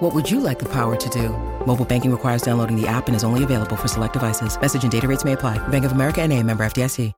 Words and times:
What 0.00 0.14
would 0.14 0.30
you 0.30 0.40
like 0.40 0.58
the 0.58 0.68
power 0.68 0.94
to 0.96 1.08
do? 1.08 1.30
Mobile 1.64 1.84
banking 1.86 2.10
requires 2.10 2.42
downloading 2.42 2.78
the 2.78 2.86
app 2.88 3.06
and 3.06 3.16
is 3.16 3.24
only 3.24 3.44
available 3.44 3.76
for 3.76 3.88
select 3.88 4.12
devices. 4.12 4.60
Message 4.60 4.82
and 4.82 4.92
data 4.92 5.08
rates 5.08 5.24
may 5.24 5.32
apply. 5.32 5.56
Bank 5.68 5.84
of 5.86 5.92
America 5.92 6.20
and 6.20 6.32
a 6.34 6.42
member 6.42 6.64
FDIC. 6.66 7.12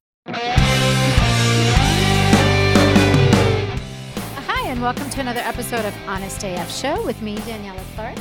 Hi, 4.47 4.69
and 4.69 4.81
welcome 4.81 5.11
to 5.11 5.21
another 5.21 5.41
episode 5.41 5.85
of 5.87 5.95
Honest 6.07 6.45
AF 6.45 6.71
Show 6.71 7.05
with 7.05 7.21
me, 7.23 7.37
Daniela 7.39 7.83
Clark. 7.95 8.17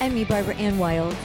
And 0.00 0.14
me, 0.14 0.24
Barbara 0.24 0.56
Ann 0.56 0.78
Wylde. 0.78 1.16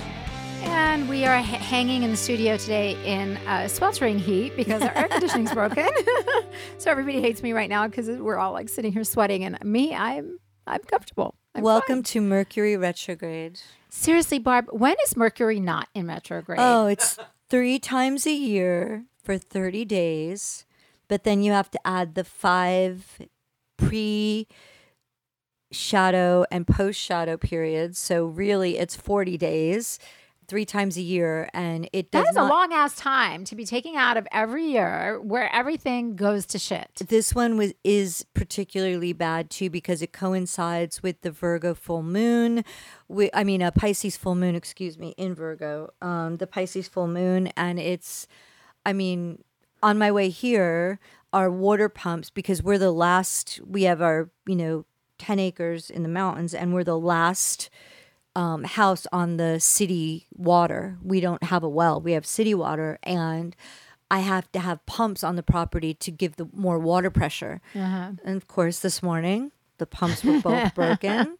And 0.62 1.10
we 1.10 1.26
are 1.26 1.38
h- 1.40 1.46
hanging 1.46 2.04
in 2.04 2.12
the 2.12 2.18
studio 2.18 2.56
today 2.58 2.96
in 3.04 3.36
uh, 3.48 3.68
sweltering 3.68 4.18
heat 4.20 4.56
because 4.56 4.82
our 4.82 4.96
air 4.96 5.08
conditioning's 5.10 5.52
broken. 5.62 5.90
so 6.78 6.90
everybody 6.92 7.20
hates 7.20 7.44
me 7.44 7.52
right 7.54 7.70
now 7.70 7.88
because 7.88 8.08
we're 8.08 8.38
all 8.38 8.54
like 8.54 8.70
sitting 8.70 8.94
here 8.94 9.04
sweating. 9.04 9.44
And 9.44 9.58
me, 9.66 9.94
I'm 9.94 10.40
I'm 10.66 10.82
comfortable. 10.82 11.36
I'm 11.58 11.64
Welcome 11.64 11.98
fine. 11.98 12.04
to 12.04 12.22
Mercury 12.22 12.78
retrograde. 12.78 13.60
Seriously, 13.90 14.38
Barb, 14.38 14.68
when 14.70 14.96
is 15.04 15.18
Mercury 15.18 15.60
not 15.60 15.90
in 15.96 16.06
retrograde? 16.06 16.60
Oh, 16.62 16.86
it's 16.94 17.18
three 17.50 17.80
times 17.80 18.28
a 18.28 18.32
year 18.32 19.06
for 19.24 19.40
30 19.40 19.84
days, 19.86 20.66
but 21.08 21.24
then 21.24 21.42
you 21.42 21.52
have 21.54 21.72
to 21.72 21.80
add 21.84 22.14
the 22.14 22.24
five 22.24 23.20
pre 23.76 24.48
shadow 25.72 26.46
and 26.52 26.68
post 26.68 27.00
shadow 27.00 27.38
periods. 27.38 27.98
So 27.98 28.28
really, 28.28 28.78
it's 28.78 28.96
40 28.96 29.40
days, 29.40 29.98
three 30.48 30.66
times 30.66 30.98
a 30.98 31.02
year. 31.02 31.50
And 31.54 31.90
it 31.92 32.12
does 32.12 32.24
that 32.24 32.30
is 32.30 32.36
not- 32.36 32.50
a 32.50 32.54
long 32.54 32.74
ass 32.74 32.96
time 32.96 33.44
to 33.46 33.56
be 33.56 33.66
taking 33.66 33.96
out 33.96 34.18
of 34.18 34.28
every 34.32 34.66
year 34.66 35.20
where 35.22 35.54
everything 35.54 36.16
goes 36.16 36.46
to 36.48 36.60
shit. 36.60 36.90
This 37.08 37.36
one 37.36 37.58
was 37.58 37.74
is 37.84 38.26
particularly 38.34 39.14
bad 39.14 39.50
too 39.50 39.70
because 39.70 40.02
it 40.02 40.14
coincides 40.14 41.04
with 41.04 41.22
the 41.22 41.32
Virgo 41.32 41.74
full 41.74 42.04
moon. 42.04 42.64
We, 43.08 43.30
I 43.34 43.44
mean, 43.44 43.62
a 43.62 43.72
Pisces 43.72 44.18
full 44.18 44.36
moon. 44.36 44.56
Excuse 44.56 44.98
me, 44.98 45.14
in 45.18 45.36
Virgo, 45.36 45.90
um, 46.02 46.38
the 46.38 46.48
Pisces 46.48 46.88
full 46.88 47.08
moon, 47.08 47.48
and 47.58 47.80
it's. 47.80 48.28
I 48.86 48.94
mean, 48.94 49.44
on 49.84 49.98
my 49.98 50.12
way 50.12 50.30
here, 50.30 51.00
our 51.34 51.52
water 51.52 51.90
pumps 51.90 52.30
because 52.30 52.64
we're 52.64 52.78
the 52.78 52.92
last. 52.92 53.60
We 53.66 53.84
have 53.84 54.02
our 54.02 54.30
you 54.46 54.56
know 54.56 54.86
ten 55.18 55.40
acres 55.40 55.90
in 55.90 56.04
the 56.04 56.10
mountains, 56.10 56.54
and 56.54 56.74
we're 56.74 56.84
the 56.86 56.98
last 56.98 57.70
um, 58.38 58.64
house 58.64 59.08
on 59.12 59.38
the 59.38 59.60
city 59.60 60.28
water. 60.36 60.98
We 61.02 61.20
don't 61.20 61.44
have 61.44 61.64
a 61.64 61.70
well. 61.70 62.00
We 62.00 62.12
have 62.14 62.26
city 62.26 62.54
water, 62.54 63.00
and 63.04 63.56
I 64.12 64.20
have 64.20 64.52
to 64.52 64.60
have 64.60 64.86
pumps 64.86 65.24
on 65.24 65.36
the 65.36 65.44
property 65.44 65.94
to 65.96 66.12
give 66.12 66.36
the 66.36 66.48
more 66.54 66.78
water 66.80 67.10
pressure. 67.10 67.62
And 67.74 68.20
of 68.38 68.48
course, 68.48 68.80
this 68.80 69.02
morning 69.02 69.52
the 69.80 69.86
pumps 69.88 70.24
were 70.24 70.40
both 70.40 70.76
broken, 70.82 71.38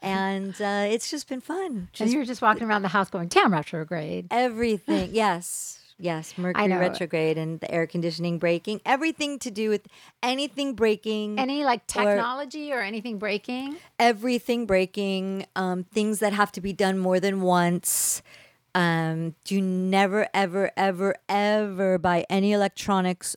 and 0.00 0.54
uh, 0.60 0.86
it's 0.88 1.10
just 1.10 1.28
been 1.28 1.40
fun. 1.42 1.88
and 2.00 2.10
you're 2.12 2.24
just 2.24 2.40
walking 2.42 2.66
around 2.68 2.82
the 2.82 2.88
house 2.88 3.10
going, 3.10 3.28
Tam 3.28 3.52
retrograde. 3.52 4.28
everything. 4.30 5.10
Yes. 5.12 5.79
Yes, 6.00 6.36
Mercury 6.38 6.72
retrograde 6.72 7.36
and 7.36 7.60
the 7.60 7.70
air 7.70 7.86
conditioning 7.86 8.38
breaking, 8.38 8.80
everything 8.86 9.38
to 9.40 9.50
do 9.50 9.68
with 9.68 9.86
anything 10.22 10.74
breaking, 10.74 11.38
Any 11.38 11.62
like 11.62 11.86
technology 11.86 12.72
or, 12.72 12.80
anything 12.80 13.18
breaking? 13.18 13.76
everything 13.98 14.64
breaking, 14.64 15.44
um, 15.54 15.84
things 15.84 16.20
that 16.20 16.32
have 16.32 16.52
to 16.52 16.60
be 16.62 16.72
done 16.72 16.98
more 16.98 17.20
than 17.20 17.42
once. 17.42 18.22
Um, 18.74 19.34
do 19.44 19.56
you 19.56 19.60
never, 19.60 20.28
ever, 20.32 20.70
ever, 20.76 21.16
ever 21.28 21.98
buy 21.98 22.24
any 22.30 22.52
electronics 22.52 23.36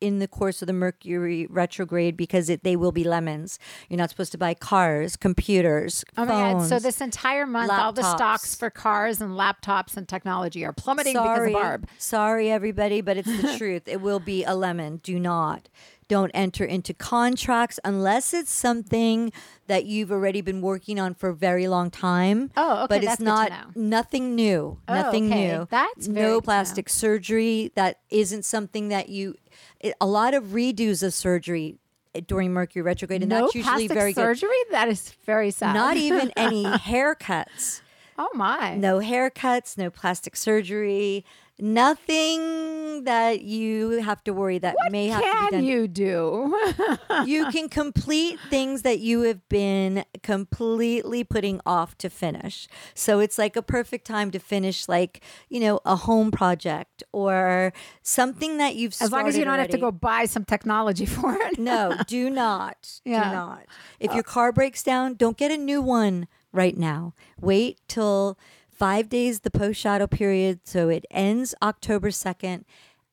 in 0.00 0.18
the 0.18 0.28
course 0.28 0.62
of 0.62 0.66
the 0.66 0.72
Mercury 0.72 1.46
retrograde 1.50 2.16
because 2.16 2.48
it, 2.48 2.62
they 2.62 2.76
will 2.76 2.92
be 2.92 3.04
lemons. 3.04 3.58
You're 3.88 3.98
not 3.98 4.10
supposed 4.10 4.32
to 4.32 4.38
buy 4.38 4.54
cars, 4.54 5.16
computers, 5.16 6.04
Oh 6.16 6.24
phones. 6.26 6.28
my 6.28 6.52
god! 6.60 6.68
So 6.68 6.78
this 6.78 7.00
entire 7.00 7.46
month, 7.46 7.70
all 7.72 7.92
the 7.92 8.02
stocks 8.02 8.54
for 8.54 8.70
cars 8.70 9.20
and 9.20 9.32
laptops 9.32 9.96
and 9.96 10.08
technology 10.08 10.64
are 10.64 10.72
plummeting 10.72 11.14
because 11.14 11.46
of 11.48 11.52
Barb. 11.52 11.88
Sorry, 11.98 12.50
everybody, 12.50 13.00
but 13.00 13.16
it's 13.16 13.42
the 13.42 13.54
truth. 13.58 13.88
It 13.88 14.00
will 14.00 14.20
be 14.20 14.44
a 14.44 14.54
lemon. 14.54 14.98
Do 15.02 15.18
not. 15.18 15.68
Don't 16.08 16.30
enter 16.34 16.64
into 16.64 16.94
contracts 16.94 17.80
unless 17.84 18.32
it's 18.32 18.52
something 18.52 19.32
that 19.66 19.86
you've 19.86 20.12
already 20.12 20.40
been 20.40 20.60
working 20.60 21.00
on 21.00 21.14
for 21.14 21.30
a 21.30 21.34
very 21.34 21.66
long 21.66 21.90
time. 21.90 22.52
Oh, 22.56 22.84
okay, 22.84 22.86
But 22.88 23.02
that's 23.02 23.14
it's 23.14 23.18
good 23.18 23.24
to 23.24 23.50
not 23.50 23.76
nothing 23.76 24.36
new. 24.36 24.78
Oh, 24.86 24.94
nothing 24.94 25.26
okay. 25.32 25.48
new. 25.48 25.66
That's 25.68 26.06
very 26.06 26.26
no 26.28 26.40
plastic 26.40 26.88
surgery. 26.88 27.72
That 27.74 27.98
isn't 28.10 28.44
something 28.44 28.88
that 28.90 29.08
you. 29.08 29.34
It, 29.80 29.94
a 30.00 30.06
lot 30.06 30.34
of 30.34 30.44
redos 30.44 31.02
of 31.02 31.12
surgery 31.12 31.78
eh, 32.14 32.20
during 32.24 32.52
Mercury 32.52 32.82
retrograde, 32.82 33.22
and 33.22 33.30
no 33.30 33.42
that's 33.42 33.56
usually 33.56 33.88
plastic 33.88 33.98
very 33.98 34.12
surgery. 34.12 34.56
That 34.70 34.88
is 34.88 35.12
very 35.24 35.50
sad. 35.50 35.74
Not 35.74 35.96
even 36.08 36.30
any 36.36 36.64
haircuts. 36.64 37.80
oh 38.16 38.30
my! 38.34 38.76
No 38.76 39.00
haircuts, 39.00 39.76
no 39.76 39.90
plastic 39.90 40.36
surgery, 40.36 41.24
nothing 41.58 43.04
that 43.04 43.42
you 43.42 44.02
have 44.02 44.22
to 44.24 44.32
worry 44.32 44.58
that 44.58 44.74
What 44.74 44.92
may 44.92 45.08
have 45.08 45.22
to 45.22 45.26
be 45.26 45.30
can 45.32 45.52
done. 45.52 45.64
you 45.64 45.88
do? 45.88 46.58
You 47.26 47.46
can 47.50 47.68
complete 47.68 48.38
things 48.50 48.82
that 48.82 49.00
you 49.00 49.22
have 49.22 49.48
been 49.48 50.04
completely 50.22 51.24
putting 51.24 51.60
off 51.64 51.96
to 51.98 52.10
finish. 52.10 52.68
So 52.94 53.20
it's 53.20 53.38
like 53.38 53.56
a 53.56 53.62
perfect 53.62 54.06
time 54.06 54.30
to 54.32 54.38
finish, 54.38 54.88
like, 54.88 55.22
you 55.48 55.60
know, 55.60 55.80
a 55.84 55.96
home 55.96 56.30
project 56.30 57.02
or 57.12 57.72
something 58.02 58.58
that 58.58 58.76
you've 58.76 58.94
as 59.00 59.10
long 59.10 59.26
as 59.26 59.36
you 59.36 59.44
don't 59.44 59.54
started 59.54 59.72
have 59.72 59.80
to 59.80 59.84
go 59.86 59.90
buy 59.90 60.26
some 60.26 60.44
technology 60.44 61.06
for 61.16 61.34
it. 61.34 61.58
No, 61.58 61.96
do 62.06 62.30
not. 62.30 63.00
Yeah. 63.04 63.30
Do 63.30 63.36
not. 63.36 63.66
If 64.00 64.10
your 64.12 64.20
uh. 64.20 64.32
car 64.34 64.52
breaks 64.52 64.82
down, 64.82 65.14
don't 65.14 65.36
get 65.36 65.50
a 65.50 65.56
new 65.56 65.80
one 65.80 66.26
right 66.52 66.76
now. 66.76 67.14
Wait 67.40 67.78
till 67.88 68.36
five 68.76 69.08
days, 69.08 69.40
the 69.40 69.50
post 69.50 69.80
shadow 69.80 70.06
period. 70.06 70.60
So 70.64 70.88
it 70.88 71.04
ends 71.10 71.54
October 71.62 72.10
2nd. 72.10 72.64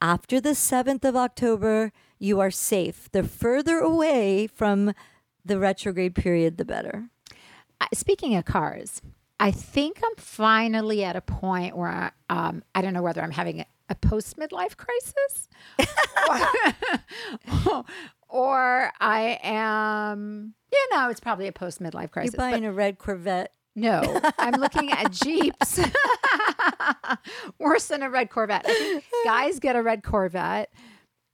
After 0.02 0.42
the 0.42 0.50
7th 0.52 1.06
of 1.06 1.16
October, 1.16 1.92
you 2.20 2.40
are 2.40 2.52
safe. 2.52 3.10
The 3.12 3.24
further 3.24 3.78
away 3.80 4.48
from 4.48 4.94
the 5.46 5.58
retrograde 5.60 6.16
period, 6.16 6.58
the 6.58 6.66
better. 6.66 7.10
Speaking 7.94 8.36
of 8.36 8.46
cars, 8.46 9.02
I 9.40 9.52
think 9.52 10.00
I'm 10.04 10.16
finally 10.18 11.04
at 11.04 11.16
a 11.16 11.22
point 11.22 11.76
where 11.76 12.14
um, 12.30 12.64
I 12.76 12.82
don't 12.82 12.94
know 12.94 13.02
whether 13.02 13.22
I'm 13.22 13.32
having 13.32 13.60
a, 13.62 13.66
a 13.90 13.96
post 13.96 14.38
midlife 14.38 14.78
crisis 14.78 15.50
or, 16.30 17.84
or 18.30 18.92
I 19.00 19.40
am, 19.44 20.54
you 20.72 20.88
know, 20.92 21.10
it's 21.10 21.20
probably 21.20 21.48
a 21.48 21.52
post 21.52 21.82
midlife 21.82 22.02
You're 22.04 22.08
crisis. 22.10 22.36
but- 22.36 22.52
buying 22.52 22.66
a 22.66 22.72
red 22.72 22.98
Corvette. 23.00 23.52
No, 23.76 24.22
I'm 24.38 24.60
looking 24.60 24.92
at 24.92 25.12
Jeeps. 25.12 25.80
Worse 27.60 27.88
than 27.88 28.04
a 28.04 28.10
red 28.10 28.30
Corvette. 28.30 28.70
Guys 29.26 29.60
get 29.60 29.76
a 29.76 29.82
red 29.82 30.04
Corvette. 30.04 30.72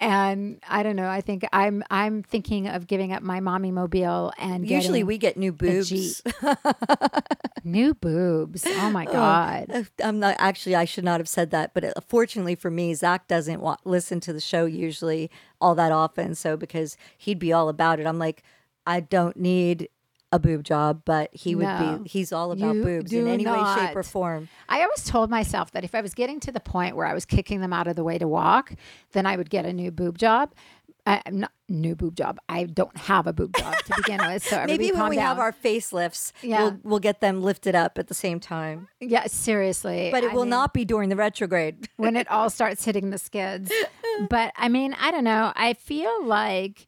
And 0.01 0.61
I 0.65 0.81
don't 0.83 0.95
know. 0.95 1.09
I 1.09 1.19
think 1.19 1.45
I'm 1.51 1.83
I'm 1.89 2.23
thinking 2.23 2.69
of 2.69 2.87
giving 2.87 3.11
up 3.11 3.21
my 3.21 3.41
mommy 3.41 3.69
mobile 3.71 4.31
and 4.37 4.65
Usually 4.69 5.03
we 5.03 5.17
get 5.17 5.35
new 5.35 5.51
boobs. 5.51 6.21
New 7.65 7.93
boobs. 7.93 8.65
Oh 8.65 8.89
my 8.89 9.03
god! 9.03 9.65
Uh, 9.69 9.83
I'm 10.01 10.19
not 10.19 10.37
actually. 10.39 10.75
I 10.75 10.85
should 10.85 11.03
not 11.03 11.19
have 11.19 11.27
said 11.27 11.51
that, 11.51 11.73
but 11.73 11.83
uh, 11.83 11.91
fortunately 12.07 12.55
for 12.55 12.71
me, 12.71 12.93
Zakk 12.93 13.27
doesn't 13.27 13.61
listen 13.83 14.21
to 14.21 14.31
the 14.31 14.39
show 14.39 14.65
usually 14.65 15.29
all 15.59 15.75
that 15.75 15.91
often. 15.91 16.35
So 16.35 16.55
because 16.55 16.95
he'd 17.17 17.37
be 17.37 17.51
all 17.51 17.67
about 17.67 17.99
it, 17.99 18.07
I'm 18.07 18.17
like, 18.17 18.43
I 18.85 19.01
don't 19.01 19.35
need 19.35 19.89
a 20.31 20.39
boob 20.39 20.63
job, 20.63 21.01
but 21.05 21.29
he 21.33 21.55
would 21.55 21.63
No, 21.63 21.99
be. 22.03 22.09
He's 22.09 22.31
all 22.31 22.51
about 22.51 22.73
boobs 22.75 23.11
in 23.11 23.27
any 23.27 23.45
way, 23.47 23.63
shape, 23.75 23.95
or 23.95 24.03
form. 24.03 24.47
I 24.67 24.81
always 24.83 25.03
told 25.05 25.29
myself 25.29 25.71
that 25.71 25.83
if 25.83 25.95
I 25.95 26.01
was 26.01 26.13
getting 26.13 26.39
to 26.41 26.51
the 26.51 26.59
point 26.59 26.95
where 26.95 27.05
I 27.07 27.13
was 27.13 27.25
kicking 27.25 27.61
them 27.61 27.73
out 27.73 27.87
of 27.87 27.95
the 27.95 28.03
way 28.03 28.17
to 28.19 28.27
walk, 28.27 28.73
then 29.13 29.25
I 29.25 29.35
would 29.37 29.49
get 29.49 29.65
a 29.65 29.73
new 29.73 29.89
boob 29.91 30.17
job. 30.17 30.53
I, 31.07 31.21
not 31.31 31.51
new 31.67 31.95
boob 31.95 32.15
job. 32.15 32.37
I 32.47 32.65
don't 32.65 32.95
have 32.95 33.25
a 33.25 33.33
boob 33.33 33.55
job 33.57 33.73
to 33.85 33.93
begin 33.95 34.19
with. 34.23 34.43
So 34.43 34.63
Maybe 34.67 34.91
when 34.91 35.09
we 35.09 35.15
down. 35.15 35.25
have 35.25 35.39
our 35.39 35.51
facelifts, 35.53 36.33
Yeah. 36.43 36.61
we'll 36.61 36.79
we'll 36.83 36.99
get 36.99 37.19
them 37.21 37.41
lifted 37.41 37.73
up 37.73 37.97
at 37.97 38.07
the 38.09 38.13
same 38.13 38.39
time. 38.39 38.89
yeah, 38.99 39.25
seriously. 39.25 40.09
But 40.11 40.23
it 40.23 40.31
I 40.31 40.33
will 40.35 40.43
mean- 40.43 40.51
not 40.51 40.73
be 40.73 40.85
during 40.85 41.09
the 41.09 41.15
retrograde. 41.15 41.87
when 41.97 42.15
it 42.15 42.29
all 42.29 42.51
starts 42.51 42.85
hitting 42.85 43.09
the 43.09 43.17
skids. 43.17 43.71
But 44.29 44.51
I 44.57 44.67
mean, 44.67 44.93
I 44.99 45.11
don't 45.11 45.23
know. 45.23 45.53
I 45.55 45.73
feel 45.73 46.25
like 46.25 46.87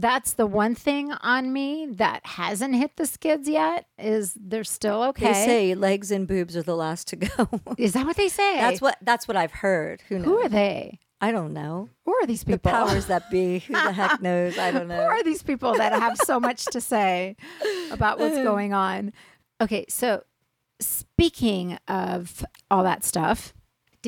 that's 0.00 0.34
the 0.34 0.46
one 0.46 0.74
thing 0.76 1.12
on 1.12 1.52
me 1.52 1.86
that 1.92 2.24
hasn't 2.24 2.76
hit 2.76 2.96
the 2.96 3.06
skids 3.06 3.48
yet 3.48 3.86
is 3.98 4.32
they're 4.38 4.62
still 4.62 5.02
okay. 5.04 5.32
They 5.32 5.44
say 5.44 5.74
legs 5.74 6.10
and 6.12 6.26
boobs 6.28 6.56
are 6.56 6.62
the 6.62 6.76
last 6.76 7.08
to 7.08 7.16
go. 7.16 7.48
is 7.78 7.94
that 7.94 8.06
what 8.06 8.16
they 8.16 8.28
say? 8.28 8.56
that's 8.56 8.80
what 8.80 8.96
that's 9.02 9.26
what 9.26 9.36
I've 9.36 9.52
heard. 9.52 10.02
Who 10.08 10.18
knows? 10.18 10.24
Who 10.26 10.38
are 10.38 10.48
they? 10.48 11.00
I 11.20 11.32
don't 11.32 11.52
know. 11.52 11.88
Who 12.04 12.14
are 12.14 12.26
these 12.26 12.44
people? 12.44 12.70
The 12.70 12.76
powers 12.76 13.06
that 13.06 13.28
be. 13.28 13.58
Who 13.58 13.72
the 13.72 13.92
heck 13.92 14.22
knows? 14.22 14.56
I 14.56 14.70
don't 14.70 14.86
know. 14.86 14.96
Who 14.96 15.02
are 15.02 15.24
these 15.24 15.42
people 15.42 15.74
that 15.74 15.92
have 15.92 16.16
so 16.18 16.38
much 16.38 16.64
to 16.66 16.80
say 16.80 17.36
about 17.90 18.20
what's 18.20 18.36
going 18.44 18.72
on? 18.72 19.12
Okay, 19.60 19.84
so 19.88 20.22
speaking 20.78 21.76
of 21.88 22.44
all 22.70 22.84
that 22.84 23.02
stuff, 23.02 23.52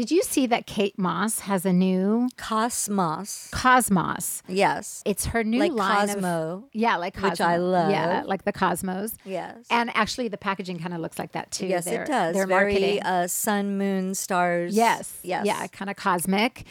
did 0.00 0.10
you 0.10 0.22
see 0.22 0.46
that 0.46 0.66
Kate 0.66 0.98
Moss 0.98 1.40
has 1.40 1.66
a 1.66 1.74
new 1.74 2.30
Cosmos. 2.38 3.50
Cosmos? 3.52 4.42
Yes. 4.48 5.02
It's 5.04 5.26
her 5.26 5.44
new 5.44 5.58
Like 5.58 5.72
line 5.72 6.08
of 6.08 6.14
Cosmo. 6.14 6.64
yeah, 6.72 6.96
like 6.96 7.12
Cosmo. 7.12 7.28
Which 7.28 7.40
I 7.42 7.56
love. 7.58 7.90
Yeah, 7.90 8.22
like 8.24 8.44
the 8.44 8.52
Cosmos. 8.52 9.12
Yes. 9.26 9.66
And 9.70 9.94
actually, 9.94 10.28
the 10.28 10.38
packaging 10.38 10.78
kind 10.78 10.94
of 10.94 11.00
looks 11.00 11.18
like 11.18 11.32
that 11.32 11.50
too. 11.50 11.66
yes, 11.66 11.84
Their- 11.84 12.04
it 12.04 12.06
does. 12.06 12.34
Their 12.34 12.46
Very 12.46 12.72
marketing. 12.72 13.02
uh, 13.02 13.26
sun, 13.26 13.76
moon, 13.76 14.14
stars. 14.14 14.74
Yes. 14.74 15.18
Yes. 15.22 15.44
Yeah, 15.44 15.66
kind 15.66 15.90
of 15.90 15.96
cosmic. 15.96 16.64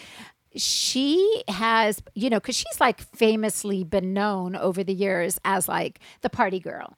She 0.55 1.43
has, 1.47 2.01
you 2.15 2.31
know, 2.31 2.39
because 2.39 2.55
she's 2.55 2.79
like 2.81 2.99
famously 3.15 3.83
been 3.83 4.11
known 4.13 4.55
over 4.55 4.83
the 4.83 4.93
years 4.95 5.39
as 5.45 5.67
like 5.67 5.99
the 6.21 6.29
party 6.31 6.59
girl. 6.59 6.97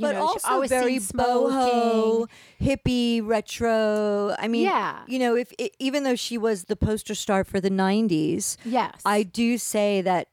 You 0.00 0.06
but 0.06 0.12
know, 0.12 0.26
she 0.32 0.40
also 0.48 0.66
very 0.68 0.98
boho, 0.98 2.26
hippie, 2.60 3.20
retro. 3.26 4.34
I 4.38 4.48
mean, 4.48 4.62
Yeah. 4.64 5.00
you 5.06 5.18
know, 5.18 5.36
if 5.36 5.52
i 5.60 5.70
even 5.78 6.04
though 6.04 6.16
she 6.16 6.38
was 6.38 6.64
the 6.64 6.76
poster 6.76 7.14
star 7.14 7.44
for 7.44 7.60
the 7.60 7.70
'90s, 7.70 8.56
Yes. 8.64 9.00
I 9.04 9.22
do 9.22 9.58
say 9.58 10.00
that 10.02 10.28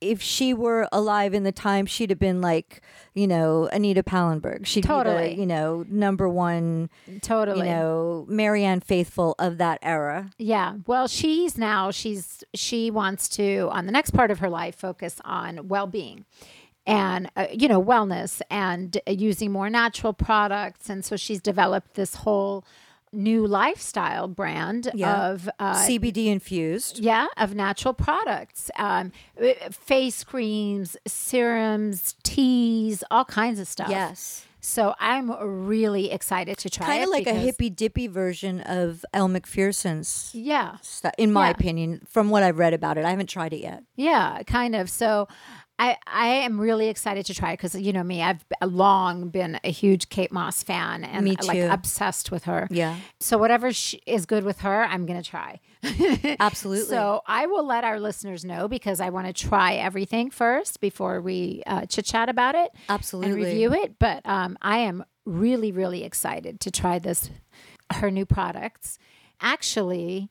if 0.00 0.22
she 0.22 0.54
were 0.54 0.88
alive 0.92 1.34
in 1.34 1.42
the 1.42 1.52
time, 1.52 1.84
she'd 1.84 2.08
have 2.08 2.18
been 2.18 2.40
like, 2.40 2.80
you 3.12 3.26
know, 3.26 3.68
Anita 3.70 4.02
Pallenberg. 4.02 4.64
She'd 4.64 4.80
be 4.80 4.88
Totally. 4.88 5.34
the, 5.34 5.40
you 5.40 5.44
know, 5.46 5.84
number 5.90 6.26
one, 6.26 6.88
totally. 7.20 7.58
you 7.58 7.64
know, 7.66 8.24
Marianne 8.26 8.80
Faithfull 8.80 9.34
of 9.38 9.58
that 9.58 9.78
era. 9.82 10.30
Yeah. 10.38 10.76
Well, 10.86 11.06
she's 11.06 11.58
now 11.58 11.90
she's 11.90 12.42
she 12.54 12.90
wants 12.90 13.28
to 13.30 13.68
on 13.72 13.84
the 13.84 13.92
next 13.92 14.12
part 14.12 14.30
of 14.30 14.38
her 14.38 14.48
life 14.48 14.74
focus 14.74 15.20
on 15.22 15.68
well-being 15.68 16.24
and 16.86 17.30
uh, 17.36 17.46
you 17.52 17.68
know 17.68 17.82
wellness 17.82 18.40
and 18.50 18.98
uh, 19.06 19.10
using 19.10 19.52
more 19.52 19.68
natural 19.70 20.12
products 20.12 20.88
and 20.88 21.04
so 21.04 21.16
she's 21.16 21.40
developed 21.40 21.94
this 21.94 22.14
whole 22.16 22.64
new 23.12 23.44
lifestyle 23.46 24.28
brand 24.28 24.88
Yeah. 24.94 25.30
of 25.30 25.50
uh, 25.58 25.74
CBD 25.86 26.26
infused. 26.26 26.98
yeah 27.00 27.26
of 27.36 27.54
natural 27.54 27.92
products 27.92 28.70
um, 28.76 29.12
uh, 29.42 29.48
face 29.70 30.22
creams 30.24 30.96
serums 31.06 32.14
teas 32.22 33.02
all 33.10 33.24
kinds 33.24 33.58
of 33.58 33.66
stuff 33.68 33.88
Yes. 33.90 34.46
so 34.60 34.94
i'm 35.00 35.30
really 35.68 36.10
excited 36.12 36.56
to 36.58 36.70
try 36.70 36.86
it. 36.86 36.88
Kind 36.90 37.04
of 37.04 37.10
like 37.10 37.26
a 37.26 37.34
hippy 37.34 37.68
dippy 37.70 38.06
version 38.06 38.60
of 38.60 39.04
Elle 39.12 39.28
Macpherson's 39.28 40.30
yeah 40.32 40.76
stuff, 40.82 41.12
in 41.18 41.32
my 41.32 41.46
Yeah. 41.46 41.50
opinion, 41.52 42.00
from 42.08 42.30
what 42.30 42.42
I've 42.42 42.58
read 42.58 42.74
about 42.74 42.96
it. 42.98 43.04
I 43.04 43.10
haven't 43.10 43.28
tried 43.28 43.52
it 43.52 43.60
yet. 43.60 43.82
Yeah, 43.96 44.42
kind 44.46 44.74
of. 44.76 44.88
So 44.90 45.26
I 45.80 45.96
I 46.06 46.26
am 46.26 46.60
really 46.60 46.88
excited 46.88 47.24
to 47.26 47.34
try 47.34 47.52
it 47.52 47.54
because 47.54 47.74
you 47.74 47.92
know 47.94 48.02
me, 48.02 48.22
I've 48.22 48.44
long 48.62 49.30
been 49.30 49.58
a 49.64 49.70
huge 49.70 50.10
Kate 50.10 50.30
Moss 50.30 50.62
fan 50.62 51.04
and 51.04 51.26
like 51.46 51.58
obsessed 51.58 52.30
with 52.30 52.44
her. 52.44 52.68
Yeah. 52.70 52.96
So 53.18 53.38
whatever 53.38 53.72
sh 53.72 53.94
is 54.06 54.26
good 54.26 54.44
with 54.44 54.60
her, 54.60 54.84
I'm 54.84 55.06
gonna 55.06 55.22
try. 55.22 55.60
Absolutely. 56.38 56.84
So 56.84 57.22
I 57.26 57.46
will 57.46 57.64
let 57.64 57.84
our 57.84 57.98
listeners 57.98 58.44
know 58.44 58.68
because 58.68 59.00
I 59.00 59.08
want 59.08 59.26
to 59.28 59.32
try 59.32 59.74
everything 59.74 60.30
first 60.30 60.80
before 60.80 61.22
we 61.22 61.62
uh, 61.66 61.86
chit 61.86 62.04
chat 62.04 62.28
about 62.28 62.54
it 62.54 62.70
Absolutely. 62.90 63.30
and 63.30 63.42
review 63.42 63.72
it. 63.72 63.98
But 63.98 64.20
um, 64.26 64.58
I 64.60 64.78
am 64.78 65.02
really 65.24 65.72
really 65.72 66.04
excited 66.04 66.60
to 66.60 66.70
try 66.70 66.98
this 66.98 67.30
her 67.90 68.10
new 68.10 68.26
products. 68.26 68.98
Actually. 69.40 70.30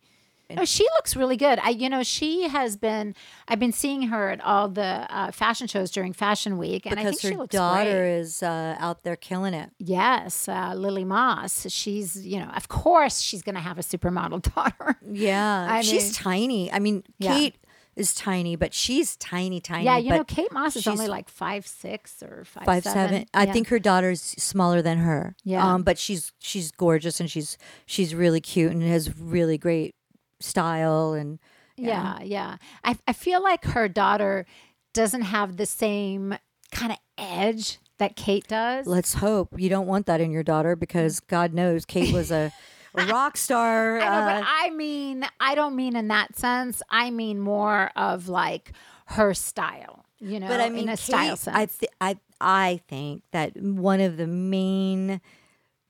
No, 0.56 0.66
she 0.66 0.84
looks 0.96 1.16
really 1.16 1.38
good. 1.38 1.60
I, 1.60 1.70
you 1.70 1.90
know, 1.90 2.02
she 2.04 2.48
has 2.50 2.76
been. 2.76 3.16
I've 3.48 3.60
been 3.60 3.72
seeing 3.72 4.04
her 4.04 4.30
at 4.32 4.42
all 4.44 4.68
the 4.70 5.06
uh, 5.10 5.32
fashion 5.32 5.68
shows 5.68 5.92
during 5.92 6.12
Fashion 6.14 6.58
Week, 6.58 6.86
and 6.86 7.00
I 7.00 7.04
think 7.06 7.20
she 7.22 7.30
her 7.32 7.36
looks 7.38 7.54
daughter 7.54 7.84
great. 7.92 8.20
is 8.20 8.42
uh, 8.42 8.76
out 8.80 9.04
there 9.04 9.16
killing 9.16 9.54
it. 9.54 9.70
Yes, 9.78 10.48
uh, 10.50 10.74
Lila 10.76 11.06
Moss. 11.06 11.68
She's, 11.70 12.26
you 12.26 12.40
know, 12.40 12.50
of 12.56 12.68
course, 12.68 13.22
she's 13.22 13.42
going 13.44 13.56
to 13.56 13.62
have 13.62 13.78
a 13.78 13.82
supermodel 13.84 14.42
daughter. 14.56 14.98
Yeah, 15.08 15.68
I 15.70 15.82
she's 15.82 16.06
mean- 16.06 16.14
tiny. 16.14 16.72
I 16.72 16.80
mean, 16.80 17.04
Yeah. 17.20 17.34
Kate 17.36 17.56
is 17.96 18.14
tiny, 18.14 18.56
but 18.56 18.74
she's 18.74 19.18
tiny, 19.18 19.60
tiny. 19.60 19.84
yeah, 19.84 19.98
you 19.98 20.10
know, 20.12 20.24
Kate 20.24 20.52
Moss 20.54 20.76
is 20.78 20.88
only 20.88 21.08
like 21.08 21.28
five 21.28 21.68
six 21.68 22.24
or 22.24 22.46
five, 22.46 22.64
five 22.66 22.84
seven. 22.86 23.26
I 23.34 23.44
Yeah. 23.46 23.52
think 23.54 23.68
her 23.68 23.80
daughter's 23.80 24.22
smaller 24.22 24.82
than 24.82 25.00
her. 25.00 25.36
Yeah. 25.44 25.74
um, 25.74 25.84
but 25.84 25.98
she's 25.98 26.32
she's 26.40 26.72
gorgeous 26.72 27.20
and 27.20 27.30
she's 27.30 27.58
she's 27.86 28.16
really 28.16 28.40
cute 28.40 28.72
and 28.72 28.82
has 28.84 29.20
really 29.20 29.58
great 29.58 29.96
style 30.40 31.14
and 31.14 31.40
Yeah, 31.78 32.20
yeah. 32.22 32.58
I, 32.84 32.98
I 33.08 33.14
feel 33.14 33.42
like 33.42 33.66
her 33.66 33.88
daughter 33.88 34.46
doesn't 34.94 35.22
have 35.22 35.58
the 35.58 35.66
same 35.66 36.36
kind 36.72 36.92
of 36.92 36.98
edge 37.18 37.80
that 37.98 38.16
Kate 38.16 38.48
does. 38.48 38.88
let's 38.88 39.16
hope 39.16 39.50
you 39.58 39.70
don't 39.70 39.88
want 39.88 40.06
that 40.06 40.22
in 40.22 40.32
your 40.32 40.44
daughter 40.44 40.76
because 40.76 41.20
God 41.20 41.54
knows 41.54 41.86
Kate 41.86 42.14
was 42.14 42.32
a, 42.32 42.52
rock 43.08 43.38
star. 43.38 44.00
I 44.00 44.06
know, 44.06 44.12
uh, 44.12 44.40
but 44.42 44.48
I 44.48 44.70
mean, 44.72 45.26
I 45.40 45.54
don't 45.56 45.76
mean 45.76 45.96
in 45.96 46.08
that 46.08 46.36
sense. 46.38 46.82
I 46.90 47.12
mean 47.12 47.40
more 47.40 47.92
of 47.96 48.28
like 48.28 48.72
her 49.06 49.34
style, 49.34 50.06
you 50.20 50.40
know, 50.40 50.48
but 50.48 50.60
I 50.60 50.70
mean, 50.70 50.84
in 50.84 50.90
a 50.90 50.92
Kate, 50.94 51.00
style 51.00 51.38
sense. 51.38 51.56
I 51.56 51.66
th- 51.66 51.92
I 52.02 52.18
I 52.42 52.82
think 52.88 53.24
that 53.32 53.56
one 53.62 54.00
of 54.02 54.18
the 54.18 54.28
main 54.28 55.22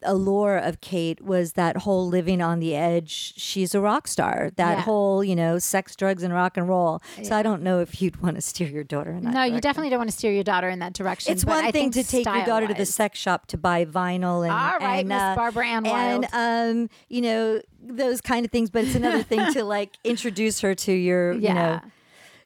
allure 0.04 0.58
of 0.58 0.82
Kate 0.82 1.22
was 1.24 1.54
that 1.54 1.78
whole 1.78 2.08
living 2.08 2.42
on 2.42 2.60
the 2.60 2.76
edge. 2.76 3.34
She's 3.38 3.76
a 3.76 3.82
rock 3.82 4.08
star. 4.08 4.52
That 4.56 4.78
Yeah. 4.78 4.82
whole 4.82 5.24
you 5.24 5.36
know 5.36 5.60
sex, 5.60 5.96
drugs, 5.96 6.24
and 6.24 6.34
rock 6.34 6.58
and 6.58 6.68
roll. 6.68 7.02
So 7.24 7.36
I 7.36 7.44
don't 7.44 7.62
know 7.62 7.80
if 7.80 8.02
you'd 8.02 8.22
want 8.22 8.36
to 8.36 8.42
steer 8.42 8.68
your 8.70 8.84
daughter 8.84 9.12
in 9.12 9.24
that. 9.24 9.34
no, 9.34 9.44
you 9.44 9.60
definitely 9.60 9.90
don't 9.90 10.00
want 10.00 10.10
to 10.12 10.16
steer 10.16 10.32
your 10.32 10.44
daughter 10.44 10.70
in 10.70 10.80
that 10.80 10.94
direction. 10.94 11.34
It's 11.34 11.44
but 11.44 11.56
one 11.56 11.66
I 11.66 11.72
thing 11.72 11.92
think 11.92 12.06
to 12.06 12.12
take 12.12 12.26
your 12.26 12.46
daughter 12.46 12.68
to 12.68 12.74
the 12.74 12.86
sex 12.86 13.20
shop 13.20 13.48
to 13.48 13.58
buy 13.58 13.86
vinyl 13.86 14.44
and 14.44 14.52
All 14.54 14.78
right, 14.80 15.00
and, 15.00 15.10
Miss 15.10 15.22
uh, 15.22 15.36
Barbara 15.36 15.68
Ann 15.68 15.86
and 15.86 16.28
um, 16.34 16.90
you 17.10 17.22
know 17.22 17.62
those 17.82 18.22
kind 18.22 18.46
of 18.46 18.52
things. 18.52 18.70
But 18.70 18.86
it's 18.86 18.96
another 18.96 19.24
thing 19.24 19.54
to 19.54 19.64
like 19.76 19.98
introduce 20.04 20.62
her 20.62 20.76
to 20.76 20.92
your 20.94 21.34
you 21.34 21.54
know 21.54 21.80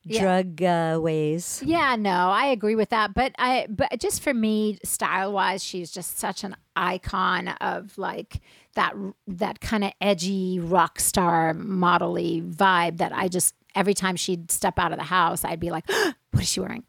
Yeah. 0.06 0.22
Drug 0.22 0.62
uh, 0.62 1.00
ways. 1.02 1.62
Yeah, 1.66 1.96
no, 1.96 2.30
I 2.30 2.48
agree 2.48 2.76
with 2.76 2.90
that. 2.90 3.14
But 3.14 3.34
I, 3.38 3.68
but 3.70 4.00
just 4.00 4.22
for 4.22 4.34
me, 4.34 4.80
style 4.84 5.32
wise, 5.32 5.64
she's 5.64 5.92
just 5.92 6.18
such 6.20 6.44
an 6.44 6.56
icon 6.76 7.48
of 7.48 7.98
like 7.98 8.42
that 8.76 8.96
that 9.28 9.62
kind 9.62 9.84
of 9.84 9.94
edgy 10.02 10.60
rock 10.60 11.00
star 11.00 11.54
modelly 11.54 12.54
vibe 12.54 12.98
that 12.98 13.14
I 13.14 13.28
just 13.28 13.56
every 13.76 13.94
time 13.94 14.16
she'd 14.16 14.52
step 14.52 14.78
out 14.78 14.92
of 14.92 14.98
the 14.98 15.06
house, 15.06 15.46
I'd 15.46 15.60
be 15.60 15.72
like, 15.72 15.88
what 16.32 16.44
is 16.44 16.50
she 16.50 16.60
wearing? 16.60 16.84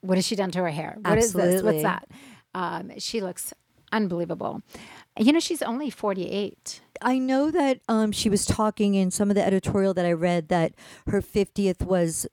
What 0.00 0.18
has 0.18 0.26
she 0.26 0.36
done 0.36 0.50
to 0.52 0.60
her 0.60 0.70
hair? 0.70 0.96
What 1.00 1.18
is 1.18 1.32
this? 1.32 1.62
What's 1.62 1.82
that? 1.82 2.08
Um, 2.54 2.92
she 2.98 3.20
looks 3.20 3.52
unbelievable. 3.92 4.62
You 5.18 5.32
know, 5.32 5.40
she's 5.40 5.62
only 5.62 5.90
forty 5.90 6.28
eight. 6.30 6.80
I 7.00 7.18
know 7.18 7.50
that 7.50 7.80
um, 7.88 8.12
she 8.12 8.28
was 8.28 8.46
talking 8.46 8.94
in 8.94 9.10
some 9.10 9.30
of 9.30 9.36
the 9.36 9.46
editorial 9.46 9.94
that 9.94 10.06
I 10.06 10.12
read 10.12 10.48
that 10.48 10.72
her 11.06 11.20
fiftieth 11.20 11.82
was 11.82 12.26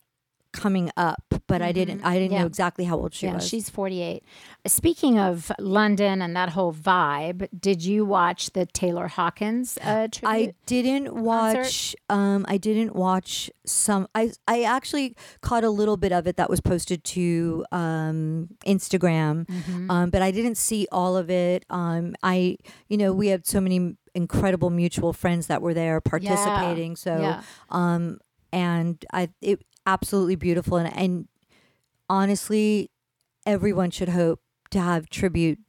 coming 0.54 0.90
up, 0.96 1.24
but 1.48 1.62
I 1.62 1.72
didn't. 1.72 2.02
I 2.06 2.14
didn't 2.14 2.24
Mm-hmm. 2.30 2.34
Yeah. 2.34 2.40
know 2.42 2.46
exactly 2.48 2.86
how 2.86 2.98
old 2.98 3.14
she 3.14 3.26
yeah, 3.26 3.36
was. 3.36 3.48
she's 3.48 3.70
48. 3.70 4.24
Speaking 4.68 5.20
of 5.20 5.52
London 5.60 6.22
and 6.22 6.36
that 6.36 6.50
whole 6.50 6.72
vibe, 6.74 7.48
did 7.60 7.84
you 7.84 8.06
watch 8.06 8.52
the 8.52 8.66
Taylor 8.66 9.08
Hawkins 9.08 9.78
uh? 9.84 10.08
I 10.24 10.54
didn't 10.66 11.14
watch. 11.16 11.96
Um, 12.10 12.46
I 12.48 12.58
didn't 12.58 12.96
watch 12.96 13.52
some. 13.66 14.08
I 14.16 14.32
I 14.48 14.64
actually 14.64 15.16
caught 15.42 15.64
a 15.66 15.70
little 15.70 15.98
bit 15.98 16.12
of 16.14 16.28
it 16.28 16.38
that 16.38 16.50
was 16.50 16.62
posted 16.62 17.04
to 17.04 17.66
um, 17.72 18.50
Instagram, 18.66 19.46
Mm-hmm. 19.48 19.92
um, 19.92 20.10
but 20.12 20.22
I 20.22 20.32
didn't 20.32 20.56
see 20.56 20.88
all 20.92 21.18
of 21.18 21.30
it. 21.30 21.66
Um, 21.70 22.16
I 22.24 22.58
you 22.88 22.98
know 22.98 23.12
we 23.12 23.28
have 23.28 23.42
so 23.46 23.60
many 23.60 23.98
incredible 24.16 24.70
mutual 24.70 25.12
friends 25.12 25.48
that 25.48 25.62
were 25.62 25.74
there 25.74 26.00
participating. 26.00 26.96
So 26.96 27.18
yeah. 27.20 27.42
um, 27.70 28.20
and 28.52 29.04
I 29.12 29.30
it 29.42 29.64
absolutely 29.86 30.36
beautiful 30.36 30.78
and 30.78 30.96
and 30.96 31.28
honestly, 32.10 32.92
everyone 33.46 33.92
should 33.92 34.10
hope 34.10 34.40
to 34.72 34.80
have 34.80 35.10
tribute 35.10 35.60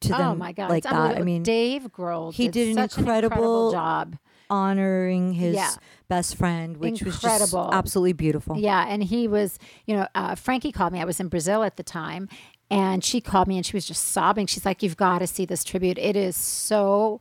to 0.00 0.08
them. 0.10 0.20
oh 0.20 0.34
my 0.34 0.52
God. 0.52 0.70
like 0.70 0.82
that. 0.84 1.16
I 1.16 1.22
mean, 1.22 1.42
Dave 1.42 1.84
Grohl 1.92 2.32
he 2.32 2.48
did 2.48 2.68
an 2.68 2.74
such 2.88 2.98
incredible- 2.98 3.72
job. 3.72 4.16
honoring 4.48 5.32
his 5.32 5.54
Yeah. 5.56 5.70
best 6.08 6.36
friend, 6.36 6.76
which 6.76 7.02
was 7.02 7.14
Incredible. 7.16 7.64
just 7.64 7.74
absolutely 7.74 8.12
beautiful. 8.12 8.56
Yeah, 8.56 8.84
and 8.88 9.02
he 9.02 9.26
was, 9.26 9.58
you 9.86 9.96
know, 9.96 10.06
uh, 10.14 10.36
Frankie 10.36 10.70
called 10.70 10.92
me. 10.92 11.00
I 11.00 11.04
was 11.04 11.18
in 11.18 11.26
Brazil 11.28 11.64
at 11.64 11.76
the 11.76 11.82
time, 11.82 12.28
and 12.70 13.02
she 13.02 13.20
called 13.20 13.48
me 13.48 13.56
and 13.56 13.66
she 13.66 13.76
was 13.76 13.86
just 13.86 14.04
sobbing. 14.08 14.46
She's 14.46 14.64
like, 14.64 14.82
"You've 14.84 14.96
got 14.96 15.18
to 15.18 15.26
see 15.26 15.46
this 15.46 15.64
tribute. 15.64 15.98
It 15.98 16.14
is 16.16 16.36
so." 16.36 17.20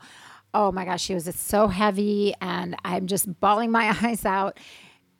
Oh 0.53 0.71
my 0.71 0.85
gosh, 0.85 1.01
she 1.01 1.13
was. 1.15 1.27
It's 1.27 1.41
so 1.41 1.67
heavy, 1.67 2.33
and 2.41 2.75
I'm 2.85 3.07
just 3.07 3.39
bawling 3.39 3.71
my 3.71 3.95
eyes 4.03 4.23
out. 4.25 4.57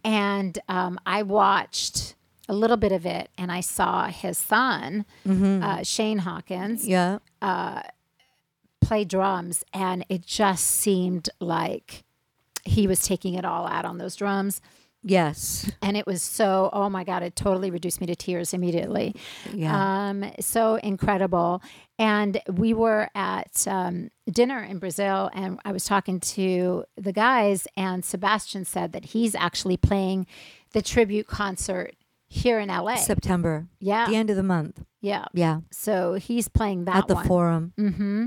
And 0.06 0.60
um, 0.70 1.00
I 1.06 1.24
watched 1.24 2.16
a 2.48 2.54
little 2.54 2.78
bit 2.78 2.92
of 2.92 3.06
it, 3.08 3.30
and 3.40 3.52
I 3.52 3.60
saw 3.62 4.06
his 4.06 4.38
son, 4.38 5.04
uh, 5.28 5.82
Shane 5.84 6.20
Hawkins, 6.20 6.88
Yeah. 6.88 7.18
play 8.82 9.04
drums, 9.04 9.64
and 9.74 10.06
it 10.10 10.26
just 10.26 10.64
seemed 10.66 11.30
like 11.40 12.04
he 12.64 12.86
was 12.88 13.02
taking 13.02 13.34
it 13.34 13.46
all 13.46 13.66
out 13.68 13.84
on 13.86 13.98
those 13.98 14.16
drums. 14.16 14.62
Yes. 15.08 15.72
And 15.84 15.96
it 15.96 16.08
was 16.08 16.24
so, 16.24 16.72
oh 16.74 16.90
my 16.90 17.04
God, 17.04 17.22
it 17.22 17.36
totally 17.36 17.70
reduced 17.70 18.02
me 18.02 18.08
to 18.08 18.16
tears 18.16 18.56
immediately. 18.56 19.16
Yeah. 19.54 20.10
Um, 20.10 20.32
so 20.40 20.76
incredible. 20.78 21.62
And 22.00 22.42
we 22.52 22.74
were 22.74 23.10
at 23.14 23.68
um, 23.68 24.10
dinner 24.30 24.64
in 24.64 24.80
Brazil, 24.80 25.30
and 25.34 25.60
I 25.64 25.72
was 25.72 25.86
talking 25.86 26.20
to 26.22 26.86
the 26.98 27.14
guys, 27.14 27.68
and 27.78 28.04
Sebastian 28.04 28.66
said 28.66 28.94
that 28.94 29.06
he's 29.06 29.36
actually 29.36 29.78
playing 29.78 30.26
the 30.74 30.82
tribute 30.82 31.28
concert 31.28 31.94
here 32.28 32.60
in 32.60 32.70
LA. 32.70 32.96
September. 32.96 33.68
yeah. 33.80 34.10
The 34.10 34.16
end 34.16 34.32
of 34.32 34.36
the 34.36 34.44
month. 34.44 34.84
yeah. 35.02 35.26
Yeah. 35.34 35.60
So 35.72 36.16
he's 36.16 36.48
playing 36.48 36.86
that 36.86 36.96
At 36.96 37.08
the 37.08 37.14
one. 37.16 37.28
forum. 37.28 37.74
Mm 37.78 37.96
hmm. 37.96 38.26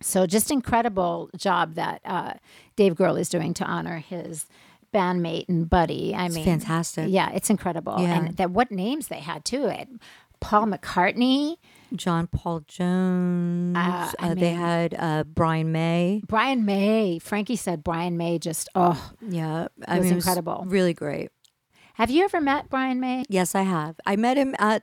So 0.00 0.26
just 0.26 0.50
incredible 0.50 1.30
job 1.36 1.74
that 1.74 2.00
uh, 2.04 2.34
Dave 2.76 2.94
Grohl 2.94 3.18
is 3.20 3.28
doing 3.28 3.54
to 3.54 3.64
honor 3.64 3.98
his 3.98 4.46
bandmate 4.92 5.48
and 5.48 5.68
buddy. 5.68 6.14
I 6.14 6.28
mean, 6.28 6.44
fantastic. 6.44 7.06
Yeah, 7.08 7.30
it's 7.32 7.50
incredible. 7.50 7.96
Yeah. 7.98 8.14
And 8.18 8.36
that 8.36 8.50
what 8.50 8.70
names 8.70 9.08
they 9.08 9.20
had 9.20 9.44
to 9.46 9.66
It 9.66 9.88
Paul 10.40 10.66
McCartney, 10.66 11.56
John 11.94 12.26
Paul 12.26 12.60
Jones. 12.66 13.76
Uh, 13.76 14.12
Uh, 14.18 14.34
they 14.34 14.50
had 14.52 14.94
uh, 14.98 15.24
Brian 15.24 15.70
May. 15.72 16.22
Brian 16.26 16.64
May. 16.64 17.18
Frankie 17.20 17.56
said 17.56 17.84
Brian 17.84 18.16
May 18.16 18.38
just 18.38 18.68
oh. 18.74 19.12
Yeah. 19.26 19.68
I 19.86 19.98
was 19.98 20.06
mean, 20.06 20.16
incredible. 20.16 20.64
really 20.66 20.94
great. 20.94 21.30
Have 21.94 22.10
you 22.10 22.24
ever 22.24 22.40
met 22.40 22.70
Brian 22.70 22.98
May? 23.00 23.24
Yes, 23.28 23.54
I 23.54 23.62
have. 23.62 24.00
I 24.06 24.16
met 24.16 24.36
him 24.36 24.56
at 24.58 24.82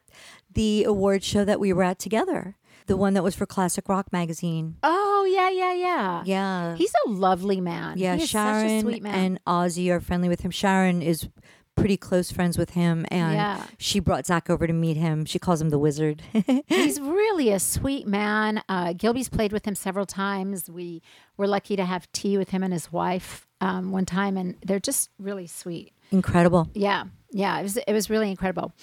the 0.54 0.84
award 0.86 1.24
show 1.24 1.44
that 1.44 1.60
we 1.60 1.74
were 1.74 1.84
at 1.84 2.00
together, 2.00 2.56
the 2.90 2.98
one 2.98 3.14
that 3.14 3.24
was 3.24 3.36
for 3.36 3.46
Classic 3.46 3.88
Rock 3.88 4.12
magazine. 4.12 4.76
Oh 4.84 5.26
yeah, 5.32 5.50
yeah, 5.50 5.74
yeah. 5.74 6.24
Yeah. 6.26 6.76
He's 6.76 6.94
a 7.06 7.10
lovely 7.10 7.62
man. 7.62 7.98
yeah, 7.98 8.16
he 8.18 8.26
Sharon 8.26 8.68
such 8.68 8.78
a 8.78 8.82
sweet 8.82 9.04
man. 9.04 9.16
and 9.16 9.40
Ozzy 9.46 9.90
are 9.90 10.02
friendly 10.02 10.28
with 10.28 10.42
him. 10.42 10.52
Sharon 10.52 11.02
is 11.02 11.30
pretty 11.76 11.96
close 11.96 12.30
friends 12.30 12.58
with 12.58 12.72
him, 12.72 13.06
and 13.10 13.36
Yeah. 13.36 13.64
she 13.78 14.02
brought 14.02 14.26
Zakk 14.26 14.50
over 14.50 14.68
to 14.68 14.74
meet 14.74 14.98
him. 14.98 15.24
She 15.24 15.40
calls 15.40 15.62
him 15.62 15.70
the 15.70 15.80
wizard. 15.80 16.22
He's 16.68 17.00
really 17.00 17.52
a 17.52 17.60
sweet 17.60 18.06
man. 18.06 18.62
Uh, 18.68 18.92
Gilby's 18.92 19.30
played 19.30 19.54
with 19.54 19.64
him 19.66 19.76
several 19.76 20.06
times. 20.06 20.70
We 20.70 21.02
were 21.38 21.48
lucky 21.48 21.78
to 21.78 21.86
have 21.86 22.12
tea 22.12 22.38
with 22.38 22.50
him 22.50 22.64
and 22.64 22.74
his 22.74 22.92
wife 22.92 23.48
um, 23.62 23.92
one 23.92 24.06
time, 24.06 24.36
and 24.36 24.56
they're 24.66 24.80
just 24.82 25.10
really 25.20 25.48
sweet. 25.48 25.94
Incredible. 26.12 26.68
Yeah, 26.74 27.06
yeah, 27.32 27.60
it 27.60 27.64
was 27.64 27.78
it 27.78 27.94
was 27.94 28.10
really 28.10 28.30
incredible. 28.30 28.74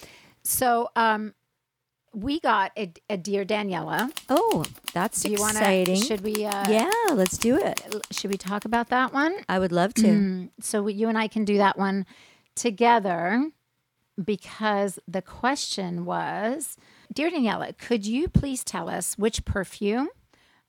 So 0.43 0.89
um, 0.95 1.33
we 2.13 2.39
got 2.39 2.71
a, 2.77 2.91
a 3.09 3.17
dear 3.17 3.45
Daniela. 3.45 4.11
Oh, 4.29 4.65
that's 4.93 5.21
Do 5.23 5.33
exciting. 5.33 5.99
to? 5.99 6.05
Should 6.05 6.21
we? 6.21 6.45
Uh, 6.45 6.69
yeah, 6.69 7.13
let's 7.13 7.37
do 7.37 7.57
it. 7.57 7.81
Should 8.11 8.31
we 8.31 8.37
talk 8.37 8.65
about 8.65 8.89
that 8.89 9.13
one? 9.13 9.35
I 9.47 9.59
would 9.59 9.71
love 9.71 9.93
to. 9.95 10.07
Mm, 10.07 10.49
so 10.59 10.83
we, 10.83 10.93
you 10.93 11.09
and 11.09 11.17
I 11.17 11.27
can 11.27 11.45
do 11.45 11.57
that 11.57 11.77
one 11.77 12.05
together 12.55 13.49
because 14.23 14.99
the 15.07 15.21
question 15.21 16.05
was 16.05 16.77
Dear 17.13 17.29
Daniela, 17.29 17.77
could 17.77 18.05
you 18.05 18.27
please 18.27 18.63
tell 18.63 18.89
us 18.89 19.17
which 19.17 19.45
perfume, 19.45 20.09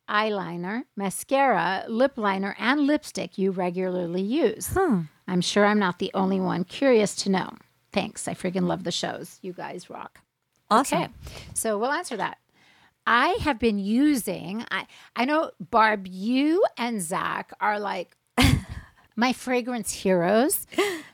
eyeliner, 0.08 0.82
mascara, 0.96 1.84
lip 1.88 2.12
liner, 2.16 2.54
and 2.58 2.82
lipstick 2.82 3.38
you 3.38 3.50
regularly 3.50 4.22
use? 4.22 4.76
I'm 5.26 5.40
sure 5.40 5.66
I'm 5.66 5.78
not 5.78 5.98
the 5.98 6.10
only 6.14 6.40
one 6.40 6.64
curious 6.64 7.14
to 7.16 7.30
know. 7.30 7.54
Thanks. 7.92 8.28
I 8.28 8.34
freaking 8.34 8.66
love 8.66 8.84
the 8.84 8.92
shows. 8.92 9.38
You 9.42 9.52
guys 9.52 9.88
rock. 9.90 10.20
Awesome. 10.70 11.02
Okay. 11.02 11.12
So 11.54 11.78
we'll 11.78 11.92
answer 11.92 12.16
that. 12.16 12.38
I 13.06 13.38
have 13.40 13.58
been 13.58 13.78
using, 13.78 14.64
I, 14.70 14.86
I 15.16 15.24
know, 15.24 15.50
Barb, 15.58 16.06
you 16.06 16.62
and 16.76 16.98
Zakk 17.00 17.44
are 17.58 17.80
like 17.80 18.14
my 19.16 19.32
fragrance 19.32 19.92
heroes. 19.92 20.66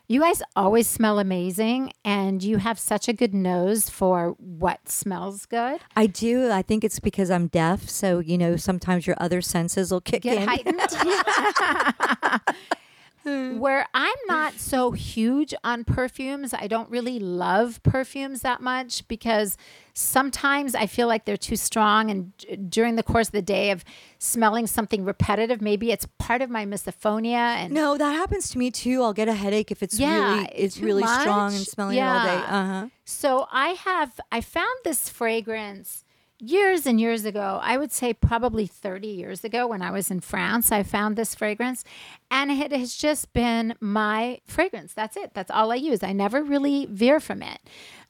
You 0.08 0.20
guys 0.20 0.42
always 0.56 0.88
smell 0.88 1.18
amazing 1.20 1.92
and 2.04 2.42
you 2.42 2.56
have 2.58 2.78
such 2.80 3.08
a 3.08 3.12
good 3.12 3.32
nose 3.32 3.88
for 3.88 4.30
what 4.38 4.88
smells 4.88 5.46
good. 5.46 5.80
I 5.96 6.06
do. 6.08 6.50
I 6.50 6.62
think 6.62 6.82
it's 6.82 6.99
because 6.99 7.30
I'm 7.30 7.46
deaf, 7.46 7.88
so 7.88 8.18
you 8.18 8.37
know 8.37 8.56
sometimes 8.56 9.06
your 9.06 9.16
other 9.20 9.40
senses 9.40 9.90
will 9.92 10.00
kick 10.02 10.23
Get 10.23 10.42
in. 10.42 10.49
heightened. 10.49 10.80
Where 13.25 13.87
I'm 13.95 14.14
not 14.26 14.54
so 14.61 14.90
huge 14.93 15.54
on 15.64 15.85
perfumes, 15.85 16.52
I 16.52 16.66
don't 16.66 16.90
really 16.90 17.19
love 17.19 17.83
perfumes 17.83 18.43
that 18.43 18.61
much 18.61 19.07
because 19.09 19.57
sometimes 19.95 20.75
I 20.75 20.87
feel 20.87 21.07
like 21.09 21.25
they're 21.25 21.37
too 21.37 21.57
strong. 21.57 22.11
And 22.11 22.37
d- 22.37 22.57
during 22.57 22.97
the 22.97 23.02
course 23.02 23.28
of 23.28 23.33
the 23.33 23.43
day 23.43 23.71
of 23.71 23.85
smelling 24.19 24.66
something 24.66 25.04
repetitive, 25.04 25.61
maybe 25.62 25.90
it's 25.90 26.07
part 26.19 26.43
of 26.43 26.50
my 26.50 26.66
misophonia. 26.66 27.57
And 27.57 27.73
No, 27.73 27.97
that 27.97 28.12
happens 28.12 28.50
to 28.50 28.59
me 28.59 28.71
too. 28.71 29.02
I'll 29.02 29.12
get 29.14 29.28
a 29.28 29.35
headache 29.35 29.71
if 29.71 29.83
it's 29.83 29.99
Yeah, 29.99 30.35
really 30.37 30.49
it's 30.54 30.78
really 30.78 31.07
strong 31.07 31.49
and 31.52 31.61
much. 31.61 31.69
smelling 31.69 32.02
all 32.02 32.25
day. 32.25 32.43
Uh 32.47 32.66
huh. 32.66 32.88
So 33.04 33.47
I 33.50 33.69
have 33.71 34.21
I 34.33 34.40
found 34.40 34.76
this 34.85 35.09
fragrance 35.09 36.04
years 36.38 36.87
and 36.87 37.00
years 37.00 37.25
ago. 37.25 37.61
I 37.62 37.76
would 37.76 37.93
say 37.93 38.12
probably 38.12 38.67
30 38.67 39.09
years 39.09 39.45
ago 39.45 39.67
when 39.67 39.83
I 39.83 39.91
was 39.91 40.11
in 40.11 40.21
France. 40.21 40.73
I 40.73 40.83
found 40.83 41.17
this 41.17 41.35
fragrance 41.35 41.85
and 42.31 42.50
it 42.50 42.73
has 42.73 42.95
just 42.95 43.33
been 43.33 43.75
my 43.81 44.41
fragrance. 44.47 44.93
That's 44.95 45.17
it. 45.17 45.33
That's 45.35 45.50
all 45.50 45.73
I 45.73 45.76
use. 45.76 46.03
I 46.03 46.12
never 46.12 46.43
really 46.43 46.87
veer 46.87 47.21
from 47.21 47.43
it. 47.43 47.61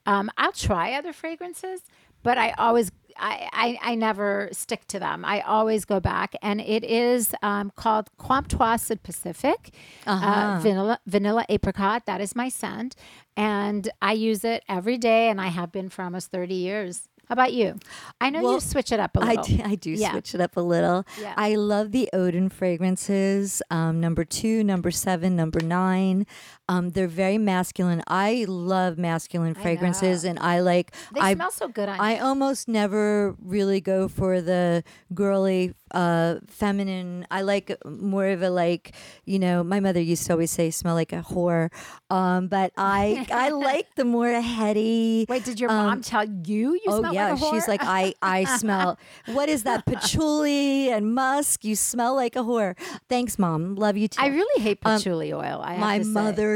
Um, 0.07 0.31
I'll 0.37 0.52
try 0.52 0.93
other 0.93 1.12
fragrances, 1.12 1.81
but 2.23 2.38
I 2.38 2.50
always 2.52 2.90
I, 3.16 3.49
I, 3.52 3.93
I 3.93 3.95
never 3.95 4.49
stick 4.52 4.87
to 4.88 4.99
them. 4.99 5.25
I 5.25 5.40
always 5.43 5.85
go 5.85 6.00
back, 6.00 6.35
and 6.43 6.61
it 6.61 6.83
is 6.83 7.33
um, 7.43 7.71
called 7.76 8.11
Comptoir 8.19 8.78
Sud 8.78 9.02
Pacifique, 9.02 9.73
uh, 10.07 10.59
vanilla 10.61 10.99
vanilla 11.07 11.47
apricot. 11.49 12.07
That 12.07 12.21
is 12.21 12.35
my 12.35 12.49
scent, 12.49 12.97
and 13.37 13.88
I 14.02 14.12
use 14.14 14.45
it 14.45 14.64
every 14.69 14.99
day, 14.99 15.28
and 15.28 15.40
I 15.40 15.47
have 15.47 15.71
been 15.71 15.88
for 15.90 16.02
almost 16.02 16.31
thirty 16.33 16.54
years. 16.54 17.09
How 17.28 17.33
about 17.33 17.52
you? 17.52 17.78
I 18.21 18.31
know 18.31 18.40
you 18.52 18.61
switch 18.61 18.93
it 18.93 19.00
up 19.00 19.16
a 19.16 19.21
little. 19.21 19.45
do, 19.45 19.62
I 19.64 19.75
do 19.76 19.90
Yeah. 19.90 20.12
switch 20.12 20.35
it 20.35 20.40
up 20.40 20.57
a 20.57 20.61
little. 20.61 21.07
Yeah. 21.21 21.35
I 21.37 21.54
love 21.54 21.90
the 21.93 22.09
Odin 22.12 22.49
fragrances. 22.50 23.62
Um, 23.71 24.00
number 24.00 24.25
two, 24.25 24.62
number 24.62 24.90
seven, 24.90 25.35
number 25.37 25.61
nine. 25.61 26.26
Um, 26.68 26.90
they're 26.90 27.06
very 27.09 27.37
masculine. 27.38 28.02
I 28.09 28.47
love 28.49 28.97
masculine 28.97 29.54
fragrances, 29.54 30.25
and 30.25 30.38
I 30.38 30.61
like. 30.61 30.92
They 31.14 31.21
I, 31.21 31.35
smell 31.35 31.50
so 31.50 31.68
good 31.68 31.88
on 31.88 32.00
I 32.00 32.16
you. 32.16 32.23
almost 32.25 32.68
never 32.68 33.35
really 33.42 33.80
go 33.83 34.09
for 34.09 34.40
the 34.40 34.83
girly, 35.12 35.75
uh, 35.90 36.37
feminine. 36.49 37.26
I 37.30 37.42
like 37.42 37.76
more 37.85 38.28
of 38.28 38.42
a 38.42 38.49
like, 38.49 38.94
you 39.26 39.38
know, 39.38 39.62
my 39.62 39.78
mother 39.80 40.00
used 40.00 40.25
to 40.26 40.33
always 40.33 40.50
say, 40.50 40.71
"Smell 40.71 40.94
like 40.94 41.12
a 41.12 41.21
whore," 41.23 41.68
um, 42.09 42.49
but 42.49 42.73
I 42.78 43.26
I 43.30 43.50
like 43.71 43.94
the 43.97 44.04
more 44.06 44.30
heady. 44.33 45.26
Wait, 45.28 45.44
did 45.44 45.61
your 45.61 45.68
mom 45.68 46.00
tell 46.00 46.25
you 46.25 46.73
you 46.73 46.80
Oh 46.88 47.00
smell 47.00 47.12
yeah, 47.14 47.30
like 47.33 47.40
a 47.40 47.44
whore? 47.44 47.50
Oh, 47.50 47.54
yeah. 47.54 47.61
She's 47.61 47.68
like 47.68 47.83
I 47.85 48.14
I 48.23 48.44
smell. 48.44 48.99
what 49.26 49.49
is 49.50 49.64
that 49.64 49.85
patchouli 49.85 50.90
and 50.90 51.14
musk? 51.14 51.64
You 51.64 51.76
smell 51.76 52.14
like 52.14 52.37
a 52.37 52.40
whore. 52.40 52.75
Thanks, 53.09 53.38
mom. 53.38 53.75
Love 53.75 53.97
you 53.97 54.09
too. 54.09 54.21
I 54.23 54.28
really 54.28 54.62
hate 54.62 54.80
patchouli 54.80 55.33
oil. 55.33 55.61
I 55.62 55.75
have 55.75 55.75
Um, 55.75 55.80
My 55.80 55.99
to 55.99 56.04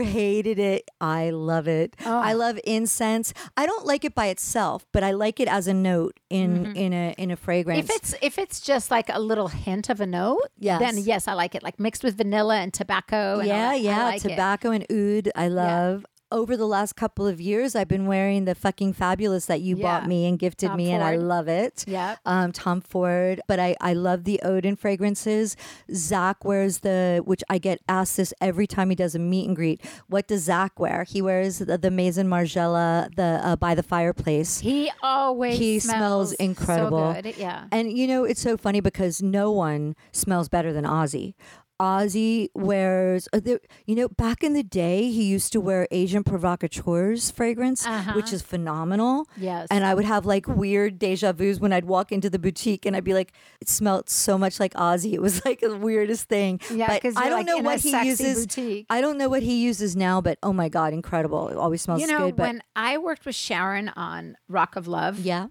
hated 0.03 0.59
it. 0.59 0.91
I 1.01 1.31
love 1.31 1.69
it. 1.69 1.97
I 2.05 2.33
oh. 2.33 2.37
love 2.37 2.59
incense. 2.65 3.33
I 3.57 3.67
don't 3.67 3.87
like 3.87 4.05
it 4.05 4.15
by 4.15 4.27
itself, 4.27 4.87
but 4.93 5.03
I 5.03 5.13
like 5.13 5.41
it 5.41 5.49
as 5.49 5.67
a 5.67 5.75
note 5.75 6.19
in 6.31 6.65
mm-hmm. 6.65 6.77
in 6.77 6.93
a 6.93 7.15
in 7.19 7.31
a 7.31 7.37
fragrance. 7.37 7.89
If 7.89 7.97
it's 7.97 8.15
if 8.23 8.39
it's 8.39 8.61
just 8.61 8.91
like 8.91 9.09
a 9.09 9.21
little 9.21 9.49
hint 9.49 9.89
of 9.89 10.01
a 10.01 10.07
note, 10.07 10.49
Yes. 10.59 10.81
then 10.81 10.99
yes, 10.99 11.29
I 11.29 11.35
like 11.35 11.55
it. 11.55 11.63
Like 11.63 11.79
mixed 11.79 12.05
with 12.05 12.17
vanilla 12.17 12.59
and 12.59 12.73
tobacco. 12.73 13.39
And 13.39 13.49
yeah, 13.49 13.55
all 13.55 13.61
that. 13.61 13.73
I 13.73 13.77
yeah, 13.77 14.05
like 14.05 14.25
it. 14.25 14.29
tobacco 14.29 14.71
and 14.71 14.87
oud. 14.91 15.31
I 15.35 15.49
love. 15.49 16.07
Over 16.31 16.59
the 16.59 16.67
last 16.67 16.95
couple 16.95 17.27
of 17.27 17.41
years, 17.41 17.75
I've 17.75 17.89
been 17.89 18.05
wearing 18.07 18.45
the 18.45 18.55
fucking 18.55 18.93
fabulous 18.93 19.47
that 19.47 19.63
you 19.63 19.77
Yeah. 19.77 19.83
bought 20.01 20.09
me 20.09 20.27
and 20.27 20.39
gifted 20.39 20.69
Tom 20.69 20.77
me, 20.77 20.91
and 20.93 21.03
I 21.03 21.17
love 21.17 21.49
it. 21.49 21.85
Yeah. 21.89 22.17
um, 22.27 22.53
Tom 22.53 22.83
Ford. 22.83 23.41
But 23.49 23.59
I, 23.59 23.77
I 23.81 23.95
love 23.95 24.25
the 24.25 24.39
Odin 24.43 24.77
fragrances. 24.77 25.57
Zakk 25.91 26.45
wears 26.45 26.81
the, 26.81 27.23
which 27.25 27.43
I 27.49 27.57
get 27.57 27.81
asked 27.89 28.19
this 28.19 28.35
every 28.43 28.67
time 28.67 28.91
he 28.91 28.97
does 28.97 29.15
a 29.15 29.19
meet 29.19 29.47
and 29.47 29.57
greet. 29.57 29.81
What 30.09 30.29
does 30.29 30.47
Zakk 30.49 30.73
wear? 30.79 31.05
He 31.05 31.23
wears 31.23 31.61
the, 31.61 31.79
the 31.79 31.91
Maison 31.91 32.29
Margiela, 32.29 33.09
the 33.17 33.41
uh, 33.43 33.57
by 33.57 33.75
the 33.75 33.83
fireplace. 33.83 34.61
He 34.61 34.91
always 35.03 35.59
He 35.59 35.79
smells 35.79 36.31
so 36.31 36.37
incredible. 36.41 37.15
good. 37.15 37.37
Yeah. 37.39 37.65
And 37.73 37.97
you 37.97 38.07
know, 38.07 38.25
it's 38.25 38.41
so 38.43 38.59
funny 38.59 38.81
because 38.81 39.23
no 39.23 39.51
one 39.51 39.97
smells 40.13 40.51
better 40.51 40.75
than 40.75 40.85
Ozzy. 40.85 41.33
Ozzy 41.81 42.49
wears, 42.55 43.29
uh, 43.33 43.41
you 43.87 43.95
know, 43.95 44.09
back 44.09 44.43
in 44.43 44.53
the 44.53 44.63
day, 44.65 45.11
he 45.11 45.23
used 45.25 45.53
to 45.53 45.61
wear 45.61 45.87
Agent 45.93 46.27
Provocateurs 46.27 47.31
fragrance, 47.31 47.87
which 48.15 48.33
is 48.33 48.43
phenomenal. 48.43 49.21
Uh-huh. 49.21 49.35
Yes. 49.41 49.69
And 49.71 49.85
I 49.85 49.95
would 49.95 50.05
have 50.05 50.27
like 50.27 50.49
weird 50.49 50.99
deja 50.99 51.33
vus 51.33 51.61
when 51.61 51.73
I'd 51.73 51.85
walk 51.85 52.11
into 52.11 52.29
the 52.29 52.39
boutique 52.39 52.85
and 52.85 52.97
I'd 52.97 53.05
be 53.05 53.15
like, 53.15 53.33
it 53.61 53.69
smelled 53.69 54.09
so 54.09 54.37
much 54.37 54.59
like 54.59 54.75
Ozzy. 54.75 55.13
It 55.13 55.23
was 55.23 55.45
like 55.45 55.61
the 55.61 55.77
weirdest 55.77 56.29
thing. 56.29 56.61
Yeah, 56.73 56.89
but 56.89 57.03
'cause 57.03 57.15
I 57.17 57.29
don't 57.29 57.33
like, 57.39 57.47
know 57.47 57.59
what 57.59 57.81
he 57.81 57.91
uses. 58.05 58.47
boutique. 58.47 58.87
I 58.91 59.01
don't 59.01 59.17
know 59.19 59.29
what 59.29 59.43
he 59.45 59.63
uses 59.63 59.95
now, 59.95 60.21
but 60.21 60.39
oh 60.43 60.53
my 60.53 60.69
God, 60.69 60.93
incredible. 60.93 61.49
It 61.49 61.57
always 61.57 61.83
smells 61.83 62.01
so. 62.03 62.07
you 62.07 62.13
know, 62.13 62.27
good. 62.27 62.37
But 62.37 62.43
when 62.43 62.63
I 62.75 62.99
worked 62.99 63.25
with 63.25 63.37
Sharon 63.37 63.91
on 63.91 64.37
Rock 64.49 64.75
of 64.77 64.89
Love, 64.89 65.21
yeah. 65.21 65.47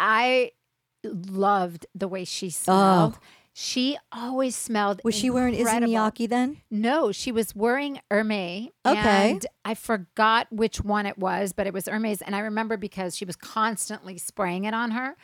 I 0.00 0.52
loved 1.04 1.86
the 1.94 2.08
way 2.08 2.24
she 2.24 2.50
smelled. 2.50 3.18
She 3.58 3.96
always 4.12 4.54
smelled. 4.54 5.00
Was 5.02 5.14
she 5.14 5.30
wearing 5.30 5.54
Issey 5.54 5.62
incredible. 5.62 5.94
Miyake 5.94 6.28
then? 6.28 6.58
No, 6.70 7.10
she 7.10 7.32
was 7.32 7.56
wearing 7.56 8.00
Hermes. 8.10 8.68
Okay. 8.84 9.30
And 9.30 9.46
I 9.64 9.72
forgot 9.72 10.46
which 10.50 10.82
one 10.82 11.06
it 11.06 11.16
was, 11.16 11.54
but 11.54 11.66
it 11.66 11.72
was 11.72 11.86
Hermes. 11.88 12.20
And 12.20 12.36
I 12.36 12.40
remember 12.40 12.76
because 12.76 13.16
she 13.16 13.24
was 13.24 13.34
constantly 13.34 14.18
spraying 14.18 14.64
it 14.66 14.74
on 14.74 14.90
her. 14.90 15.16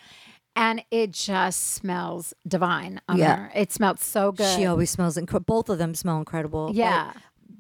And 0.57 0.83
it 0.91 1.11
just 1.11 1.62
smells 1.75 2.33
divine 2.49 3.03
on 3.07 3.19
Yeah. 3.19 3.37
her. 3.37 3.53
It 3.55 3.71
smelled 3.71 4.01
so 4.01 4.33
good. 4.33 4.57
She 4.57 4.65
always 4.65 4.89
smells 4.89 5.19
incredible. 5.19 5.55
Both 5.57 5.69
of 5.69 5.77
them 5.77 5.95
smell 5.95 6.17
incredible. 6.17 6.69
but 6.69 6.75
Yeah. 6.77 7.12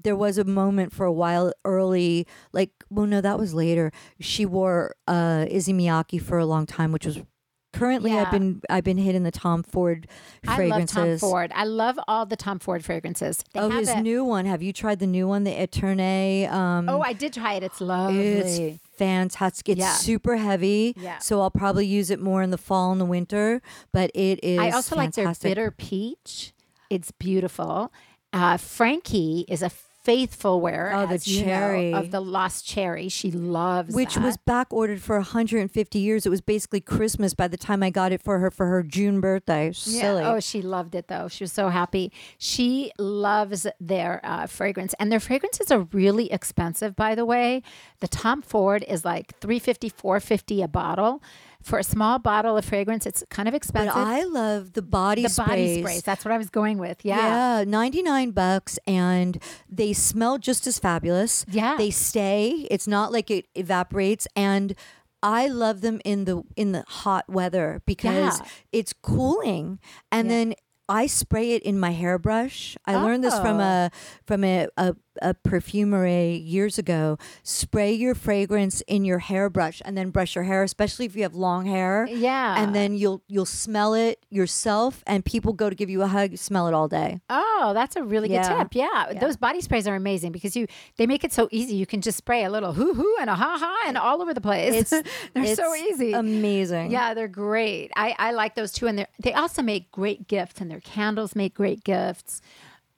there 0.04 0.16
was 0.16 0.38
a 0.38 0.44
moment 0.44 0.94
for 0.94 1.04
a 1.04 1.12
while 1.12 1.52
early, 1.66 2.26
like, 2.54 2.70
well, 2.88 3.04
no, 3.06 3.20
that 3.20 3.38
was 3.38 3.52
later. 3.52 3.92
She 4.20 4.46
wore 4.46 4.94
uh, 5.06 5.44
Issey 5.50 5.74
Miyake 5.74 6.22
for 6.22 6.38
a 6.38 6.46
long 6.46 6.64
time, 6.64 6.92
which 6.92 7.04
was 7.04 7.20
currently 7.72 8.12
Yeah. 8.12 8.22
I've 8.24 8.30
been 8.30 8.60
I've 8.70 8.84
been 8.84 8.98
hitting 8.98 9.22
the 9.22 9.30
Tom 9.30 9.62
Ford 9.62 10.06
fragrances. 10.44 10.96
I 10.96 11.00
love. 11.00 11.08
Tom 11.20 11.30
Ford. 11.30 11.52
I 11.54 11.64
love 11.64 11.98
all 12.08 12.26
the 12.26 12.36
Tom 12.36 12.58
Ford 12.58 12.84
fragrances. 12.84 13.42
They 13.52 13.60
Oh, 13.60 13.68
have 13.70 13.80
his 13.80 13.88
a- 13.88 14.00
new 14.00 14.24
one. 14.24 14.44
Have 14.46 14.62
you 14.62 14.72
tried 14.72 14.98
the 14.98 15.06
new 15.06 15.26
one, 15.28 15.44
the 15.44 15.52
Eternay? 15.52 16.50
Um, 16.50 16.88
Oh, 16.88 17.00
I 17.00 17.12
did 17.12 17.32
try 17.32 17.54
it. 17.54 17.62
It's 17.62 17.80
lovely. 17.80 18.20
It's 18.20 18.78
fantastic. 18.96 19.68
It's 19.70 19.80
Yeah. 19.80 19.92
super 19.94 20.36
heavy. 20.36 20.94
Yeah. 20.98 21.18
So 21.18 21.40
I'll 21.40 21.50
probably 21.50 21.86
use 21.86 22.10
it 22.10 22.20
more 22.20 22.42
in 22.42 22.50
the 22.50 22.58
fall 22.58 22.92
and 22.92 23.00
the 23.00 23.04
winter. 23.06 23.62
But 23.92 24.10
it 24.14 24.38
is. 24.42 24.58
I 24.58 24.70
also 24.70 24.96
like 24.96 25.12
their 25.12 25.32
bitter 25.42 25.70
peach. 25.70 26.52
It's 26.90 27.10
beautiful. 27.10 27.92
Uh, 28.32 28.56
Frankie 28.56 29.44
is 29.48 29.62
a 29.62 29.70
faithful 30.04 30.60
wearer. 30.60 30.92
Oh, 30.94 31.06
the 31.06 31.18
you 31.24 31.40
know, 31.40 31.46
cherry. 31.46 31.94
of 31.94 32.10
the 32.10 32.20
lost 32.20 32.66
cherry. 32.66 33.08
She 33.08 33.30
loves 33.30 33.94
which 33.94 34.14
that. 34.14 34.24
was 34.24 34.36
back 34.36 34.72
ordered 34.72 35.00
for 35.00 35.16
150 35.16 35.98
years. 35.98 36.26
It 36.26 36.28
was 36.30 36.40
basically 36.40 36.80
Christmas 36.80 37.34
by 37.34 37.48
the 37.48 37.56
time 37.56 37.82
I 37.82 37.90
got 37.90 38.12
it 38.12 38.22
for 38.22 38.38
her 38.38 38.50
for 38.50 38.66
her 38.66 38.82
June 38.82 39.20
birthday. 39.20 39.72
Silly. 39.72 40.24
Oh, 40.24 40.40
she 40.40 40.62
loved 40.62 40.94
it 40.94 41.08
though. 41.08 41.28
She 41.28 41.44
was 41.44 41.52
so 41.52 41.68
happy. 41.68 42.12
She 42.38 42.92
loves 42.98 43.66
their 43.80 44.20
uh, 44.24 44.46
fragrance, 44.46 44.94
and 44.98 45.10
their 45.10 45.20
fragrances 45.20 45.70
are 45.70 45.86
really 45.92 46.30
expensive. 46.32 46.96
By 46.96 47.14
the 47.14 47.24
way, 47.24 47.62
the 48.00 48.08
Tom 48.08 48.42
Ford 48.42 48.84
is 48.88 49.04
like 49.04 49.38
350 49.40 49.88
450 49.88 50.62
a 50.62 50.68
bottle. 50.68 51.22
For 51.62 51.78
a 51.78 51.84
small 51.84 52.18
bottle 52.18 52.56
of 52.56 52.64
fragrance, 52.64 53.06
it's 53.06 53.24
kind 53.30 53.48
of 53.48 53.54
expensive. 53.54 53.94
but. 53.94 54.00
I 54.06 54.24
love 54.24 54.72
the 54.72 54.82
body 54.82 55.22
sprays. 55.22 55.36
the 55.36 55.42
sprays. 55.44 55.48
body 55.76 55.82
sprays. 55.82 56.02
That's 56.02 56.24
what 56.24 56.32
I 56.32 56.38
was 56.38 56.50
going 56.50 56.78
with. 56.78 57.04
Yeah. 57.04 57.58
Yeah, 57.60 57.64
99 57.64 58.30
bucks 58.32 58.78
and 58.86 59.40
they 59.68 59.92
smell 59.92 60.38
just 60.38 60.66
as 60.66 60.78
fabulous. 60.78 61.44
Yeah. 61.50 61.76
They 61.78 61.90
stay. 61.90 62.66
It's 62.70 62.86
not 62.88 63.12
like 63.12 63.30
it 63.30 63.46
evaporates 63.54 64.26
and 64.36 64.74
I 65.22 65.46
love 65.46 65.82
them 65.82 66.00
in 66.04 66.24
the 66.24 66.42
in 66.56 66.72
the 66.72 66.84
hot 66.88 67.28
weather 67.28 67.80
because 67.86 68.40
Yeah. 68.40 68.46
it's 68.72 68.92
cooling. 68.92 69.78
And 70.10 70.28
Yeah. 70.28 70.34
then 70.36 70.54
I 70.88 71.06
spray 71.06 71.52
it 71.52 71.62
in 71.62 71.78
my 71.78 71.92
hairbrush. 71.92 72.76
I 72.86 72.96
learned 72.96 73.22
this 73.22 73.38
from 73.38 73.58
Oh. 73.60 73.62
a 73.62 73.90
from 74.26 74.42
a, 74.44 74.66
a 74.76 74.96
a 75.20 75.34
perfumery 75.34 76.36
years 76.36 76.78
ago. 76.78 77.18
Spray 77.42 77.92
your 77.92 78.14
fragrance 78.14 78.80
in 78.86 79.04
your 79.04 79.18
hairbrush 79.18 79.82
and 79.84 79.96
then 79.96 80.10
brush 80.10 80.34
your 80.34 80.44
hair, 80.44 80.62
especially 80.62 81.06
if 81.06 81.14
you 81.16 81.22
have 81.22 81.34
long 81.34 81.66
hair. 81.66 82.06
Yeah. 82.10 82.62
And 82.62 82.74
then 82.74 82.94
you'll 82.94 83.22
you'll 83.28 83.44
smell 83.46 83.94
it 83.94 84.24
yourself 84.30 85.02
and 85.06 85.24
people 85.24 85.52
go 85.52 85.68
to 85.68 85.76
give 85.76 85.90
you 85.90 86.02
a 86.02 86.06
hug, 86.06 86.36
smell 86.38 86.66
it 86.68 86.74
all 86.74 86.88
day. 86.88 87.20
Oh, 87.28 87.72
that's 87.74 87.96
a 87.96 88.02
really 88.02 88.30
Yeah. 88.30 88.48
good 88.48 88.70
tip. 88.70 88.74
Yeah. 88.74 89.12
Those 89.20 89.36
body 89.36 89.60
sprays 89.60 89.86
are 89.86 89.94
amazing 89.96 90.32
because 90.32 90.56
you 90.56 90.66
they 90.96 91.06
make 91.06 91.24
it 91.24 91.32
so 91.32 91.48
easy. 91.50 91.74
You 91.76 91.86
can 91.86 92.00
just 92.00 92.18
spray 92.18 92.44
a 92.44 92.50
little 92.50 92.72
hoo 92.72 92.94
hoo 92.94 93.16
and 93.20 93.28
a 93.28 93.34
ha 93.34 93.56
ha 93.58 93.84
and 93.86 93.98
all 93.98 94.22
over 94.22 94.32
the 94.32 94.40
place. 94.40 94.92
It's 94.92 95.08
they're 95.34 95.56
so 95.56 95.74
easy. 95.74 96.12
Amazing. 96.12 96.90
Yeah, 96.90 97.14
they're 97.14 97.28
great. 97.28 97.90
I, 97.96 98.14
I 98.18 98.32
like 98.32 98.54
those 98.54 98.72
too. 98.72 98.86
And 98.86 98.98
they 98.98 99.06
they 99.22 99.32
also 99.32 99.62
make 99.62 99.90
great 99.90 100.26
gifts 100.28 100.60
and 100.60 100.70
their 100.70 100.80
candles 100.80 101.34
make 101.36 101.54
great 101.54 101.84
gifts. 101.84 102.40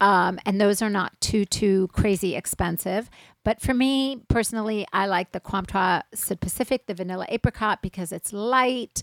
Um, 0.04 0.38
and 0.44 0.60
those 0.60 0.82
are 0.82 0.90
not 0.90 1.18
too, 1.22 1.46
too 1.46 1.88
crazy 1.88 2.36
expensive. 2.36 3.08
But 3.42 3.62
for 3.62 3.72
me 3.72 4.20
personally, 4.28 4.86
I 4.92 5.06
like 5.06 5.32
the 5.32 5.40
Comptoir 5.40 6.02
Sud 6.12 6.40
Pacifique, 6.40 6.86
the 6.86 6.92
vanilla 6.92 7.24
apricot, 7.30 7.80
because 7.80 8.12
it's 8.12 8.30
light. 8.30 9.02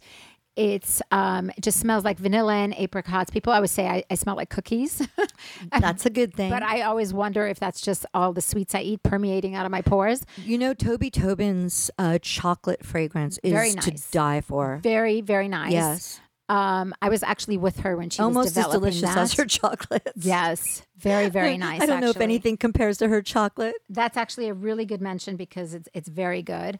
It's 0.55 1.01
um, 1.09 1.49
it 1.51 1.61
just 1.61 1.79
smells 1.79 2.03
like 2.03 2.19
vanilla 2.19 2.53
and 2.53 2.77
apricots. 2.79 3.31
People 3.31 3.51
always 3.51 3.71
say 3.71 3.87
I, 3.87 4.03
I 4.11 4.15
smell 4.15 4.35
like 4.35 4.49
cookies. 4.51 5.01
That's 5.79 6.05
a 6.05 6.11
good 6.11 6.35
thing. 6.35 6.51
But 6.51 6.61
I 6.61 6.81
always 6.81 7.13
wonder 7.13 7.47
if 7.47 7.59
that's 7.59 7.81
just 7.81 8.05
all 8.13 8.31
the 8.33 8.41
sweets 8.41 8.75
I 8.75 8.81
eat 8.81 9.01
permeating 9.01 9.55
out 9.55 9.65
of 9.65 9.71
my 9.71 9.81
pores. 9.81 10.21
you 10.43 10.57
know, 10.57 10.73
Toby 10.75 11.09
Tobin's 11.09 11.89
uh, 11.97 12.19
chocolate 12.21 12.85
fragrance 12.85 13.39
is 13.43 13.53
Very 13.53 13.71
to 13.71 13.91
die 14.11 14.41
for. 14.41 14.79
Very, 14.83 15.21
very 15.21 15.47
nice. 15.47 15.71
Yes. 15.71 16.21
Um, 16.51 16.93
I 17.01 17.07
was 17.09 17.23
actually 17.23 17.57
with 17.57 17.79
her 17.79 17.95
when 17.95 18.09
she 18.09 18.21
was 18.21 18.25
Almost 18.25 18.57
as 18.57 18.67
delicious 18.67 19.01
that. 19.03 19.17
as 19.17 19.33
her 19.33 19.45
chocolates. 19.45 20.11
Yes, 20.25 20.81
very, 20.97 21.29
very 21.39 21.57
nice. 21.57 21.79
I 21.81 21.85
don't 21.85 22.01
know 22.01 22.09
if 22.09 22.19
anything 22.19 22.57
compares 22.57 22.97
to 22.97 23.07
her 23.07 23.21
chocolate. 23.21 23.75
That's 23.89 24.17
actually 24.17 24.49
a 24.49 24.53
really 24.53 24.83
good 24.85 25.01
mention 25.01 25.37
because 25.37 25.73
it's 25.73 25.87
it's 25.93 26.09
very 26.09 26.41
good. 26.43 26.79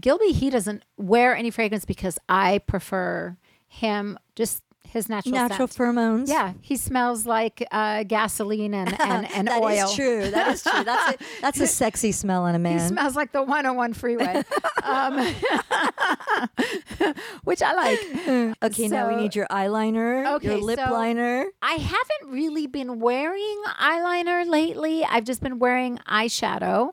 Gilby, 0.00 0.32
he 0.32 0.48
doesn't 0.48 0.84
wear 0.96 1.36
any 1.36 1.50
fragrance 1.50 1.84
because 1.84 2.18
I 2.28 2.58
prefer 2.58 3.36
him 3.68 4.18
just 4.36 4.62
his 4.88 5.08
natural 5.08 5.34
Natural 5.34 5.68
scent. 5.68 5.78
pheromones. 5.78 6.28
Yeah, 6.28 6.54
he 6.62 6.76
smells 6.76 7.24
like 7.24 7.62
uh, 7.70 8.02
gasoline 8.04 8.74
and 8.74 9.00
and, 9.00 9.30
and 9.32 9.46
That 9.48 9.62
is 9.62 9.82
oil. 9.84 9.94
true. 9.94 10.30
That 10.30 10.48
is 10.54 10.62
true. 10.64 10.82
That's 10.82 11.14
a, 11.14 11.24
that's 11.42 11.60
a 11.60 11.66
sexy 11.82 12.10
smell 12.12 12.44
on 12.44 12.54
a 12.54 12.58
man. 12.58 12.78
He 12.80 12.88
smells 12.88 13.14
like 13.14 13.30
the 13.32 13.42
101 13.42 13.92
freeway, 13.94 14.42
um, 14.82 15.34
which 17.44 17.62
I 17.62 17.72
like. 17.74 18.56
okay, 18.62 18.88
now 18.88 19.08
we 19.08 19.16
need 19.16 19.34
your 19.34 19.46
eyeliner, 19.48 20.34
Okay, 20.36 20.48
your 20.48 20.58
lip 20.58 20.78
so- 20.84 20.92
liner. 20.92 21.46
I 21.62 21.72
haven't 21.74 22.32
really 22.32 22.66
been 22.66 23.00
wearing 23.00 23.62
eyeliner 23.80 24.46
lately. 24.46 25.04
I've 25.04 25.24
just 25.24 25.42
been 25.42 25.58
wearing 25.58 25.98
eyeshadow 26.08 26.90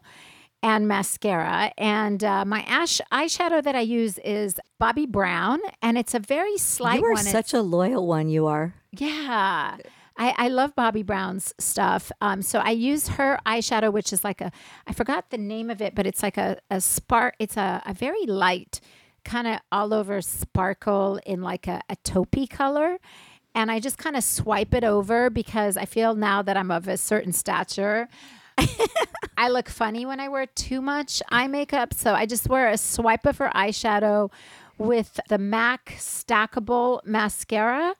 and 0.63 0.87
mascara. 0.87 1.71
And 1.77 2.23
uh, 2.23 2.45
my 2.45 2.61
ash 2.63 2.99
eyeshadow 3.11 3.63
that 3.63 3.75
I 3.75 3.81
use 3.81 4.17
is 4.19 4.55
Bobbi 4.81 5.07
Brown, 5.07 5.59
and 5.81 5.97
it's 5.97 6.13
a 6.13 6.19
very 6.19 6.57
slight 6.57 6.99
You 6.99 7.05
are 7.05 7.13
one. 7.13 7.23
such 7.23 7.53
a 7.53 7.61
loyal 7.61 8.07
one. 8.07 8.29
You 8.29 8.47
are. 8.47 8.73
Yeah. 8.91 9.77
I, 10.19 10.33
I 10.35 10.47
love 10.47 10.75
Bobbi 10.75 11.05
Brown's 11.05 11.53
stuff. 11.59 12.11
Um, 12.21 12.41
so 12.41 12.57
I 12.57 12.71
use 12.71 13.07
her 13.09 13.37
eyeshadow, 13.45 13.93
which 13.93 14.11
is 14.11 14.23
like 14.23 14.41
a, 14.41 14.51
I 14.87 14.93
forgot 14.93 15.29
the 15.29 15.37
name 15.37 15.69
of 15.69 15.79
it, 15.79 15.93
but 15.93 16.07
it's 16.07 16.23
like 16.23 16.37
a, 16.37 16.57
a 16.71 16.81
spark, 16.81 17.35
it's 17.37 17.55
a, 17.55 17.83
a 17.85 17.93
very 17.93 18.25
light, 18.25 18.81
kind 19.23 19.47
of 19.47 19.59
all 19.71 19.93
over 19.93 20.21
sparkle 20.21 21.19
in 21.25 21.41
like 21.41 21.67
a, 21.67 21.81
a 21.89 21.95
taupey 21.97 22.49
color. 22.49 22.97
And 23.55 23.71
I 23.71 23.79
just 23.79 23.97
kind 23.97 24.15
of 24.15 24.23
swipe 24.23 24.73
it 24.73 24.83
over 24.83 25.29
because 25.29 25.77
I 25.77 25.85
feel 25.85 26.15
now 26.15 26.41
that 26.43 26.57
I'm 26.57 26.69
of 26.71 26.87
a 26.87 26.97
certain 26.97 27.33
stature. 27.33 28.07
I 29.37 29.49
look 29.49 29.69
funny 29.69 30.05
when 30.05 30.19
I 30.19 30.29
wear 30.29 30.45
too 30.45 30.81
much 30.81 31.21
eye 31.29 31.47
makeup. 31.47 31.93
So 31.93 32.13
I 32.13 32.25
just 32.25 32.47
wear 32.47 32.69
a 32.69 32.77
swipe 32.77 33.25
of 33.25 33.37
her 33.37 33.51
eyeshadow 33.53 34.31
with 34.77 35.19
the 35.29 35.37
MAC 35.37 35.95
stackable 35.97 37.03
mascara. 37.05 37.95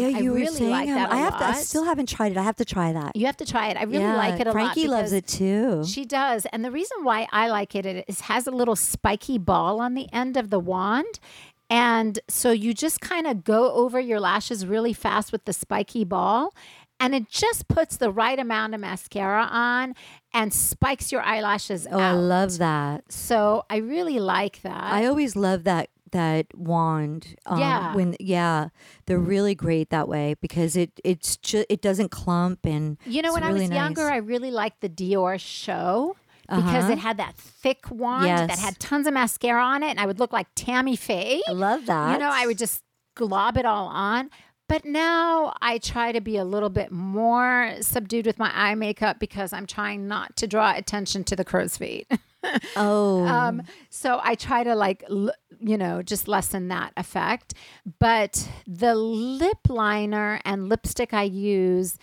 Yeah, 0.00 0.18
I 0.18 0.20
you 0.20 0.30
were 0.30 0.36
really 0.36 0.56
saying 0.56 0.70
like 0.70 0.88
that 0.88 1.10
a 1.10 1.14
I 1.14 1.16
have 1.18 1.38
to. 1.38 1.44
I 1.44 1.52
still 1.54 1.84
haven't 1.84 2.08
tried 2.08 2.32
it. 2.32 2.38
I 2.38 2.42
have 2.42 2.56
to 2.56 2.64
try 2.64 2.92
that. 2.92 3.16
You 3.16 3.26
have 3.26 3.36
to 3.38 3.46
try 3.46 3.68
it. 3.68 3.76
I 3.76 3.84
really 3.84 4.04
yeah, 4.04 4.16
like 4.16 4.40
it 4.40 4.46
a 4.46 4.52
Frankie 4.52 4.86
lot. 4.88 4.98
loves 4.98 5.12
it 5.12 5.26
too. 5.26 5.84
She 5.84 6.04
does. 6.04 6.46
And 6.46 6.64
the 6.64 6.70
reason 6.70 7.04
why 7.04 7.26
I 7.32 7.48
like 7.48 7.74
it 7.74 7.86
is 7.86 8.04
it 8.08 8.20
has 8.20 8.46
a 8.46 8.50
little 8.50 8.76
spiky 8.76 9.38
ball 9.38 9.80
on 9.80 9.94
the 9.94 10.06
end 10.12 10.36
of 10.36 10.50
the 10.50 10.60
wand. 10.60 11.20
And 11.68 12.18
so 12.28 12.52
you 12.52 12.74
just 12.74 13.00
kind 13.00 13.26
of 13.26 13.42
go 13.44 13.72
over 13.72 13.98
your 13.98 14.20
lashes 14.20 14.66
really 14.66 14.92
fast 14.92 15.32
with 15.32 15.44
the 15.44 15.52
spiky 15.52 16.04
ball. 16.04 16.54
And 16.98 17.14
it 17.14 17.28
just 17.28 17.68
puts 17.68 17.98
the 17.98 18.10
right 18.10 18.38
amount 18.38 18.74
of 18.74 18.80
mascara 18.80 19.48
on 19.50 19.94
and 20.32 20.52
spikes 20.52 21.12
your 21.12 21.20
eyelashes 21.22 21.86
oh, 21.90 21.98
I 21.98 22.12
love 22.12 22.56
that. 22.58 23.12
So 23.12 23.64
I 23.68 23.76
really 23.78 24.18
like 24.18 24.62
that. 24.62 24.92
I 24.92 25.04
always 25.04 25.36
love 25.36 25.64
that 25.64 25.90
that 26.12 26.46
wand. 26.56 27.36
Um, 27.46 27.58
Yeah. 27.60 27.94
When 27.94 28.16
yeah, 28.20 28.68
they're 29.06 29.18
really 29.18 29.54
great 29.54 29.90
that 29.90 30.08
way 30.08 30.34
because 30.40 30.76
it 30.76 30.90
it's 31.04 31.36
just 31.36 31.66
it 31.68 31.82
doesn't 31.82 32.10
clump 32.10 32.60
and 32.64 32.96
You 33.06 33.22
know, 33.22 33.28
it's 33.30 33.34
when 33.34 33.42
I 33.44 33.48
really 33.48 33.60
was 33.68 33.70
younger. 33.70 34.02
I 34.10 34.16
really 34.16 34.50
liked 34.50 34.80
the 34.80 34.88
Diorshow 34.88 36.14
because 36.48 36.84
Uh-huh. 36.84 36.92
it 36.92 36.98
had 36.98 37.16
that 37.16 37.34
thick 37.36 37.90
wand 37.90 38.26
that 38.26 38.58
had 38.58 38.78
tons 38.78 39.06
of 39.06 39.14
mascara 39.14 39.62
on 39.62 39.82
it, 39.82 39.88
and 39.90 40.00
I 40.00 40.06
would 40.06 40.18
look 40.20 40.32
like 40.32 40.46
Tammy 40.54 40.94
Faye. 40.96 41.42
I 41.48 41.52
love 41.52 41.86
that. 41.86 42.12
You 42.12 42.18
know, 42.18 42.30
I 42.32 42.46
would 42.46 42.58
just 42.58 42.82
glob 43.16 43.56
it 43.56 43.64
all 43.66 43.86
on. 43.88 44.30
But 44.68 44.84
now 44.84 45.54
I 45.62 45.78
try 45.78 46.10
to 46.10 46.20
be 46.20 46.36
a 46.36 46.44
little 46.44 46.70
bit 46.70 46.90
more 46.90 47.74
subdued 47.82 48.26
with 48.26 48.36
my 48.38 48.50
eye 48.52 48.74
makeup 48.74 49.20
because 49.20 49.52
I'm 49.52 49.64
trying 49.66 50.08
not 50.08 50.34
to 50.38 50.48
draw 50.48 50.74
attention 50.74 51.22
to 51.24 51.36
the 51.36 51.44
crow's 51.44 51.76
feet. 51.76 52.06
Oh, 52.76 53.24
Um, 53.26 53.62
so 53.90 54.20
I 54.22 54.34
try 54.34 54.64
to 54.64 54.74
like, 54.74 55.04
l- 55.08 55.32
you 55.58 55.76
know, 55.78 56.02
just 56.02 56.28
lessen 56.28 56.68
that 56.68 56.92
effect. 56.96 57.54
But 57.98 58.48
the 58.66 58.94
lip 58.94 59.58
liner 59.68 60.40
and 60.44 60.68
lipstick 60.68 61.14
I 61.14 61.22
use 61.24 61.96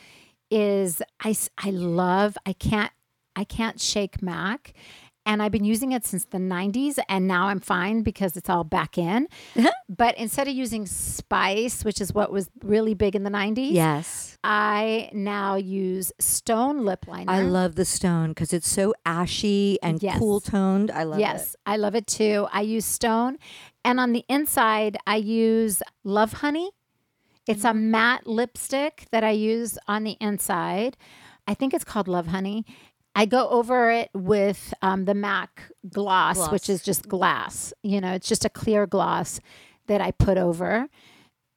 is 0.49 1.01
I, 1.23 1.35
I 1.57 1.69
love, 1.71 2.37
I 2.45 2.53
can't, 2.53 2.91
I 3.35 3.43
can't 3.43 3.79
shake 3.81 4.21
MAC. 4.21 4.73
And 5.25 5.41
I've 5.41 5.51
been 5.51 5.63
using 5.63 5.93
it 5.93 6.05
since 6.05 6.25
the 6.25 6.37
90s, 6.37 6.99
and 7.07 7.27
now 7.27 7.47
I'm 7.47 7.59
fine 7.59 8.01
because 8.01 8.35
it's 8.35 8.49
all 8.49 8.63
back 8.63 8.97
in. 8.97 9.27
but 9.89 10.17
instead 10.17 10.47
of 10.47 10.53
using 10.53 10.85
Spice, 10.85 11.85
which 11.85 12.01
is 12.01 12.13
what 12.13 12.31
was 12.31 12.49
really 12.61 12.93
big 12.93 13.15
in 13.15 13.23
the 13.23 13.29
90s, 13.29 13.71
yes. 13.71 14.37
I 14.43 15.09
now 15.13 15.55
use 15.55 16.11
Stone 16.19 16.83
lip 16.83 17.07
liner. 17.07 17.31
I 17.31 17.41
love 17.41 17.75
the 17.75 17.85
stone 17.85 18.29
because 18.29 18.51
it's 18.51 18.69
so 18.69 18.93
ashy 19.05 19.79
and 19.81 20.03
Yes. 20.03 20.19
cool 20.19 20.41
toned. 20.41 20.91
I 20.91 21.03
love 21.03 21.19
yes, 21.19 21.29
it. 21.29 21.37
Yes, 21.37 21.55
I 21.65 21.77
love 21.77 21.95
it 21.95 22.07
too. 22.07 22.47
I 22.51 22.61
use 22.61 22.85
Stone, 22.85 23.37
and 23.85 23.99
on 23.99 24.11
the 24.11 24.25
inside, 24.27 24.97
I 25.07 25.15
use 25.17 25.81
Love 26.03 26.33
Honey. 26.33 26.71
It's 27.47 27.63
a 27.63 27.69
mm-hmm. 27.69 27.91
matte 27.91 28.27
lipstick 28.27 29.07
that 29.11 29.23
I 29.23 29.31
use 29.31 29.77
on 29.87 30.03
the 30.03 30.17
inside. 30.19 30.97
I 31.47 31.53
think 31.53 31.73
it's 31.73 31.83
called 31.83 32.07
Love 32.07 32.27
Honey. 32.27 32.65
I 33.15 33.25
go 33.25 33.47
over 33.49 33.91
it 33.91 34.09
with 34.13 34.73
um, 34.81 35.05
the 35.05 35.13
MAC 35.13 35.71
gloss, 35.89 36.37
Gloss. 36.37 36.51
which 36.51 36.69
is 36.69 36.81
just 36.81 37.07
glass. 37.07 37.73
You 37.83 38.01
know, 38.01 38.13
it's 38.13 38.27
just 38.27 38.45
a 38.45 38.49
clear 38.49 38.87
gloss 38.87 39.39
that 39.87 40.01
I 40.01 40.11
put 40.11 40.37
over. 40.37 40.87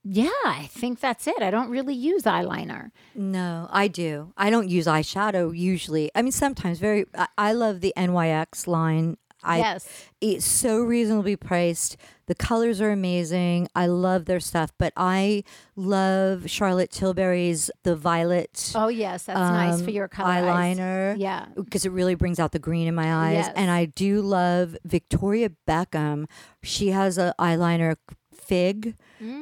Yeah, 0.09 0.29
I 0.45 0.69
think 0.71 1.01
that's 1.01 1.27
it. 1.27 1.43
I 1.43 1.51
don't 1.51 1.69
really 1.69 1.95
use 1.95 2.23
eyeliner. 2.23 2.91
No, 3.15 3.69
I 3.73 3.89
do. 3.89 4.33
I 4.37 4.51
don't 4.51 4.69
use 4.69 4.87
eyeshadow 4.87 5.57
usually. 5.57 6.11
I 6.15 6.23
mean, 6.23 6.33
sometimes 6.33 6.79
very. 6.79 7.07
I, 7.17 7.27
I 7.37 7.53
love 7.53 7.81
the 7.81 7.93
NYX 7.97 8.67
line. 8.69 9.17
I, 9.43 9.59
yes. 9.59 10.11
It's 10.21 10.45
so 10.45 10.79
reasonably 10.81 11.37
priced. 11.37 11.97
The 12.27 12.35
colors 12.35 12.81
are 12.81 12.91
amazing. 12.91 13.69
I 13.75 13.87
love 13.87 14.25
their 14.25 14.41
stuff, 14.41 14.73
but 14.79 14.93
I 14.97 15.45
love 15.77 16.51
Charlotte 16.51 16.91
Tilbury's 16.91 17.71
the 17.85 17.95
violet 17.97 18.73
Oh, 18.75 18.89
yes. 18.89 19.25
That's 19.25 19.39
nice 19.39 19.81
for 19.81 19.89
um, 19.91 19.95
your 19.95 20.09
color 20.09 20.29
eyes. 20.31 20.77
eyeliner. 20.79 21.15
Yeah. 21.19 21.47
because 21.55 21.85
it 21.85 21.91
really 21.93 22.15
brings 22.15 22.39
out 22.41 22.53
the 22.53 22.59
green 22.59 22.89
in 22.89 22.95
my 22.95 23.13
eyes. 23.29 23.35
Yes. 23.47 23.53
And 23.55 23.71
I 23.71 23.85
do 23.85 24.21
love 24.23 24.77
Victoria 24.85 25.51
Beckham. 25.69 26.27
She 26.63 26.89
has 26.91 27.17
a 27.19 27.35
eyeliner 27.39 27.97
fig 28.35 28.97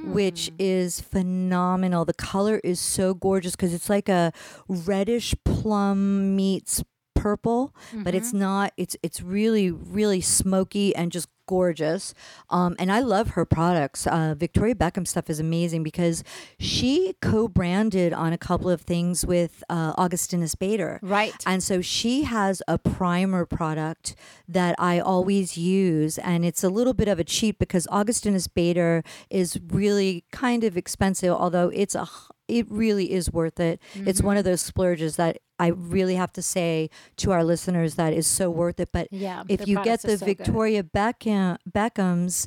which 0.05 0.51
Mm. 0.53 0.55
is 0.61 1.01
phenomenal. 1.01 2.05
The 2.05 2.15
color 2.15 2.61
is 2.63 2.79
so 2.81 3.13
gorgeous 3.13 3.53
because 3.57 3.75
it's 3.75 3.91
like 3.91 4.09
a 4.09 4.33
reddish 4.69 5.35
plum 5.45 6.37
meets 6.37 6.83
purple, 7.25 7.61
but 8.05 8.13
it's 8.19 8.31
Mm-hmm. 8.33 8.49
not. 8.49 8.69
It's 8.83 8.97
it's 9.07 9.21
really 9.37 9.67
really 9.71 10.21
smoky 10.41 10.87
and 10.99 11.07
just 11.17 11.29
gorgeous. 11.47 12.15
Um, 12.59 12.73
and 12.81 12.89
I 12.99 13.01
love 13.15 13.27
her 13.37 13.45
products. 13.59 14.01
Uh, 14.07 14.35
Victoria 14.45 14.75
Beckham 14.83 15.07
stuff 15.07 15.27
is 15.35 15.39
amazing 15.49 15.83
because 15.91 16.25
she 16.59 17.15
co-branded 17.21 18.13
on 18.25 18.33
a 18.33 18.39
couple 18.39 18.71
of 18.71 18.81
things 18.81 19.27
with 19.27 19.63
uh, 19.69 19.93
Augustinus 19.99 20.55
Bader. 20.55 20.99
Right. 21.03 21.35
And 21.47 21.63
so 21.63 21.83
she 21.83 22.23
has 22.23 22.63
a 22.67 22.79
primer 22.79 23.45
product 23.45 24.15
that 24.49 24.75
I 24.79 24.95
always 25.01 25.59
use. 25.59 26.17
And 26.19 26.45
it's 26.49 26.65
a 26.65 26.71
little 26.79 26.95
bit 26.95 27.09
of 27.09 27.19
a 27.19 27.25
cheat 27.25 27.59
because 27.59 27.87
Augustinus 27.91 28.49
Bader 28.49 29.03
is 29.29 29.59
really 29.69 30.25
kind 30.33 30.65
of 30.65 30.79
expensive, 30.79 31.33
although 31.43 31.69
it's 31.83 31.95
a 31.95 32.09
it 32.47 32.67
really 32.71 33.07
is 33.13 33.33
worth 33.33 33.59
it. 33.59 33.81
It's 33.95 34.19
Mm-hmm. 34.19 34.27
one 34.27 34.37
of 34.37 34.45
those 34.45 34.61
splurges 34.61 35.17
that 35.17 35.39
I 35.59 35.69
really 35.69 36.17
have 36.17 36.33
to 36.35 36.43
say 36.43 36.91
to 37.19 37.31
our 37.33 37.45
listeners 37.45 37.95
that 37.95 38.13
is 38.13 38.27
so 38.27 38.51
worth 38.51 38.81
it. 38.81 38.91
But 38.93 39.09
Yeah, 39.13 39.45
if 39.49 39.67
you 39.69 39.83
get 39.85 40.03
the 40.03 40.19
so 40.19 40.27
good. 40.27 40.39
Victoria 40.39 40.83
Beckham 40.83 41.59
Beckham's 41.71 42.47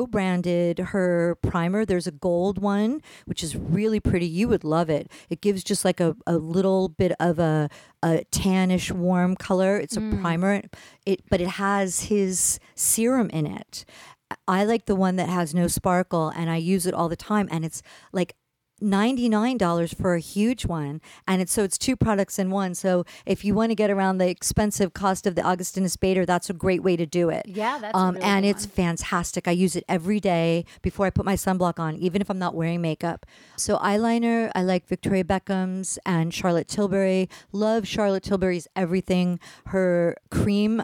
co-branded 0.00 0.78
her 0.78 1.36
primer, 1.42 1.84
there's 1.84 2.06
a 2.06 2.10
gold 2.12 2.60
one 2.60 3.02
which 3.26 3.42
is 3.42 3.56
really 3.56 4.00
pretty. 4.00 4.26
You 4.26 4.48
would 4.48 4.64
love 4.64 4.88
it. 4.90 5.10
It 5.28 5.40
gives 5.40 5.62
just 5.64 5.84
like 5.84 6.00
a, 6.00 6.16
a 6.26 6.36
little 6.36 6.88
bit 6.88 7.12
of 7.20 7.38
a 7.38 7.68
a 8.02 8.24
tannish 8.32 8.90
warm 8.90 9.36
color. 9.36 9.76
It's 9.76 9.96
a 9.96 10.00
Mm. 10.00 10.20
primer. 10.20 10.62
It 11.06 11.20
but 11.30 11.40
it 11.40 11.48
has 11.48 12.04
his 12.04 12.58
serum 12.74 13.30
in 13.30 13.46
it. 13.46 13.84
I 14.46 14.64
like 14.64 14.86
the 14.86 14.94
one 14.94 15.16
that 15.16 15.28
has 15.28 15.54
no 15.54 15.66
sparkle 15.66 16.28
and 16.28 16.48
I 16.50 16.56
use 16.56 16.86
it 16.86 16.94
all 16.94 17.08
the 17.08 17.16
time 17.16 17.48
and 17.50 17.64
it's 17.64 17.82
like 18.12 18.34
$99 18.80 19.94
for 19.94 20.14
a 20.14 20.20
huge 20.20 20.66
one 20.66 21.00
and 21.26 21.40
it's 21.42 21.52
so 21.52 21.62
it's 21.64 21.78
two 21.78 21.96
products 21.96 22.38
in 22.38 22.50
one. 22.50 22.74
So 22.74 23.04
if 23.26 23.44
you 23.44 23.54
want 23.54 23.70
to 23.70 23.74
get 23.74 23.90
around 23.90 24.18
the 24.18 24.28
expensive 24.28 24.92
cost 24.92 25.26
of 25.26 25.34
the 25.34 25.42
augustinus 25.46 25.96
bader 25.96 26.26
that's 26.26 26.50
a 26.50 26.52
great 26.52 26.82
way 26.82 26.96
to 26.96 27.06
do 27.06 27.30
it. 27.30 27.46
Yeah, 27.46 27.78
that's 27.78 27.96
um, 27.96 28.14
really 28.14 28.26
and 28.26 28.44
it's 28.46 28.66
one. 28.66 28.74
fantastic. 28.74 29.48
I 29.48 29.52
use 29.52 29.76
it 29.76 29.84
every 29.88 30.20
day 30.20 30.64
before 30.82 31.06
i 31.06 31.10
put 31.10 31.24
my 31.24 31.34
sunblock 31.34 31.78
on 31.78 31.96
even 31.96 32.20
if 32.20 32.30
i'm 32.30 32.38
not 32.38 32.54
wearing 32.54 32.80
makeup. 32.80 33.26
So 33.56 33.78
eyeliner 33.78 34.50
i 34.54 34.62
like 34.62 34.86
victoria 34.86 35.24
beckham's 35.24 35.98
and 36.04 36.32
charlotte 36.32 36.68
tilbury. 36.68 37.28
Love 37.52 37.86
charlotte 37.86 38.22
tilbury's 38.22 38.68
everything 38.76 39.38
her 39.66 40.16
cream 40.30 40.82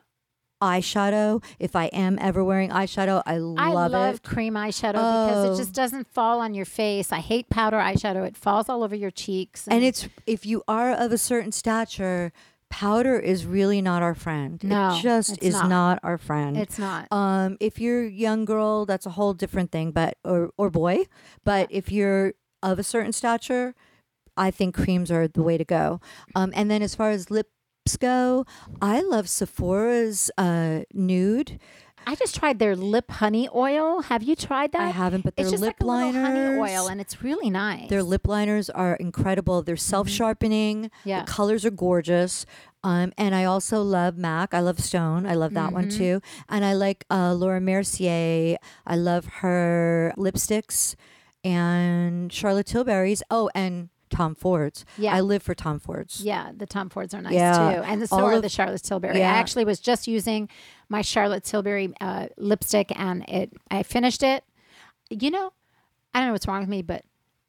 eyeshadow 0.62 1.42
if 1.58 1.76
i 1.76 1.86
am 1.86 2.18
ever 2.20 2.42
wearing 2.42 2.70
eyeshadow 2.70 3.22
i 3.26 3.36
love, 3.36 3.58
it. 3.58 3.60
I 3.60 3.72
love 3.98 4.14
it 4.16 4.22
cream 4.22 4.54
eyeshadow 4.54 4.92
because 4.92 5.46
Oh. 5.46 5.52
it 5.52 5.56
just 5.56 5.74
doesn't 5.74 6.06
fall 6.12 6.40
on 6.40 6.54
your 6.54 6.64
face. 6.64 7.12
I 7.12 7.18
hate 7.20 7.48
powder 7.50 7.76
eyeshadow. 7.76 8.26
It 8.26 8.36
falls 8.36 8.68
all 8.68 8.82
over 8.82 8.94
your 8.94 9.10
cheeks. 9.10 9.68
and 9.68 9.84
it's 9.84 10.08
if 10.26 10.46
you 10.46 10.62
are 10.66 10.90
of 10.92 11.12
a 11.12 11.18
certain 11.18 11.52
stature 11.52 12.32
powder 12.70 13.18
is 13.18 13.44
really 13.46 13.80
not 13.80 14.02
our 14.02 14.14
friend 14.14 14.62
No, 14.64 14.96
it 14.96 15.02
just 15.02 15.40
is 15.42 15.54
not. 15.54 15.68
not. 15.68 15.98
our 16.02 16.18
friend 16.18 16.56
it's 16.56 16.78
not. 16.78 17.06
um 17.12 17.56
if 17.60 17.78
you're 17.78 18.04
a 18.06 18.10
young 18.10 18.44
girl 18.44 18.86
that's 18.86 19.06
a 19.06 19.10
whole 19.10 19.34
different 19.34 19.70
thing 19.70 19.92
but 19.92 20.16
or 20.24 20.50
or 20.58 20.68
boy 20.70 21.04
but 21.44 21.68
if 21.70 21.92
you're 21.92 22.32
of 22.62 22.78
a 22.78 22.82
certain 22.82 23.12
stature 23.12 23.74
i 24.36 24.50
think 24.50 24.74
creams 24.74 25.10
are 25.12 25.28
the 25.28 25.42
way 25.42 25.56
to 25.56 25.64
go 25.64 26.00
um 26.34 26.50
and 26.56 26.68
then 26.70 26.82
as 26.82 26.94
far 26.94 27.10
as 27.10 27.30
go 27.94 28.44
i 28.82 29.00
love 29.02 29.28
sephora's 29.28 30.30
uh 30.38 30.80
nude 30.92 31.60
I 32.08 32.14
just 32.14 32.36
tried 32.36 32.60
their 32.60 32.76
lip 32.76 33.10
honey 33.10 33.48
oil. 33.52 34.00
Have 34.02 34.22
you 34.22 34.36
tried 34.36 34.70
that? 34.70 34.80
I 34.80 34.90
haven't, 34.90 35.22
but 35.24 35.34
it's 35.36 35.50
their 35.50 35.58
just 35.58 35.60
lip 35.60 35.74
like 35.80 36.14
a 36.14 36.18
little 36.18 36.22
honey 36.22 36.56
oil, 36.56 36.86
and 36.86 37.00
it's 37.00 37.20
really 37.20 37.50
nice. 37.50 37.90
Their 37.90 38.04
lip 38.04 38.28
liners 38.28 38.70
are 38.70 38.94
incredible. 38.94 39.60
They're 39.62 39.76
self 39.76 40.08
sharpening. 40.08 40.84
Mm-hmm. 40.84 41.08
Yeah. 41.08 41.24
The 41.24 41.32
colors 41.32 41.64
are 41.64 41.72
gorgeous. 41.72 42.46
Um, 42.84 43.12
and 43.18 43.34
I 43.34 43.42
also 43.42 43.82
love 43.82 44.16
MAC. 44.16 44.54
I 44.54 44.60
love 44.60 44.78
Stone. 44.78 45.26
I 45.26 45.34
love 45.34 45.52
that 45.54 45.72
one 45.72 45.88
Mm-hmm. 45.88 45.98
too. 45.98 46.20
And 46.48 46.64
I 46.64 46.74
like 46.74 47.04
uh, 47.10 47.34
Laura 47.34 47.60
Mercier. 47.60 48.56
I 48.86 48.94
love 48.94 49.24
her 49.42 50.14
lipsticks 50.16 50.94
and 51.42 52.32
Charlotte 52.32 52.66
Tilbury's. 52.66 53.24
Oh, 53.32 53.50
and 53.52 53.88
Tom 54.16 54.34
Ford's. 54.34 54.84
Yeah. 54.98 55.14
I 55.14 55.20
live 55.20 55.42
for 55.42 55.54
Tom 55.54 55.78
Ford's. 55.78 56.20
Yeah, 56.20 56.50
the 56.56 56.66
Tom 56.66 56.88
Fords 56.88 57.12
are 57.14 57.20
nice 57.22 57.34
Yeah, 57.34 57.76
too, 57.76 57.82
and 57.82 58.08
so 58.08 58.16
all 58.16 58.24
are 58.24 58.32
of- 58.34 58.42
the 58.42 58.48
Charlotte 58.48 58.82
Tilbury. 58.82 59.18
Yeah. 59.18 59.32
I 59.32 59.36
actually 59.38 59.64
was 59.64 59.78
just 59.80 60.06
using 60.06 60.48
my 60.88 61.02
Charlotte 61.02 61.44
Tilbury 61.44 61.92
uh, 62.00 62.28
lipstick, 62.36 62.92
and 62.96 63.24
it. 63.28 63.52
I 63.70 63.82
finished 63.82 64.22
it. 64.22 64.44
You 65.10 65.30
know, 65.30 65.52
I 66.14 66.18
don't 66.20 66.28
know 66.28 66.32
what's 66.32 66.48
wrong 66.48 66.60
with 66.60 66.68
me, 66.68 66.82
but 66.82 67.04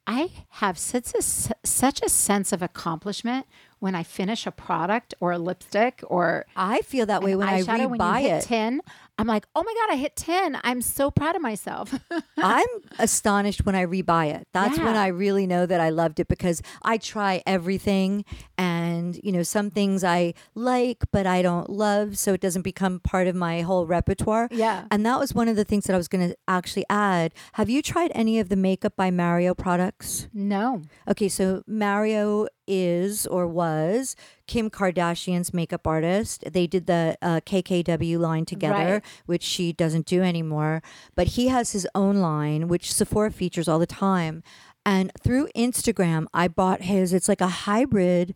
I 0.05 0.31
have 0.49 0.77
such 0.77 1.13
a 1.15 1.21
such 1.21 2.01
a 2.01 2.09
sense 2.09 2.51
of 2.53 2.61
accomplishment 2.61 3.45
when 3.79 3.93
I 3.93 4.03
finish 4.03 4.45
a 4.47 4.51
product 4.51 5.13
or 5.19 5.31
a 5.33 5.37
lipstick 5.37 6.01
or 6.07 6.45
I 6.55 6.79
feel 6.81 7.05
that 7.07 7.21
way 7.23 7.35
when 7.35 7.47
I 7.47 7.61
eyeshadow. 7.61 7.89
When 7.89 7.99
you 8.23 8.29
hit 8.29 8.43
it. 8.43 8.47
ten, 8.47 8.81
I'm 9.17 9.27
like, 9.27 9.45
oh 9.55 9.63
my 9.63 9.73
god, 9.79 9.93
I 9.93 9.97
hit 9.97 10.15
ten! 10.15 10.59
I'm 10.63 10.81
so 10.81 11.09
proud 11.11 11.35
of 11.35 11.41
myself. 11.41 11.93
I'm 12.37 12.67
astonished 12.99 13.65
when 13.65 13.75
I 13.75 13.85
rebuy 13.85 14.33
it. 14.33 14.47
That's 14.53 14.77
when 14.77 14.95
I 14.95 15.07
really 15.07 15.47
know 15.47 15.65
that 15.65 15.79
I 15.81 15.89
loved 15.89 16.19
it 16.19 16.27
because 16.27 16.61
I 16.83 16.97
try 16.97 17.41
everything 17.45 18.25
and 18.57 19.19
you 19.23 19.31
know 19.31 19.43
some 19.43 19.69
things 19.71 20.03
I 20.03 20.33
like 20.55 21.03
but 21.11 21.25
I 21.27 21.41
don't 21.41 21.69
love 21.69 22.17
so 22.17 22.33
it 22.33 22.41
doesn't 22.41 22.61
become 22.63 22.99
part 22.99 23.27
of 23.27 23.35
my 23.35 23.61
whole 23.61 23.85
repertoire. 23.87 24.47
Yeah. 24.51 24.85
And 24.91 25.05
that 25.05 25.19
was 25.19 25.33
one 25.33 25.47
of 25.47 25.55
the 25.55 25.63
things 25.63 25.85
that 25.85 25.93
I 25.93 25.97
was 25.97 26.07
going 26.07 26.29
to 26.29 26.35
actually 26.47 26.85
add. 26.89 27.33
Have 27.53 27.69
you 27.69 27.81
tried 27.81 28.11
any 28.15 28.39
of 28.39 28.49
the 28.49 28.55
makeup 28.55 28.95
by 28.95 29.11
Mario 29.11 29.53
products? 29.53 30.27
no, 30.33 30.81
Okay, 31.07 31.29
so 31.29 31.63
Mario 31.67 32.47
is 32.67 33.25
or 33.27 33.47
was 33.47 34.15
Kim 34.45 34.69
Kardashian's 34.69 35.53
makeup 35.53 35.87
artist. 35.87 36.43
They 36.51 36.67
did 36.67 36.85
the 36.85 37.17
uh, 37.21 37.39
KKW 37.45 38.19
line 38.19 38.43
together, 38.45 38.93
Right. 38.95 39.03
Which 39.25 39.43
she 39.43 39.73
doesn't 39.73 40.05
do 40.05 40.21
anymore. 40.21 40.81
But 41.15 41.27
he 41.27 41.47
has 41.47 41.71
his 41.71 41.87
own 41.95 42.17
line, 42.17 42.67
which 42.67 42.93
Sephora 42.93 43.31
features 43.31 43.67
all 43.67 43.79
the 43.79 43.85
time. 43.87 44.43
And 44.85 45.11
through 45.21 45.49
Instagram, 45.55 46.27
I 46.33 46.47
bought 46.47 46.83
his. 46.83 47.13
It's 47.13 47.27
like 47.27 47.41
a 47.41 47.47
hybrid 47.47 48.35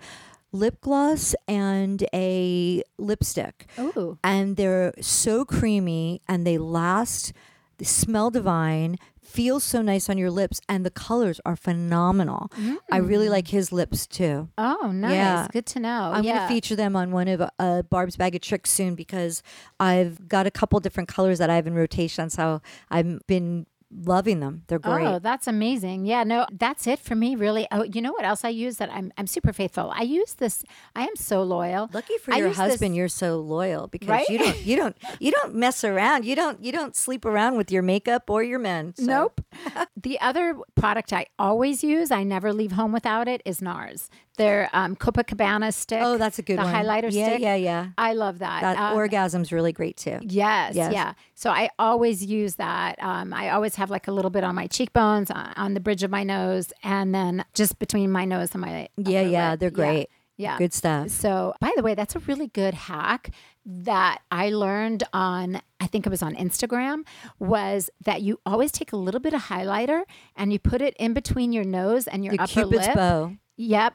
lip 0.51 0.81
gloss 0.81 1.33
and 1.47 2.05
a 2.13 2.83
lipstick 2.97 3.69
ooh, 3.79 4.17
and 4.23 4.57
they're 4.57 4.93
so 4.99 5.45
creamy 5.45 6.21
and 6.27 6.45
they 6.45 6.57
last 6.57 7.31
they 7.77 7.85
smell 7.85 8.29
divine 8.29 8.97
feels 9.31 9.63
so 9.63 9.81
nice 9.81 10.09
on 10.09 10.17
your 10.17 10.31
lips, 10.31 10.59
and 10.67 10.85
the 10.85 10.91
colors 10.91 11.39
are 11.45 11.55
phenomenal. 11.55 12.51
I 12.91 12.97
really 12.97 13.29
like 13.29 13.47
his 13.47 13.71
lips 13.71 14.05
too. 14.05 14.49
Oh, 14.57 14.91
nice. 14.93 15.13
Yeah. 15.13 15.47
Good 15.51 15.65
to 15.67 15.79
know. 15.79 16.11
I'm 16.13 16.23
yeah. 16.23 16.35
going 16.35 16.47
to 16.47 16.53
feature 16.53 16.75
them 16.75 16.95
on 16.95 17.11
one 17.11 17.27
of 17.27 17.49
uh, 17.59 17.81
Barb's 17.83 18.17
Bag 18.17 18.35
of 18.35 18.41
Tricks 18.41 18.71
soon 18.71 18.95
because 18.95 19.41
I've 19.79 20.27
got 20.27 20.47
a 20.47 20.51
couple 20.51 20.79
different 20.79 21.09
colors 21.09 21.39
that 21.39 21.49
I 21.49 21.55
have 21.55 21.67
in 21.67 21.73
rotation. 21.73 22.29
So 22.29 22.61
I've 22.89 23.25
been 23.27 23.65
loving 23.93 24.39
them. 24.39 24.63
They're 24.67 24.79
oh, 24.83 24.93
great. 24.95 25.05
Oh, 25.07 25.19
that's 25.19 25.47
amazing. 25.47 26.05
Yeah, 26.05 26.23
no, 26.23 26.45
that's 26.51 26.87
it 26.87 26.99
for 26.99 27.15
me, 27.15 27.35
really. 27.35 27.67
Oh, 27.71 27.83
you 27.83 28.01
know 28.01 28.11
what 28.11 28.25
else 28.25 28.43
I 28.45 28.49
use 28.49 28.77
that 28.77 28.89
I'm 28.91 29.11
I'm 29.17 29.27
super 29.27 29.53
faithful. 29.53 29.91
I 29.93 30.03
use 30.03 30.33
this. 30.35 30.63
I 30.95 31.03
am 31.03 31.15
so 31.15 31.43
loyal. 31.43 31.89
Lucky 31.93 32.17
for 32.17 32.33
I 32.33 32.37
your 32.37 32.47
use 32.49 32.57
this- 32.57 32.71
husband, 32.71 32.95
you're 32.95 33.07
so 33.09 33.39
loyal 33.39 33.87
because 33.87 34.09
Right? 34.09 34.29
you 34.29 34.37
don't 34.37 34.57
you 34.65 34.75
don't 34.77 34.97
you 35.19 35.31
don't 35.31 35.55
mess 35.55 35.83
around. 35.83 36.25
You 36.25 36.35
don't 36.35 36.63
you 36.63 36.71
don't 36.71 36.95
sleep 36.95 37.25
around 37.25 37.57
with 37.57 37.71
your 37.71 37.81
makeup 37.81 38.29
or 38.29 38.43
your 38.43 38.59
men. 38.59 38.93
so- 38.95 39.05
Nope. 39.05 39.41
the 39.97 40.19
other 40.21 40.55
product 40.75 41.11
I 41.13 41.25
always 41.37 41.83
use, 41.83 42.11
I 42.11 42.23
never 42.23 42.53
leave 42.53 42.73
home 42.73 42.91
without 42.91 43.27
it, 43.27 43.41
is 43.45 43.59
NARS. 43.61 44.09
Their 44.41 44.69
um, 44.73 44.95
Copacabana 44.95 45.73
stick. 45.73 46.01
Oh, 46.03 46.17
that's 46.17 46.39
a 46.39 46.41
good 46.41 46.57
the 46.59 46.63
one. 46.63 46.73
highlighter 46.73 47.11
yeah, 47.11 47.27
stick. 47.27 47.41
Yeah, 47.41 47.55
yeah, 47.55 47.87
I 47.97 48.13
love 48.13 48.39
that. 48.39 48.61
That 48.61 48.77
Um, 48.77 48.97
orgasm's 48.97 49.51
really 49.51 49.71
great 49.71 49.97
too. 49.97 50.17
Yes, 50.21 50.75
Yes. 50.75 50.91
yeah. 50.93 51.13
So 51.35 51.49
I 51.49 51.69
always 51.79 52.25
use 52.25 52.55
that. 52.55 53.01
Um, 53.01 53.33
I 53.33 53.49
always 53.51 53.75
have 53.75 53.89
like 53.89 54.07
a 54.07 54.11
little 54.11 54.31
bit 54.31 54.43
on 54.43 54.55
my 54.55 54.67
cheekbones, 54.67 55.29
on, 55.31 55.53
on 55.55 55.73
the 55.73 55.79
bridge 55.79 56.03
of 56.03 56.11
my 56.11 56.23
nose, 56.23 56.73
and 56.83 57.13
then 57.13 57.45
just 57.53 57.79
between 57.79 58.11
my 58.11 58.25
nose 58.25 58.49
and 58.53 58.61
my 58.61 58.89
Yeah, 58.97 59.21
yeah, 59.21 59.51
lip. 59.51 59.59
they're 59.59 59.69
great. 59.71 60.09
Yeah. 60.37 60.57
Good 60.57 60.73
stuff. 60.73 61.09
So, 61.09 61.53
by 61.59 61.71
the 61.75 61.83
way, 61.83 61.93
that's 61.93 62.15
a 62.15 62.19
really 62.19 62.47
good 62.47 62.73
hack 62.73 63.29
that 63.63 64.21
I 64.31 64.49
learned 64.49 65.03
on 65.13 65.61
I 65.79 65.85
think 65.87 66.07
it 66.07 66.09
was 66.09 66.23
on 66.23 66.33
Instagram 66.35 67.03
was 67.39 67.89
that 68.05 68.21
you 68.21 68.39
always 68.45 68.71
take 68.71 68.91
a 68.91 68.95
little 68.97 69.19
bit 69.19 69.33
of 69.33 69.43
highlighter 69.43 70.03
and 70.35 70.51
you 70.53 70.57
put 70.59 70.81
it 70.81 70.95
in 70.97 71.13
between 71.13 71.51
your 71.53 71.63
nose 71.63 72.07
and 72.07 72.23
your 72.25 72.33
Your 72.35 72.43
upper 72.43 72.53
Cupid's 72.53 72.87
lip. 72.87 72.95
bow. 72.95 73.33
Yep. 73.57 73.93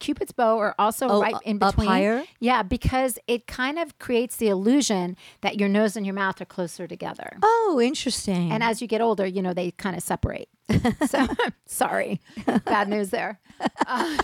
Cupid's 0.00 0.32
bow 0.32 0.58
are 0.58 0.74
also 0.76 1.06
Oh, 1.08 1.20
right 1.22 1.36
in 1.44 1.58
between. 1.58 1.86
up 1.86 1.92
higher? 1.92 2.24
Yeah, 2.40 2.64
because 2.64 3.16
it 3.28 3.46
kind 3.46 3.78
of 3.78 3.96
creates 4.00 4.36
the 4.36 4.48
illusion 4.48 5.16
that 5.40 5.60
your 5.60 5.68
nose 5.68 5.96
and 5.96 6.04
your 6.04 6.14
mouth 6.16 6.40
are 6.40 6.44
closer 6.44 6.88
together. 6.88 7.36
Oh, 7.42 7.80
interesting. 7.82 8.50
And 8.50 8.64
as 8.64 8.82
you 8.82 8.88
get 8.88 9.00
older, 9.00 9.24
you 9.24 9.40
know, 9.40 9.54
they 9.54 9.70
kind 9.70 9.94
of 9.96 10.02
separate. 10.02 10.48
so, 11.08 11.28
sorry. 11.66 12.20
Bad 12.64 12.88
news 12.88 13.10
there. 13.10 13.38
Uh, 13.86 14.16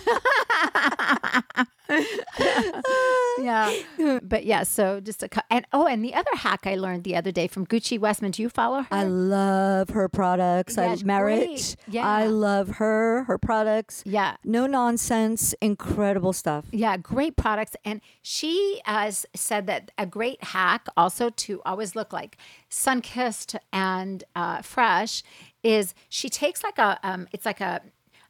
yeah. 3.38 3.74
But 4.22 4.44
yeah, 4.44 4.62
so 4.62 5.01
just 5.01 5.22
a, 5.22 5.29
cou- 5.29 5.40
and 5.51 5.66
oh, 5.72 5.87
and 5.87 6.05
the 6.05 6.14
other 6.14 6.31
hack 6.35 6.66
I 6.66 6.74
learned 6.77 7.05
the 7.05 7.16
other 7.16 7.33
day 7.33 7.46
from 7.48 7.66
Gucci 7.66 7.98
Westman. 7.98 8.33
Do 8.33 8.42
you 8.42 8.48
follow 8.48 8.83
her? 8.83 8.88
I 8.90 9.05
love 9.05 9.90
her 9.90 10.09
products. 10.09 10.77
Yeah, 10.77 10.96
I 11.01 11.20
great. 11.20 11.77
Yeah. 11.88 12.07
I 12.07 12.27
love 12.27 12.68
her, 12.77 13.24
her 13.24 13.38
products. 13.38 14.03
yeah. 14.07 14.37
No 14.44 14.66
nonsense, 14.66 15.55
incredible 15.61 16.33
stuff. 16.33 16.66
Yeah, 16.70 16.96
great 16.96 17.37
products. 17.37 17.77
And 17.85 18.01
she 18.22 18.81
has 18.85 19.27
said 19.35 19.66
that 19.66 19.90
a 19.96 20.07
great 20.07 20.42
hack 20.44 20.87
also 20.96 21.31
to 21.31 21.62
always 21.64 21.96
look 21.96 22.12
like 22.12 22.37
sun 22.68 23.01
kissed 23.01 23.57
and 23.72 24.24
uh, 24.37 24.62
fresh 24.62 25.22
is 25.62 25.94
she 26.09 26.29
takes 26.29 26.62
like 26.62 26.79
a, 26.79 26.98
um, 27.03 27.27
it's 27.33 27.46
like 27.46 27.61
a, 27.61 27.81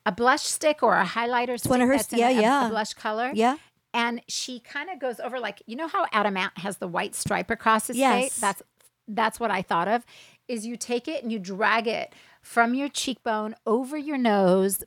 a 0.09 0.12
blush 0.12 0.42
stick 0.42 0.83
or 0.83 0.97
a 0.97 1.05
highlighter 1.05 1.59
stick 1.59 1.71
one 1.71 1.83
of 1.83 1.88
her- 1.88 1.99
yeah, 2.16 2.29
a, 2.31 2.38
a 2.38 2.40
yeah. 2.40 2.68
blush 2.71 2.94
color. 2.94 3.31
Yeah. 3.35 3.57
And 3.94 4.21
she 4.29 4.61
kind 4.61 4.90
of 4.90 4.99
goes 4.99 5.18
over 5.21 5.38
like, 5.40 5.62
you 5.66 5.75
know 5.77 5.88
how 5.88 6.07
Adam 6.12 6.37
Ant 6.37 6.57
has 6.59 6.77
the 6.79 6.88
white 6.88 7.14
stripe 7.14 7.51
across 7.51 7.87
his 7.88 7.97
Yes. 7.97 8.14
face? 8.23 8.40
That's 8.40 8.62
that's 9.07 9.40
what 9.40 9.51
I 9.51 9.62
thought 9.62 9.88
of. 9.88 10.05
Is 10.49 10.66
you 10.66 10.77
take 10.77 11.09
it 11.09 11.23
and 11.23 11.33
you 11.33 11.38
drag 11.38 11.87
it 11.87 12.14
from 12.42 12.75
your 12.75 12.88
cheekbone 12.88 13.55
over 13.66 13.97
your 13.97 14.18
nose 14.18 14.85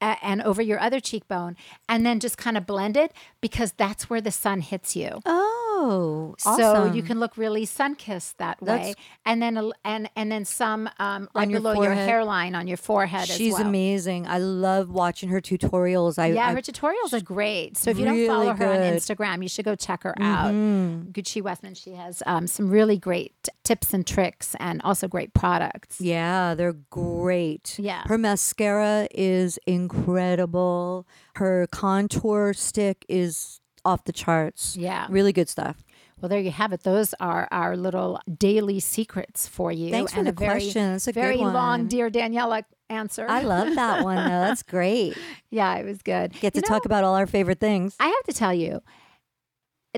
and 0.00 0.40
over 0.42 0.62
your 0.62 0.80
other 0.80 0.98
cheekbone 0.98 1.56
and 1.88 2.04
then 2.06 2.20
just 2.20 2.38
kind 2.38 2.56
of 2.56 2.66
blend 2.66 2.96
it 2.96 3.12
because 3.40 3.72
that's 3.72 4.08
where 4.08 4.20
the 4.20 4.30
sun 4.30 4.60
hits 4.62 4.96
you. 4.96 5.20
Oh, 5.26 5.59
So 5.80 6.34
awesome. 6.50 6.94
you 6.94 7.02
can 7.02 7.18
look 7.20 7.36
really 7.36 7.64
sun 7.64 7.94
kissed 7.94 8.38
that 8.38 8.60
way, 8.60 8.66
That's- 8.66 8.94
and 9.24 9.40
then 9.42 9.72
and 9.84 10.10
and 10.16 10.30
then 10.30 10.44
some 10.44 10.88
um, 10.98 11.28
right 11.34 11.42
On 11.42 11.50
your 11.50 11.60
below 11.60 11.82
your 11.82 11.94
hairline 11.94 12.54
on 12.54 12.66
your 12.66 12.76
forehead. 12.76 13.28
She's 13.28 13.54
as 13.54 13.60
well. 13.60 13.68
amazing. 13.68 14.26
I 14.26 14.38
love 14.38 14.90
watching 14.90 15.28
her 15.30 15.40
tutorials. 15.40 16.18
I, 16.18 16.26
Yeah, 16.28 16.48
I 16.48 16.52
her 16.52 16.60
tutorials 16.60 17.12
are 17.12 17.20
great. 17.22 17.76
So 17.76 17.90
if 17.90 17.98
you 17.98 18.04
really 18.04 18.26
don't 18.26 18.36
follow 18.36 18.54
her 18.54 18.66
on 18.66 18.76
good. 18.78 18.80
Mm-hmm. 18.94 19.12
Instagram, 19.12 19.42
you 19.42 19.48
should 19.48 19.64
go 19.64 19.74
check 19.74 20.02
her 20.02 20.14
out. 20.20 20.52
Gucci 20.52 21.42
Westman. 21.42 21.74
She 21.74 21.92
has 21.92 22.22
um, 22.26 22.46
some 22.46 22.68
really 22.70 22.98
great 22.98 23.48
tips 23.64 23.94
and 23.94 24.06
tricks, 24.06 24.56
and 24.58 24.80
also 24.82 25.06
great 25.08 25.32
products. 25.34 26.00
Yeah, 26.00 26.54
they're 26.54 26.72
great. 26.90 27.76
Yeah. 27.78 28.02
Her 28.06 28.18
mascara 28.18 29.06
is 29.12 29.58
incredible. 29.66 31.06
Her 31.36 31.66
contour 31.70 32.52
stick 32.52 33.04
is 33.08 33.59
off 33.84 34.04
the 34.04 34.12
charts. 34.12 34.76
Yeah. 34.76 35.06
Really 35.10 35.32
good 35.32 35.48
stuff. 35.48 35.82
Well, 36.20 36.28
there 36.28 36.40
you 36.40 36.50
have 36.50 36.72
it. 36.72 36.82
Those 36.82 37.14
are 37.18 37.48
our 37.50 37.76
little 37.76 38.20
daily 38.36 38.78
secrets 38.80 39.48
for 39.48 39.72
you. 39.72 39.90
Thanks 39.90 40.12
for 40.12 40.22
the 40.22 40.30
a 40.30 40.32
very, 40.32 40.60
question. 40.60 40.92
That's 40.92 41.08
a 41.08 41.12
very 41.12 41.38
long, 41.38 41.86
dear 41.86 42.10
Daniela 42.10 42.64
answer. 42.90 43.26
I 43.28 43.42
love 43.42 43.74
that 43.74 44.04
one 44.04 44.16
though. 44.16 44.22
That's 44.28 44.62
great. 44.62 45.16
yeah, 45.50 45.76
it 45.76 45.86
was 45.86 46.02
good. 46.02 46.32
Get 46.40 46.52
to 46.54 46.58
You 46.58 46.62
talk 46.62 46.84
about 46.84 47.04
all 47.04 47.14
our 47.14 47.26
favorite 47.26 47.58
things. 47.60 47.96
I 47.98 48.08
have 48.08 48.24
to 48.24 48.32
tell 48.34 48.52
you, 48.52 48.82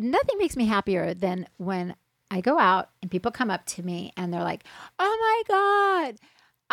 nothing 0.01 0.38
makes 0.38 0.57
me 0.57 0.66
happier 0.66 1.12
than 1.12 1.49
when 1.57 1.97
I 2.31 2.40
go 2.40 2.59
out 2.59 2.90
and 3.03 3.11
people 3.11 3.31
come 3.33 3.51
up 3.51 3.66
to 3.66 3.83
me 3.83 4.12
and 4.16 4.33
they're 4.33 4.45
like, 4.45 4.64
"Oh 4.99 5.42
my 5.49 5.55
god, 5.55 6.16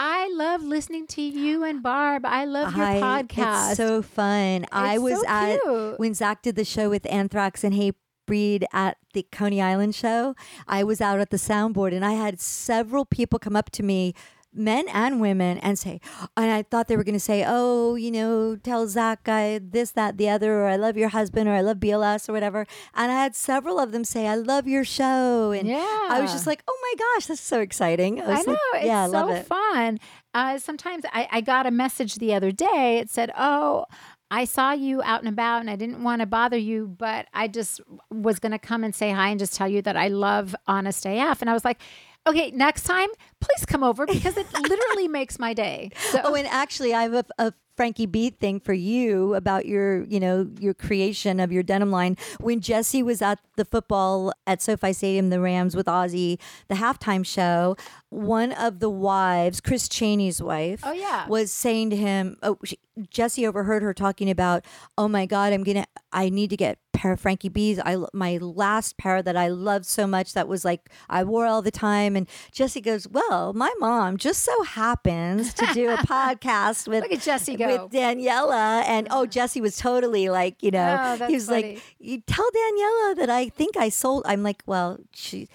I 0.01 0.29
love 0.33 0.63
listening 0.63 1.07
to 1.07 1.21
you 1.21 1.65
and 1.65 1.83
Barb. 1.83 2.25
I 2.25 2.45
love 2.45 2.73
your 2.73 2.85
I- 2.85 3.01
podcast." 3.23 3.71
It's 3.71 3.77
so 3.77 4.01
fun. 4.01 4.65
I 4.71 4.97
was 4.97 5.19
so 5.19 5.27
at 5.27 5.99
when 5.99 6.13
Zakk 6.13 6.41
did 6.41 6.55
the 6.55 6.63
show 6.63 6.89
with 6.89 7.05
Anthrax 7.11 7.65
and 7.65 7.73
Hey 7.73 7.91
Breed 8.25 8.65
at 8.71 8.95
the 9.13 9.27
Coney 9.29 9.61
Island 9.61 9.93
show. 9.95 10.35
I 10.69 10.85
was 10.85 11.01
out 11.01 11.19
at 11.19 11.31
the 11.31 11.37
soundboard 11.37 11.93
and 11.93 12.05
I 12.05 12.13
had 12.13 12.39
several 12.39 13.03
people 13.03 13.39
come 13.39 13.57
up 13.57 13.71
to 13.71 13.83
me. 13.83 14.13
Men 14.51 14.85
and 14.91 15.21
women, 15.21 15.59
and 15.59 15.77
say, 15.77 16.01
and 16.35 16.51
I 16.51 16.63
thought 16.63 16.87
they 16.87 16.97
were 16.97 17.03
going 17.03 17.13
to 17.13 17.19
say, 17.19 17.45
"Oh, 17.47 17.93
you 17.95 18.09
know, 18.09 18.55
tell 18.55 18.87
Zakk 18.87 19.27
I 19.29 19.59
this, 19.63 19.91
that, 19.91 20.17
the 20.17 20.27
other, 20.27 20.61
or 20.61 20.67
I 20.67 20.75
love 20.75 20.97
your 20.97 21.09
husband, 21.09 21.47
or 21.47 21.53
I 21.53 21.61
love 21.61 21.77
BLS, 21.77 22.27
or 22.27 22.33
whatever." 22.33 22.65
And 22.95 23.11
I 23.11 23.15
had 23.15 23.35
several 23.35 23.79
of 23.79 23.91
them 23.91 24.03
say, 24.03 24.27
"I 24.27 24.33
love 24.35 24.67
your 24.67 24.83
show," 24.83 25.51
and 25.51 25.67
yeah. 25.67 26.07
I 26.09 26.19
was 26.19 26.31
just 26.31 26.47
like, 26.47 26.63
"Oh 26.67 26.77
my 26.81 26.93
gosh, 26.97 27.27
that's 27.27 27.39
so 27.41 27.59
exciting!" 27.59 28.19
I 28.21 28.27
was 28.27 28.47
know 28.47 28.53
like, 28.53 28.81
it's 28.81 28.85
yeah, 28.85 29.03
I 29.03 29.05
so 29.05 29.11
love 29.11 29.29
it. 29.29 29.45
fun. 29.45 29.99
Uh, 30.33 30.57
sometimes 30.57 31.05
I, 31.13 31.27
I 31.31 31.41
got 31.41 31.67
a 31.67 31.71
message 31.71 32.15
the 32.15 32.33
other 32.33 32.51
day. 32.51 32.97
It 32.97 33.11
said, 33.11 33.31
"Oh, 33.37 33.85
I 34.31 34.45
saw 34.45 34.71
you 34.71 35.01
out 35.03 35.19
and 35.21 35.29
about, 35.29 35.59
and 35.61 35.69
I 35.69 35.75
didn't 35.75 36.03
want 36.03 36.21
to 36.21 36.25
bother 36.25 36.57
you, 36.57 36.87
but 36.87 37.27
I 37.35 37.47
just 37.47 37.81
was 38.11 38.39
going 38.39 38.51
to 38.51 38.59
come 38.59 38.83
and 38.83 38.95
say 38.95 39.11
hi 39.11 39.29
and 39.29 39.39
just 39.39 39.53
tell 39.53 39.67
you 39.67 39.83
that 39.83 39.95
I 39.95 40.07
love 40.07 40.55
Honest 40.67 41.05
AF." 41.05 41.41
And 41.41 41.49
I 41.51 41.53
was 41.53 41.65
like, 41.65 41.79
"Okay, 42.27 42.51
next 42.51 42.83
time, 42.83 43.09
please 43.39 43.65
come 43.65 43.83
over 43.83 44.05
because 44.05 44.37
it 44.37 44.47
literally 44.69 45.07
makes 45.07 45.39
my 45.39 45.53
day." 45.53 45.91
So, 46.11 46.21
Oh, 46.23 46.35
and 46.35 46.47
actually, 46.47 46.93
I 46.93 47.03
have 47.03 47.13
a, 47.13 47.25
a 47.37 47.53
Frankie 47.77 48.05
Beat 48.07 48.39
thing 48.41 48.59
for 48.59 48.73
you 48.73 49.35
about 49.35 49.65
your, 49.65 50.03
you 50.03 50.19
know, 50.19 50.49
your 50.59 50.73
creation 50.73 51.39
of 51.39 51.49
your 51.51 51.63
denim 51.63 51.91
line. 51.91 52.17
When 52.41 52.59
Jesse 52.59 53.01
was 53.01 53.21
at 53.21 53.39
the 53.55 53.63
football 53.63 54.33
at 54.45 54.61
SoFi 54.61 54.91
Stadium, 54.91 55.29
the 55.29 55.39
Rams 55.39 55.77
with 55.77 55.85
Ozzy, 55.85 56.39
the 56.67 56.75
halftime 56.75 57.25
show, 57.25 57.77
one 58.09 58.51
of 58.51 58.79
the 58.79 58.89
wives, 58.89 59.61
Chris 59.61 59.87
Cheney's 59.87 60.41
wife, 60.41 60.81
Oh, 60.83 60.91
yeah. 60.91 61.25
was 61.29 61.53
saying 61.53 61.91
to 61.91 61.95
him, 61.95 62.35
"Oh, 62.43 62.57
she, 62.65 62.77
Jesse 63.09 63.45
overheard 63.47 63.83
her 63.83 63.93
talking 63.93 64.29
about, 64.29 64.65
oh 64.97 65.07
my 65.07 65.25
God, 65.25 65.53
I'm 65.53 65.63
gonna, 65.63 65.85
I 66.11 66.29
need 66.29 66.49
to 66.49 66.57
get 66.57 66.77
a 66.93 66.97
pair 66.97 67.13
of 67.13 67.19
Frankie 67.19 67.49
B's. 67.49 67.79
I 67.79 67.97
my 68.13 68.37
last 68.37 68.97
pair 68.97 69.21
that 69.21 69.37
I 69.37 69.47
loved 69.47 69.85
so 69.85 70.05
much 70.07 70.33
that 70.33 70.47
was 70.47 70.65
like 70.65 70.89
I 71.09 71.23
wore 71.23 71.45
all 71.45 71.61
the 71.61 71.71
time." 71.71 72.15
And 72.15 72.27
Jesse 72.51 72.81
goes, 72.81 73.07
"Well, 73.07 73.53
my 73.53 73.73
mom 73.79 74.17
just 74.17 74.43
so 74.43 74.63
happens 74.63 75.53
to 75.53 75.65
do 75.73 75.89
a 75.89 75.97
podcast 75.97 76.87
with 76.87 77.03
Look 77.03 77.11
at 77.13 77.21
Jesse 77.21 77.55
go. 77.55 77.67
with 77.67 77.91
Daniela, 77.91 78.83
and 78.85 79.07
oh, 79.11 79.25
Jesse 79.25 79.61
was 79.61 79.77
totally 79.77 80.29
like, 80.29 80.61
you 80.61 80.71
know, 80.71 81.17
Oh, 81.21 81.25
he 81.27 81.35
was 81.35 81.45
funny. 81.47 81.73
like, 81.75 81.83
you 81.99 82.21
tell 82.27 82.49
Daniela 82.51 83.15
that 83.17 83.29
I 83.29 83.49
think 83.49 83.77
I 83.77 83.89
sold. 83.89 84.23
I'm 84.25 84.43
like, 84.43 84.63
well, 84.65 84.97
she. 85.13 85.47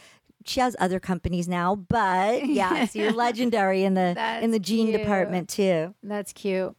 She 0.46 0.60
has 0.60 0.76
other 0.78 1.00
companies 1.00 1.48
now, 1.48 1.74
but 1.74 2.46
yes, 2.46 2.94
you're 2.94 3.12
legendary 3.12 3.82
in 3.82 3.94
the 3.94 4.14
in 4.42 4.50
the 4.50 4.58
jean 4.58 4.88
cute. 4.88 5.00
department 5.00 5.48
too. 5.48 5.94
that's 6.02 6.34
cute. 6.34 6.76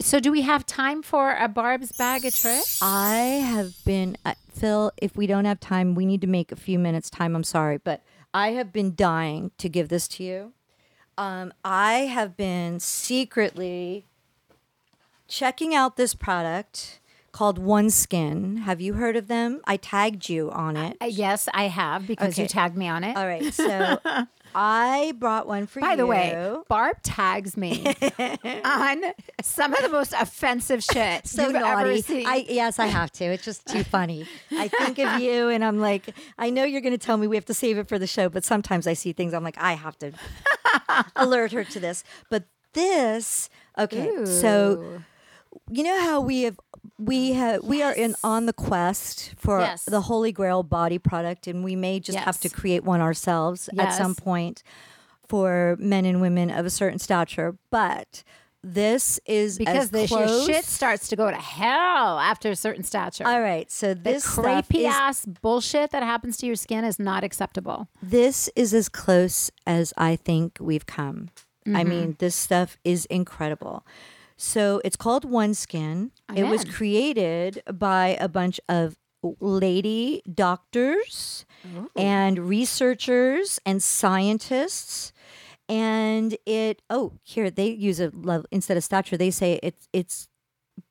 So, 0.00 0.20
do 0.20 0.30
we 0.32 0.42
have 0.42 0.66
time 0.66 1.02
for 1.02 1.34
a 1.36 1.48
Barb's 1.48 1.92
bag 1.92 2.24
of 2.24 2.34
tricks? 2.34 2.80
I 2.82 3.14
have 3.14 3.72
been 3.84 4.16
uh, 4.24 4.34
Phil. 4.50 4.92
If 5.00 5.16
we 5.16 5.26
don't 5.26 5.44
have 5.44 5.60
time, 5.60 5.94
we 5.94 6.04
need 6.04 6.20
to 6.22 6.26
make 6.26 6.52
a 6.52 6.56
few 6.56 6.78
minutes 6.78 7.08
time. 7.08 7.34
I'm 7.36 7.44
sorry, 7.44 7.78
but 7.78 8.02
I 8.32 8.50
have 8.52 8.72
been 8.72 8.94
dying 8.94 9.52
to 9.58 9.68
give 9.68 9.88
this 9.88 10.08
to 10.08 10.24
you. 10.24 10.52
Um, 11.16 11.52
I 11.64 11.92
have 12.06 12.36
been 12.36 12.80
secretly 12.80 14.06
checking 15.28 15.74
out 15.74 15.96
this 15.96 16.14
product 16.14 16.98
called 17.30 17.58
One 17.58 17.88
Skin. 17.88 18.58
Have 18.58 18.80
you 18.80 18.94
heard 18.94 19.16
of 19.16 19.28
them? 19.28 19.60
I 19.64 19.76
tagged 19.76 20.28
you 20.28 20.50
on 20.50 20.76
it. 20.76 20.96
Uh, 21.00 21.06
yes, 21.06 21.48
I 21.54 21.64
have 21.68 22.06
because 22.06 22.36
you 22.38 22.46
tagged 22.46 22.76
me 22.76 22.88
on 22.88 23.04
it. 23.04 23.16
All 23.16 23.26
right, 23.26 23.54
so 23.54 23.98
I 24.54 25.12
brought 25.18 25.46
one 25.46 25.66
for 25.66 25.80
you. 25.80 25.86
By 25.86 25.96
the 25.96 26.06
way, 26.06 26.56
Barb 26.68 26.98
tags 27.02 27.56
me 27.56 27.84
on 28.64 29.02
some 29.42 29.74
of 29.74 29.82
the 29.82 29.88
most 29.88 30.12
offensive 30.12 30.82
shit 30.82 31.26
so 31.26 31.46
you've 31.46 31.56
ever 31.56 31.64
naughty. 31.88 32.02
seen. 32.02 32.26
I 32.26 32.46
yes, 32.48 32.78
I 32.78 32.86
have 32.86 33.10
to. 33.12 33.24
It's 33.24 33.44
just 33.44 33.66
too 33.66 33.84
funny. 33.96 34.26
I 34.52 34.68
think 34.68 34.98
of 34.98 35.20
you, 35.20 35.48
and 35.48 35.64
I'm 35.64 35.80
like, 35.80 36.14
I 36.38 36.50
know 36.50 36.64
you're 36.64 36.80
going 36.80 36.92
to 36.92 36.98
tell 37.04 37.16
me 37.16 37.26
we 37.26 37.36
have 37.36 37.44
to 37.46 37.54
save 37.54 37.78
it 37.78 37.88
for 37.88 37.98
the 37.98 38.06
show, 38.06 38.28
but 38.28 38.44
sometimes 38.44 38.86
I 38.86 38.92
see 38.92 39.12
things. 39.12 39.34
I'm 39.34 39.44
like, 39.44 39.58
I 39.58 39.72
have 39.72 39.98
to 39.98 40.12
alert 41.16 41.52
her 41.52 41.64
to 41.64 41.80
this. 41.80 42.04
But 42.30 42.44
this, 42.72 43.50
okay, 43.78 44.24
so 44.24 45.00
you 45.70 45.82
know 45.82 46.00
how 46.00 46.20
we 46.20 46.42
have 46.42 46.58
we 46.98 47.32
have 47.32 47.62
we 47.64 47.82
are 47.82 47.92
in 47.92 48.14
on 48.22 48.46
the 48.46 48.52
quest 48.52 49.34
for 49.36 49.60
Yes. 49.60 49.84
the 49.84 50.02
holy 50.02 50.30
grail 50.32 50.62
body 50.62 50.98
product 50.98 51.46
and 51.46 51.64
we 51.64 51.74
may 51.74 51.98
just 52.00 52.18
have 52.18 52.38
to 52.40 52.48
create 52.48 52.84
one 52.84 53.00
ourselves 53.00 53.68
at 53.78 53.92
some 53.94 54.14
point 54.14 54.62
for 55.26 55.76
men 55.80 56.04
and 56.04 56.20
women 56.20 56.50
of 56.50 56.64
a 56.66 56.70
certain 56.70 56.98
stature 56.98 57.56
but 57.70 58.22
this 58.62 59.20
is 59.26 59.58
because 59.58 59.76
as 59.76 59.90
the 59.90 60.06
shit 60.46 60.64
starts 60.64 61.08
to 61.08 61.16
go 61.16 61.30
to 61.30 61.36
hell 61.36 62.18
after 62.18 62.50
a 62.50 62.56
certain 62.56 62.82
stature. 62.84 63.26
all 63.26 63.40
right 63.40 63.70
so 63.72 63.92
the 63.92 64.00
this 64.00 64.38
is, 64.38 64.84
ass 64.86 65.26
bullshit 65.26 65.90
that 65.90 66.02
happens 66.02 66.36
to 66.36 66.46
your 66.46 66.56
skin 66.56 66.84
is 66.84 66.98
not 66.98 67.24
acceptable. 67.24 67.88
this 68.02 68.48
is 68.54 68.72
as 68.72 68.88
close 68.88 69.50
as 69.66 69.92
i 69.98 70.14
think 70.16 70.58
we've 70.60 70.86
come 70.86 71.28
i 71.66 71.70
Mm-hmm. 71.70 71.88
mean 71.88 72.16
this 72.20 72.36
stuff 72.36 72.76
is 72.84 73.06
incredible 73.06 73.84
so 74.36 74.80
it's 74.84 74.96
called 74.96 75.24
one 75.24 75.54
skin. 75.54 76.10
It 76.34 76.44
was 76.44 76.64
created 76.64 77.62
by 77.72 78.16
a 78.20 78.28
bunch 78.28 78.60
of 78.68 78.96
lady 79.40 80.22
doctors 80.32 81.46
and 81.96 82.38
researchers 82.38 83.58
and 83.64 83.82
scientists. 83.82 85.12
And 85.68 86.36
it 86.44 86.82
oh 86.90 87.12
here 87.22 87.50
they 87.50 87.68
use 87.68 88.00
a 88.00 88.10
level 88.14 88.46
instead 88.50 88.76
of 88.76 88.84
stature 88.84 89.16
they 89.16 89.30
say 89.30 89.58
it's 89.62 89.88
it's 89.94 90.28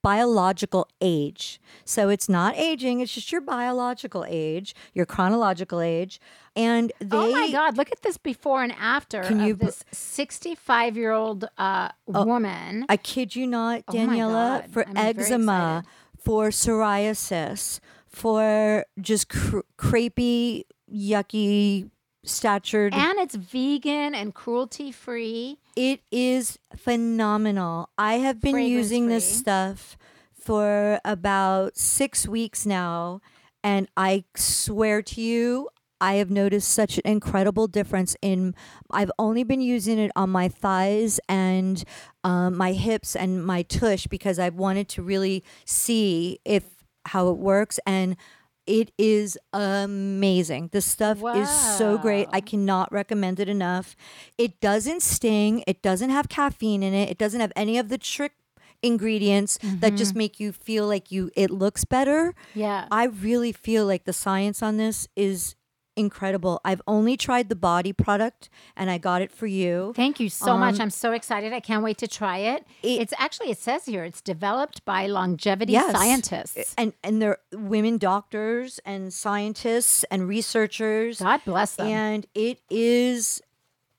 biological 0.01 0.87
age 1.01 1.59
so 1.85 2.09
it's 2.09 2.27
not 2.27 2.55
aging 2.57 2.99
it's 2.99 3.13
just 3.13 3.31
your 3.31 3.41
biological 3.41 4.25
age 4.27 4.75
your 4.93 5.05
chronological 5.05 5.79
age 5.81 6.19
and 6.55 6.91
they 6.99 7.17
oh 7.17 7.31
my 7.31 7.51
god! 7.51 7.77
Look 7.77 7.91
at 7.91 8.01
this 8.03 8.17
before 8.17 8.61
and 8.63 8.73
after 8.73 9.23
Can 9.23 9.39
of 9.41 9.47
you 9.47 9.53
this 9.55 9.83
sixty-five-year-old 9.91 11.45
uh, 11.57 11.89
woman. 12.05 12.85
I 12.89 12.97
kid 12.97 13.35
you 13.35 13.47
not, 13.47 13.83
Oh 13.87 13.93
Daniela, 13.93 14.61
God. 14.61 14.69
for 14.69 14.87
I'm 14.87 14.97
eczema, 14.97 15.83
for 16.23 16.49
psoriasis, 16.49 17.79
for 18.07 18.85
just 19.01 19.29
cr- 19.29 19.61
crepey, 19.79 20.65
yucky, 20.93 21.89
statured. 22.23 22.93
and 22.93 23.19
it's 23.19 23.35
vegan 23.35 24.15
and 24.15 24.33
cruelty-free. 24.33 25.57
it 25.75 26.01
is 26.11 26.57
phenomenal. 26.75 27.89
I 27.97 28.15
have 28.15 28.41
been 28.41 28.57
using 28.59 29.07
this 29.07 29.29
stuff 29.39 29.97
for 30.33 30.99
about 31.05 31.77
six 31.77 32.27
weeks 32.27 32.65
now, 32.65 33.21
and 33.63 33.87
I 33.95 34.25
swear 34.35 35.01
to 35.01 35.21
you, 35.21 35.69
I 36.01 36.15
have 36.15 36.29
noticed 36.29 36.69
such 36.69 36.97
an 36.97 37.03
incredible 37.05 37.67
difference 37.67 38.15
in. 38.21 38.55
I've 38.91 39.11
only 39.17 39.45
been 39.45 39.61
using 39.61 39.97
it 39.99 40.11
on 40.17 40.29
my 40.31 40.49
thighs 40.49 41.19
and 41.29 41.81
um, 42.25 42.57
my 42.57 42.73
hips 42.73 43.15
and 43.15 43.45
my 43.45 43.61
tush 43.61 44.07
because 44.07 44.37
I 44.37 44.49
wanted 44.49 44.89
to 44.89 45.01
really 45.01 45.45
see 45.65 46.39
if 46.45 46.65
how 47.05 47.29
it 47.29 47.37
works 47.37 47.79
and. 47.85 48.17
It 48.65 48.91
is 48.97 49.37
amazing. 49.51 50.69
The 50.71 50.81
stuff 50.81 51.21
is 51.35 51.49
so 51.49 51.97
great. 51.97 52.27
I 52.31 52.39
cannot 52.39 52.91
recommend 52.91 53.39
it 53.39 53.49
enough. 53.49 53.95
It 54.37 54.61
doesn't 54.61 55.01
sting. 55.01 55.63
It 55.67 55.81
doesn't 55.81 56.09
have 56.09 56.29
caffeine 56.29 56.81
in 56.81 56.93
it. 56.93 57.09
It 57.09 57.17
doesn't 57.17 57.41
have 57.41 57.51
any 57.55 57.77
of 57.77 57.89
the 57.89 57.97
trick 57.97 58.33
ingredients 58.81 59.57
that 59.63 59.95
just 59.95 60.11
mm-hmm. 60.11 60.17
make 60.19 60.39
you 60.39 60.51
feel 60.51 60.87
like 60.87 61.11
you 61.11 61.31
it 61.35 61.49
looks 61.49 61.85
better. 61.85 62.35
Yeah. 62.53 62.87
I 62.91 63.05
really 63.05 63.51
feel 63.51 63.85
like 63.85 64.03
the 64.03 64.13
science 64.13 64.61
on 64.61 64.77
this 64.77 65.07
is 65.15 65.55
incredible. 65.95 66.59
I've 66.65 66.81
only 66.87 67.15
tried 67.17 67.49
the 67.49 67.55
body 67.55 67.93
product 67.93 68.49
and 68.75 68.89
I 68.89 68.97
got 68.97 69.21
it 69.21 69.31
for 69.31 69.45
you. 69.47 69.93
Thank 69.95 70.19
you 70.19 70.29
so 70.29 70.57
much. 70.57 70.79
I'm 70.79 70.89
so 70.89 71.11
excited. 71.11 71.53
I 71.53 71.59
can't 71.59 71.83
wait 71.83 71.97
to 71.99 72.07
try 72.07 72.37
it. 72.39 72.59
Um, 72.61 72.65
it- 72.83 73.01
it's 73.01 73.13
actually 73.17 73.51
it 73.51 73.57
says 73.57 73.85
here 73.85 74.03
it's 74.03 74.21
developed 74.21 74.83
by 74.85 75.07
longevity 75.07 75.73
Yes. 75.73 75.91
scientists. 75.91 76.73
And 76.77 76.93
and 77.03 77.21
they're 77.21 77.37
women 77.53 77.97
doctors 77.97 78.79
and 78.85 79.13
scientists 79.13 80.03
and 80.11 80.27
researchers 80.27 81.19
God 81.19 81.41
bless 81.45 81.75
them. 81.75 81.87
and 81.87 82.25
it 82.33 82.59
is 82.69 83.41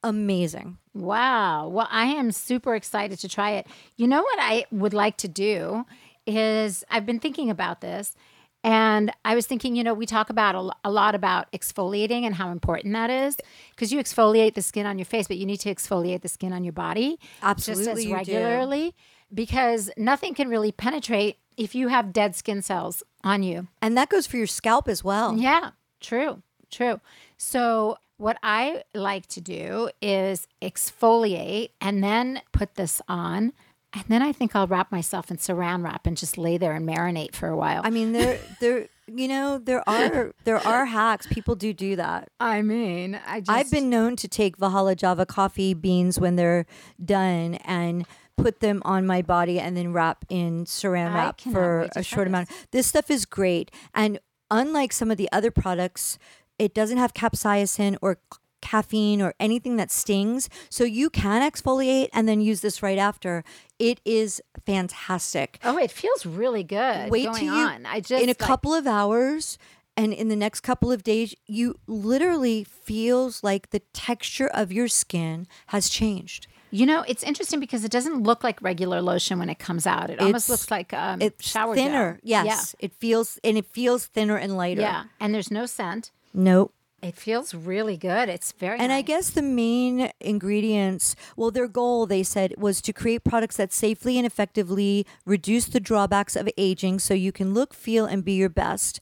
amazing. 0.02 0.78
Wow. 0.92 1.68
Well, 1.68 1.88
I 1.90 2.06
am 2.06 2.30
super 2.32 2.74
excited 2.74 3.18
to 3.20 3.28
try 3.28 3.52
it. 3.52 3.66
You 3.96 4.06
know 4.06 4.22
what 4.22 4.38
I 4.40 4.64
would 4.70 4.94
like 4.94 5.16
to 5.18 5.28
do 5.28 5.86
is 6.26 6.84
I've 6.90 7.04
been 7.06 7.20
thinking 7.20 7.50
about 7.50 7.80
this 7.80 8.14
and 8.64 9.12
I 9.26 9.34
was 9.34 9.46
thinking, 9.46 9.76
you 9.76 9.84
know, 9.84 9.92
we 9.92 10.06
talk 10.06 10.30
about 10.30 10.54
a, 10.54 10.88
a 10.88 10.90
lot 10.90 11.14
about 11.14 11.52
exfoliating 11.52 12.22
and 12.22 12.34
how 12.34 12.50
important 12.50 12.94
that 12.94 13.10
is 13.10 13.36
because 13.70 13.92
you 13.92 14.00
exfoliate 14.00 14.54
the 14.54 14.62
skin 14.62 14.86
on 14.86 14.98
your 14.98 15.04
face, 15.04 15.28
but 15.28 15.36
you 15.36 15.44
need 15.44 15.60
to 15.60 15.72
exfoliate 15.72 16.22
the 16.22 16.28
skin 16.28 16.52
on 16.52 16.64
your 16.64 16.72
body 16.72 17.20
Absolutely 17.42 17.84
just 17.84 18.06
as 18.06 18.12
regularly 18.12 18.94
because 19.32 19.90
nothing 19.98 20.32
can 20.32 20.48
really 20.48 20.72
penetrate 20.72 21.36
if 21.58 21.74
you 21.74 21.88
have 21.88 22.12
dead 22.12 22.34
skin 22.34 22.62
cells 22.62 23.02
on 23.22 23.42
you. 23.42 23.68
And 23.82 23.98
that 23.98 24.08
goes 24.08 24.26
for 24.26 24.38
your 24.38 24.46
scalp 24.46 24.88
as 24.88 25.04
well. 25.04 25.36
Yeah, 25.36 25.72
true, 26.00 26.42
true. 26.70 27.00
So, 27.36 27.98
what 28.16 28.38
I 28.42 28.84
like 28.94 29.26
to 29.26 29.40
do 29.40 29.90
is 30.00 30.46
exfoliate 30.62 31.70
and 31.80 32.02
then 32.02 32.40
put 32.52 32.76
this 32.76 33.02
on. 33.08 33.52
And 33.94 34.04
then 34.08 34.22
I 34.22 34.32
think 34.32 34.56
I'll 34.56 34.66
wrap 34.66 34.90
myself 34.90 35.30
in 35.30 35.36
saran 35.36 35.84
wrap 35.84 36.06
and 36.06 36.16
just 36.16 36.36
lay 36.36 36.58
there 36.58 36.72
and 36.72 36.86
marinate 36.88 37.34
for 37.34 37.48
a 37.48 37.56
while. 37.56 37.80
I 37.84 37.90
mean, 37.90 38.12
there, 38.12 38.40
there, 38.60 38.88
you 39.06 39.28
know, 39.28 39.58
there 39.58 39.88
are 39.88 40.32
there 40.44 40.56
are 40.66 40.84
hacks. 40.84 41.26
People 41.28 41.54
do 41.54 41.72
do 41.72 41.94
that. 41.96 42.28
I 42.40 42.62
mean, 42.62 43.20
I 43.26 43.40
just. 43.40 43.50
I've 43.50 43.70
been 43.70 43.88
known 43.88 44.16
to 44.16 44.26
take 44.28 44.56
Valhalla 44.56 44.96
Java 44.96 45.24
coffee 45.26 45.74
beans 45.74 46.18
when 46.18 46.36
they're 46.36 46.66
done 47.04 47.54
and 47.64 48.04
put 48.36 48.58
them 48.58 48.82
on 48.84 49.06
my 49.06 49.22
body 49.22 49.60
and 49.60 49.76
then 49.76 49.92
wrap 49.92 50.24
in 50.28 50.64
saran 50.64 51.14
wrap 51.14 51.40
for 51.40 51.82
a 51.82 51.88
try 51.90 52.02
short 52.02 52.26
amount. 52.26 52.48
This 52.72 52.88
stuff 52.88 53.10
is 53.10 53.24
great, 53.24 53.70
and 53.94 54.18
unlike 54.50 54.92
some 54.92 55.10
of 55.12 55.18
the 55.18 55.30
other 55.30 55.52
products, 55.52 56.18
it 56.58 56.74
doesn't 56.74 56.98
have 56.98 57.14
capsaicin 57.14 57.96
or 58.02 58.18
c- 58.32 58.38
caffeine 58.64 59.20
or 59.22 59.34
anything 59.38 59.76
that 59.76 59.90
stings. 59.92 60.48
So 60.70 60.82
you 60.84 61.10
can 61.10 61.40
exfoliate 61.48 62.08
and 62.12 62.26
then 62.26 62.40
use 62.40 62.60
this 62.62 62.82
right 62.82 62.98
after. 62.98 63.44
It 63.78 64.00
is 64.04 64.40
fantastic. 64.66 65.58
Oh, 65.62 65.78
it 65.78 65.90
feels 65.90 66.26
really 66.26 66.64
good. 66.64 67.10
Wait 67.10 67.24
going 67.24 67.36
till 67.44 67.54
you 67.56 67.64
on. 67.66 67.86
I 67.86 68.00
just 68.00 68.22
in 68.22 68.28
a 68.28 68.32
like- 68.32 68.38
couple 68.38 68.74
of 68.74 68.86
hours 68.86 69.58
and 69.96 70.12
in 70.12 70.28
the 70.28 70.36
next 70.36 70.60
couple 70.62 70.90
of 70.90 71.02
days 71.04 71.34
you 71.46 71.78
literally 71.86 72.64
feels 72.64 73.44
like 73.44 73.70
the 73.70 73.80
texture 73.92 74.48
of 74.48 74.72
your 74.72 74.88
skin 74.88 75.46
has 75.68 75.88
changed 75.88 76.48
You 76.72 76.86
know, 76.86 77.04
it's 77.06 77.22
interesting 77.22 77.60
because 77.60 77.84
it 77.84 77.92
doesn't 77.92 78.24
look 78.24 78.42
like 78.42 78.60
regular 78.60 79.00
lotion 79.00 79.38
when 79.38 79.48
it 79.48 79.60
comes 79.60 79.86
out. 79.86 80.10
It 80.10 80.18
almost 80.20 80.48
looks 80.50 80.68
like 80.70 80.92
um, 80.92 81.22
it's 81.22 81.48
shower 81.48 81.74
thinner 81.76 82.18
gel. 82.24 82.44
yes 82.46 82.74
it 82.80 82.92
feels 82.92 83.38
and 83.44 83.56
it 83.56 83.66
feels 83.66 84.06
thinner 84.06 84.36
and 84.36 84.56
lighter 84.56 84.80
Yeah. 84.80 85.02
yeah, 85.04 85.04
and 85.20 85.32
there's 85.32 85.50
no 85.52 85.66
scent. 85.66 86.10
nope 86.32 86.72
It 87.04 87.16
feels 87.16 87.54
really 87.54 87.98
good. 87.98 88.30
It's 88.30 88.52
very. 88.52 88.78
And 88.78 88.90
I 88.90 89.02
guess 89.02 89.28
the 89.28 89.42
main 89.42 90.10
ingredients, 90.20 91.14
well, 91.36 91.50
their 91.50 91.68
goal, 91.68 92.06
they 92.06 92.22
said, 92.22 92.54
was 92.56 92.80
to 92.80 92.94
create 92.94 93.24
products 93.24 93.58
that 93.58 93.74
safely 93.74 94.16
and 94.16 94.26
effectively 94.26 95.06
reduce 95.26 95.66
the 95.66 95.80
drawbacks 95.80 96.34
of 96.34 96.48
aging 96.56 97.00
so 97.00 97.12
you 97.12 97.30
can 97.30 97.52
look, 97.52 97.74
feel, 97.74 98.06
and 98.06 98.24
be 98.24 98.32
your 98.32 98.48
best. 98.48 99.00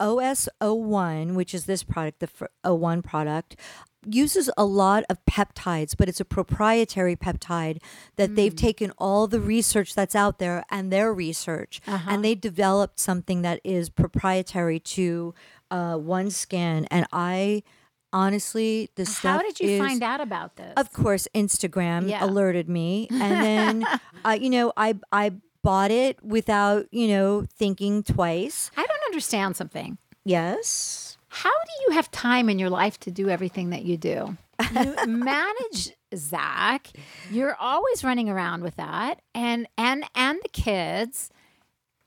OS01, 0.00 1.34
which 1.34 1.54
is 1.54 1.66
this 1.66 1.82
product, 1.82 2.20
the 2.20 2.26
fir- 2.26 2.48
O1 2.64 3.04
product, 3.04 3.56
uses 4.04 4.50
a 4.56 4.64
lot 4.64 5.04
of 5.08 5.24
peptides, 5.26 5.94
but 5.96 6.08
it's 6.08 6.20
a 6.20 6.24
proprietary 6.24 7.14
peptide 7.14 7.80
that 8.16 8.34
they've 8.34 8.54
mm. 8.54 8.58
taken 8.58 8.92
all 8.98 9.26
the 9.26 9.40
research 9.40 9.94
that's 9.94 10.16
out 10.16 10.38
there 10.38 10.64
and 10.70 10.92
their 10.92 11.12
research, 11.12 11.80
and 11.86 11.94
uh-huh. 11.94 12.16
they 12.16 12.34
developed 12.34 12.98
something 12.98 13.42
that 13.42 13.60
is 13.62 13.90
proprietary 13.90 14.80
to 14.80 15.34
uh, 15.72 15.96
OneSkin, 15.96 16.86
And 16.90 17.06
I 17.12 17.62
honestly, 18.12 18.90
the 18.96 19.06
stuff. 19.06 19.40
How 19.40 19.42
did 19.42 19.58
you 19.58 19.70
is- 19.70 19.80
find 19.80 20.02
out 20.02 20.20
about 20.20 20.56
this? 20.56 20.74
Of 20.76 20.92
course, 20.92 21.26
Instagram 21.34 22.08
Yeah. 22.08 22.24
alerted 22.24 22.68
me, 22.68 23.08
and 23.10 23.42
then 23.42 23.86
uh, 24.24 24.36
you 24.40 24.50
know 24.50 24.72
I 24.76 24.94
I 25.10 25.32
bought 25.62 25.90
it 25.90 26.22
without 26.22 26.86
you 26.92 27.08
know 27.08 27.46
thinking 27.56 28.02
twice. 28.02 28.70
I 28.76 28.82
don't 28.86 29.04
understand 29.10 29.56
something. 29.56 29.98
Yes. 30.24 31.16
How 31.28 31.50
do 31.50 31.72
you 31.88 31.94
have 31.96 32.10
time 32.10 32.50
in 32.50 32.58
your 32.58 32.68
life 32.70 33.00
to 33.00 33.10
do 33.10 33.30
everything 33.30 33.70
that 33.70 33.84
you 33.84 33.96
do? 33.96 34.36
You 34.74 34.94
manage 35.06 35.92
Zakk. 36.14 36.94
You're 37.30 37.56
always 37.58 38.04
running 38.04 38.28
around 38.28 38.62
with 38.62 38.76
that, 38.76 39.22
and 39.34 39.66
and 39.78 40.04
and 40.14 40.38
the 40.42 40.50
kids, 40.50 41.30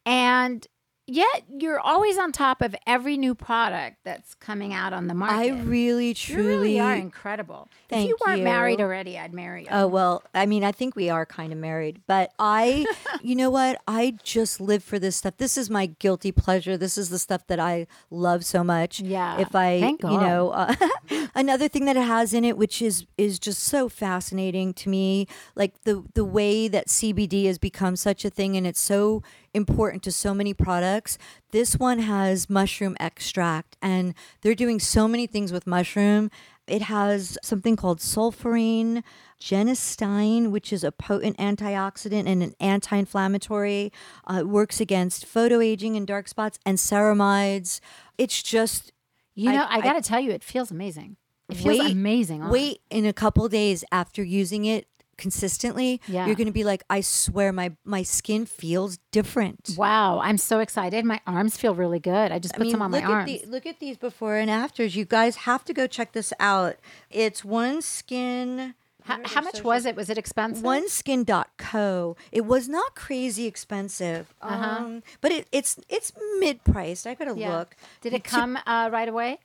and 0.06 0.68
yet 1.08 1.44
you're 1.50 1.80
always 1.80 2.18
on 2.18 2.32
top 2.32 2.62
of 2.62 2.76
every 2.88 3.18
new 3.18 3.36
product 3.36 3.98
that's 4.04 4.34
coming 4.36 4.74
out 4.74 4.94
on 4.94 5.08
the 5.08 5.14
market. 5.14 5.36
I 5.36 5.50
really, 5.50 6.10
you 6.10 6.14
truly 6.14 6.48
really 6.48 6.80
are 6.80 6.96
incredible. 6.96 7.70
Thank 7.90 8.04
if 8.04 8.10
you 8.10 8.18
weren't 8.26 8.44
married 8.44 8.82
already, 8.82 9.18
I'd 9.18 9.34
marry 9.34 9.64
you. 9.64 9.68
Oh 9.72 9.88
well, 9.88 10.24
I 10.34 10.46
mean, 10.46 10.64
I 10.64 10.72
think 10.72 10.96
we 10.96 11.10
are 11.10 11.26
kind 11.26 11.54
of 11.54 11.60
married, 11.60 12.02
but 12.08 12.32
I, 12.40 12.86
you 13.22 13.36
know 13.36 13.50
what? 13.50 13.82
I 13.88 14.18
just 14.24 14.60
live 14.60 14.84
for 14.84 14.98
this 14.98 15.16
stuff. 15.16 15.38
This 15.38 15.58
is 15.58 15.70
my 15.70 15.86
guilty 15.86 16.32
pleasure. 16.32 16.78
This 16.78 16.98
is 16.98 17.10
the 17.10 17.20
stuff 17.20 17.46
that 17.48 17.60
I 17.60 17.88
love 18.10 18.46
so 18.46 18.64
much. 18.64 19.00
Yeah, 19.00 19.40
If 19.40 19.56
I, 19.56 19.80
thank 19.80 20.02
you 20.04 20.10
know, 20.10 20.50
uh, 20.50 20.76
another 21.36 21.68
thing 21.68 21.86
that 21.86 21.98
it 21.98 22.04
has 22.06 22.34
in 22.34 22.44
it, 22.44 22.58
which 22.58 22.82
is 22.82 23.06
is 23.18 23.40
just 23.40 23.62
so 23.62 23.90
fascinating 23.90 24.74
to 24.74 24.90
me, 24.90 25.28
like 25.56 25.84
the 25.84 26.04
the 26.14 26.26
way 26.26 26.68
that 26.68 26.88
CBD 26.88 27.46
has 27.46 27.58
become 27.58 27.96
such 27.96 28.26
a 28.26 28.30
thing, 28.30 28.58
and 28.58 28.66
it's 28.66 28.82
so 28.82 29.22
important 29.56 30.04
to 30.04 30.12
so 30.12 30.34
many 30.34 30.54
products. 30.54 31.18
This 31.52 31.78
one 31.78 32.00
has 32.00 32.50
mushroom 32.50 32.96
extract, 33.00 33.78
and 33.82 34.14
they're 34.42 34.56
doing 34.56 34.80
so 34.80 35.08
many 35.08 35.26
things 35.28 35.52
with 35.52 35.66
mushroom. 35.66 36.30
It 36.68 36.84
has 36.84 37.38
something 37.44 37.76
called 37.76 38.00
sulfurine, 38.00 39.04
genistein, 39.40 40.52
which 40.52 40.74
is 40.74 40.84
a 40.84 40.92
potent 40.92 41.38
antioxidant 41.38 42.28
and 42.28 42.42
an 42.44 42.54
anti-inflammatory. 42.60 43.92
Uh, 44.30 44.40
it 44.40 44.48
works 44.48 44.80
against 44.82 45.26
photoaging 45.26 45.96
and 45.96 46.06
dark 46.08 46.28
spots 46.28 46.60
and 46.66 46.78
ceramides. 46.78 47.80
It's 48.18 48.42
just 48.44 48.92
you 49.36 49.52
know, 49.52 49.64
I, 49.70 49.78
I- 49.78 49.82
got 49.82 49.94
to 49.94 50.02
tell 50.02 50.20
you, 50.20 50.32
it 50.32 50.44
feels 50.44 50.72
amazing. 50.72 51.18
It 51.50 51.56
feels 51.58 51.80
Wait- 51.80 51.92
amazing. 51.92 52.50
wait 52.50 52.82
in 52.90 53.06
a 53.06 53.14
couple 53.14 53.48
days 53.50 53.84
after 53.92 54.24
using 54.24 54.66
it 54.66 54.88
consistently 55.18 56.02
Yeah. 56.08 56.26
you're 56.26 56.36
going 56.36 56.48
to 56.48 56.54
be 56.54 56.64
like 56.64 56.84
i 56.90 57.02
swear 57.02 57.52
my 57.52 57.72
my 57.84 58.04
skin 58.04 58.46
feels 58.46 58.98
different 59.12 59.72
Wow, 59.78 60.20
I'm 60.20 60.38
so 60.38 60.60
excited. 60.60 61.06
My 61.06 61.20
arms 61.26 61.58
feel 61.58 61.74
really 61.76 62.00
good. 62.00 62.32
I 62.32 62.40
just 62.40 62.54
I 62.56 62.58
put 62.58 62.64
mean, 62.68 62.72
some 62.72 62.82
on 62.82 62.92
my 62.92 63.00
look 63.00 63.10
arms. 63.10 63.32
At 63.32 63.42
the, 63.44 63.48
look 63.50 63.66
at 63.66 63.80
these 63.80 63.98
before 63.98 64.36
and 64.36 64.50
afters. 64.50 64.96
You 64.96 65.06
guys 65.06 65.36
have 65.50 65.64
to 65.66 65.74
go 65.74 65.88
check 65.88 66.12
this 66.12 66.32
out. 66.40 66.76
It's 67.10 67.44
one 67.46 67.82
skin. 67.82 68.74
how, 69.04 69.20
how 69.26 69.42
much 69.42 69.64
was 69.64 69.86
it? 69.86 69.96
Was 69.96 70.10
it 70.10 70.18
expensive? 70.18 70.64
oneskin.co 70.64 72.16
it 72.32 72.46
was 72.46 72.68
not 72.68 72.96
crazy 72.96 73.46
expensive 73.46 74.34
Uh-huh. 74.42 74.84
um, 74.86 75.04
but 75.22 75.32
it, 75.32 75.48
it's 75.52 75.78
it's 75.90 76.12
mid-priced 76.40 77.08
i 77.08 77.14
gotta 77.14 77.34
Yeah. 77.38 77.58
look 77.58 77.76
Did 78.02 78.14
it 78.14 78.24
come 78.24 78.58
uh, 78.66 78.90
right 78.92 79.08
away? 79.10 79.40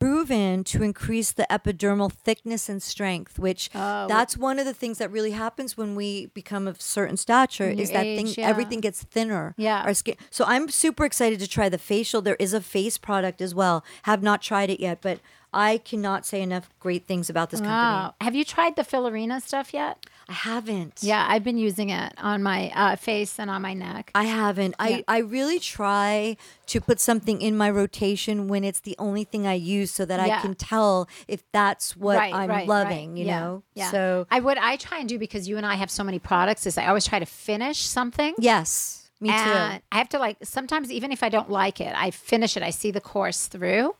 proven 0.00 0.64
to 0.64 0.82
increase 0.82 1.30
the 1.30 1.46
epidermal 1.50 2.10
thickness 2.10 2.68
and 2.68 2.82
strength 2.82 3.38
which 3.38 3.70
Oh, 3.74 4.06
that's 4.08 4.36
one 4.36 4.58
of 4.58 4.64
the 4.64 4.72
things 4.74 4.98
that 4.98 5.10
really 5.12 5.32
happens 5.32 5.76
when 5.76 5.94
we 5.94 6.26
become 6.26 6.66
of 6.66 6.80
certain 6.80 7.16
stature 7.16 7.68
is 7.68 7.90
that 7.90 8.06
age, 8.06 8.16
thing 8.18 8.34
yeah. 8.42 8.48
everything 8.48 8.80
gets 8.80 9.02
thinner 9.04 9.54
Yeah. 9.58 9.82
our 9.82 9.94
skin 9.94 10.16
so 10.30 10.44
i'm 10.46 10.68
super 10.70 11.04
excited 11.04 11.38
to 11.40 11.46
try 11.48 11.68
the 11.68 11.78
facial 11.78 12.22
there 12.22 12.36
is 12.40 12.54
a 12.54 12.60
face 12.60 12.96
product 12.98 13.40
as 13.42 13.54
well 13.54 13.84
have 14.04 14.22
not 14.22 14.40
tried 14.42 14.70
it 14.70 14.80
yet 14.80 14.98
but 15.02 15.20
i 15.52 15.76
cannot 15.78 16.24
say 16.24 16.40
enough 16.40 16.70
great 16.80 17.06
things 17.06 17.28
about 17.28 17.50
this 17.50 17.60
company 17.60 17.76
Wow. 17.76 18.14
Have 18.20 18.34
you 18.34 18.44
tried 18.44 18.76
the 18.76 18.82
Filarina 18.82 19.40
stuff 19.42 19.72
yet? 19.74 20.06
I 20.30 20.32
haven't 20.32 21.00
Yeah, 21.02 21.26
I've 21.28 21.42
been 21.44 21.58
using 21.58 21.90
it 21.90 22.12
on 22.18 22.42
my 22.42 22.70
uh, 22.74 22.96
face 22.96 23.38
and 23.40 23.50
on 23.50 23.60
my 23.62 23.74
neck. 23.74 24.10
I 24.14 24.24
haven't. 24.24 24.74
Yeah. 24.78 25.00
I, 25.08 25.16
I 25.16 25.18
really 25.36 25.58
try 25.58 26.36
to 26.72 26.80
put 26.80 27.00
something 27.00 27.42
in 27.42 27.56
my 27.56 27.68
rotation 27.68 28.46
when 28.48 28.62
it's 28.62 28.80
the 28.80 28.94
only 29.06 29.24
thing 29.24 29.46
I 29.46 29.54
use 29.54 29.90
so 29.90 30.04
that 30.04 30.20
I 30.20 30.28
can 30.40 30.54
tell 30.54 31.08
if 31.26 31.42
that's 31.52 31.96
what 31.96 32.16
Right, 32.16 32.32
I'm 32.32 32.48
right, 32.48 32.58
right. 32.60 32.68
loving, 32.68 33.16
you 33.16 33.26
Yeah, 33.26 33.40
know? 33.40 33.62
Yeah. 33.74 33.90
So, 33.90 34.26
I 34.30 34.38
would 34.40 34.56
I 34.58 34.76
try 34.76 34.98
and 35.00 35.08
do 35.08 35.18
because 35.18 35.48
you 35.48 35.56
and 35.56 35.66
I 35.66 35.74
have 35.74 35.90
so 35.90 36.04
many 36.04 36.18
products 36.20 36.64
is 36.66 36.78
I 36.78 36.86
always 36.86 37.06
try 37.06 37.18
to 37.18 37.26
finish 37.26 37.78
something. 37.82 38.34
yes, 38.38 39.10
me 39.20 39.28
too. 39.30 39.34
I 39.34 39.80
have 39.92 40.08
to 40.10 40.18
like 40.18 40.36
sometimes 40.42 40.90
even 40.90 41.10
if 41.12 41.22
I 41.22 41.28
don't 41.28 41.50
like 41.50 41.80
it, 41.80 41.92
I 42.06 42.10
finish 42.10 42.56
it. 42.56 42.62
I 42.62 42.70
see 42.70 42.90
the 42.90 43.02
course 43.02 43.48
through, 43.48 43.94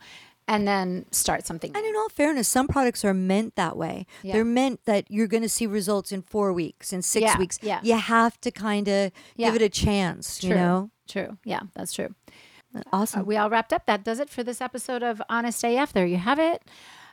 and 0.51 0.67
then 0.67 1.07
start 1.13 1.47
something. 1.47 1.71
And 1.77 1.87
in 1.87 1.95
all 1.95 2.09
fairness, 2.09 2.49
some 2.49 2.67
products 2.67 3.05
are 3.05 3.15
meant 3.15 3.55
that 3.55 3.77
way. 3.77 4.05
Yeah. 4.23 4.33
They're 4.35 4.45
meant 4.45 4.85
that 4.85 5.05
you're 5.09 5.29
going 5.29 5.45
to 5.45 5.49
see 5.49 5.67
results 5.67 6.11
in 6.11 6.23
four 6.23 6.53
weeks, 6.53 6.93
in 6.93 7.03
six 7.03 7.23
Yeah, 7.23 7.39
weeks. 7.39 7.59
yeah. 7.63 7.81
You 7.85 7.95
have 7.97 8.39
to 8.41 8.51
kind 8.51 8.89
of 8.89 9.13
Yeah. 9.37 9.47
give 9.47 9.63
it 9.63 9.65
a 9.65 9.69
chance, 9.69 10.41
True. 10.41 10.49
you 10.51 10.55
know? 10.57 10.91
True. 11.09 11.39
Yeah, 11.45 11.61
that's 11.75 11.93
true. 11.93 12.15
Awesome. 12.93 13.21
Uh, 13.21 13.25
we 13.25 13.37
all 13.37 13.49
wrapped 13.49 13.73
up. 13.73 13.87
That 13.87 14.05
does 14.05 14.19
it 14.19 14.29
for 14.29 14.43
this 14.43 14.61
episode 14.61 15.03
of 15.05 15.23
Honest 15.29 15.65
AF. 15.65 15.93
There 15.93 16.07
you 16.07 16.17
have 16.19 16.39
it. 16.41 16.63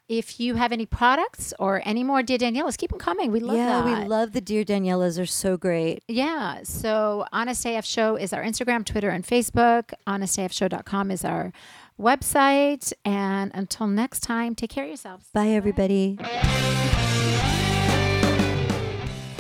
If 0.10 0.40
you 0.40 0.56
have 0.56 0.72
any 0.72 0.86
products 0.86 1.54
or 1.60 1.82
any 1.84 2.02
more 2.04 2.24
Dear 2.24 2.38
Daniela's, 2.38 2.78
keep 2.78 2.92
them 2.92 3.00
coming. 3.00 3.30
We 3.32 3.42
love 3.42 3.58
yeah, 3.58 3.82
that. 3.82 3.86
we 3.86 4.06
love 4.08 4.32
the 4.32 4.40
Dear 4.40 4.64
Danielas. 4.64 5.18
They're 5.18 5.26
so 5.26 5.58
great. 5.58 6.02
Yeah. 6.08 6.60
So 6.64 7.26
Honest 7.34 7.66
AF 7.66 7.86
Show 7.86 8.16
is 8.16 8.32
our 8.34 8.42
Instagram, 8.42 8.86
Twitter, 8.86 9.10
and 9.10 9.26
Facebook. 9.28 9.92
HonestAFShow.com 10.08 11.12
is 11.12 11.26
our 11.26 11.52
website. 12.00 12.94
And 13.06 13.52
until 13.54 13.88
next 13.88 14.22
time, 14.22 14.56
take 14.56 14.70
care 14.70 14.84
of 14.84 14.90
yourselves. 14.90 15.26
Bye, 15.34 15.50
everybody. 15.50 16.20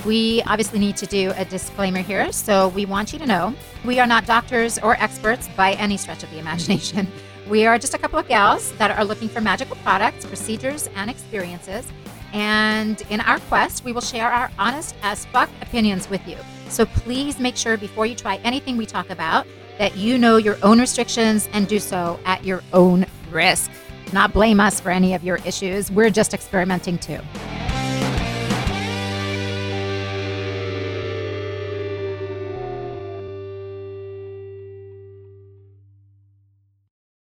We 0.05 0.41
obviously 0.43 0.79
need 0.79 0.95
to 0.97 1.05
do 1.05 1.33
a 1.35 1.43
disclaimer 1.43 1.99
here. 1.99 2.31
So 2.31 2.69
we 2.69 2.85
want 2.85 3.11
you 3.11 3.19
to 3.19 3.25
know 3.25 3.53
we 3.83 3.99
are 3.99 4.07
not 4.07 4.25
doctors 4.25 4.79
or 4.79 4.95
experts 4.95 5.49
by 5.57 5.73
any 5.73 5.97
stretch 5.97 6.23
of 6.23 6.31
the 6.31 6.39
imagination. 6.39 7.07
We 7.49 7.65
are 7.65 7.79
just 7.79 7.93
a 7.93 7.97
couple 7.97 8.19
of 8.19 8.27
gals 8.27 8.73
that 8.73 8.91
are 8.91 9.05
looking 9.05 9.29
for 9.29 9.39
magical 9.39 9.77
products, 9.77 10.25
procedures, 10.25 10.89
and 10.95 11.09
experiences. 11.09 11.87
And 12.33 13.01
in 13.09 13.21
our 13.21 13.39
quest, 13.39 13.85
we 13.85 13.93
will 13.93 14.01
share 14.01 14.29
our 14.29 14.51
honest 14.59 14.95
as 15.01 15.23
fuck 15.27 15.49
opinions 15.61 16.09
with 16.09 16.27
you. 16.27 16.35
So 16.67 16.85
please 16.85 17.39
make 17.39 17.55
sure 17.55 17.77
before 17.77 18.05
you 18.05 18.15
try 18.15 18.35
anything 18.43 18.75
we 18.75 18.85
talk 18.85 19.09
about 19.09 19.47
that 19.77 19.95
you 19.95 20.17
know 20.17 20.37
your 20.37 20.57
own 20.63 20.79
restrictions 20.79 21.47
and 21.53 21.67
do 21.67 21.79
so 21.79 22.19
at 22.25 22.43
your 22.43 22.63
own 22.73 23.05
risk. 23.31 23.71
Not 24.13 24.33
blame 24.33 24.59
us 24.59 24.79
for 24.79 24.89
any 24.89 25.13
of 25.13 25.23
your 25.23 25.37
issues. 25.45 25.91
We're 25.91 26.09
just 26.09 26.33
experimenting 26.33 26.97
too. 26.97 27.19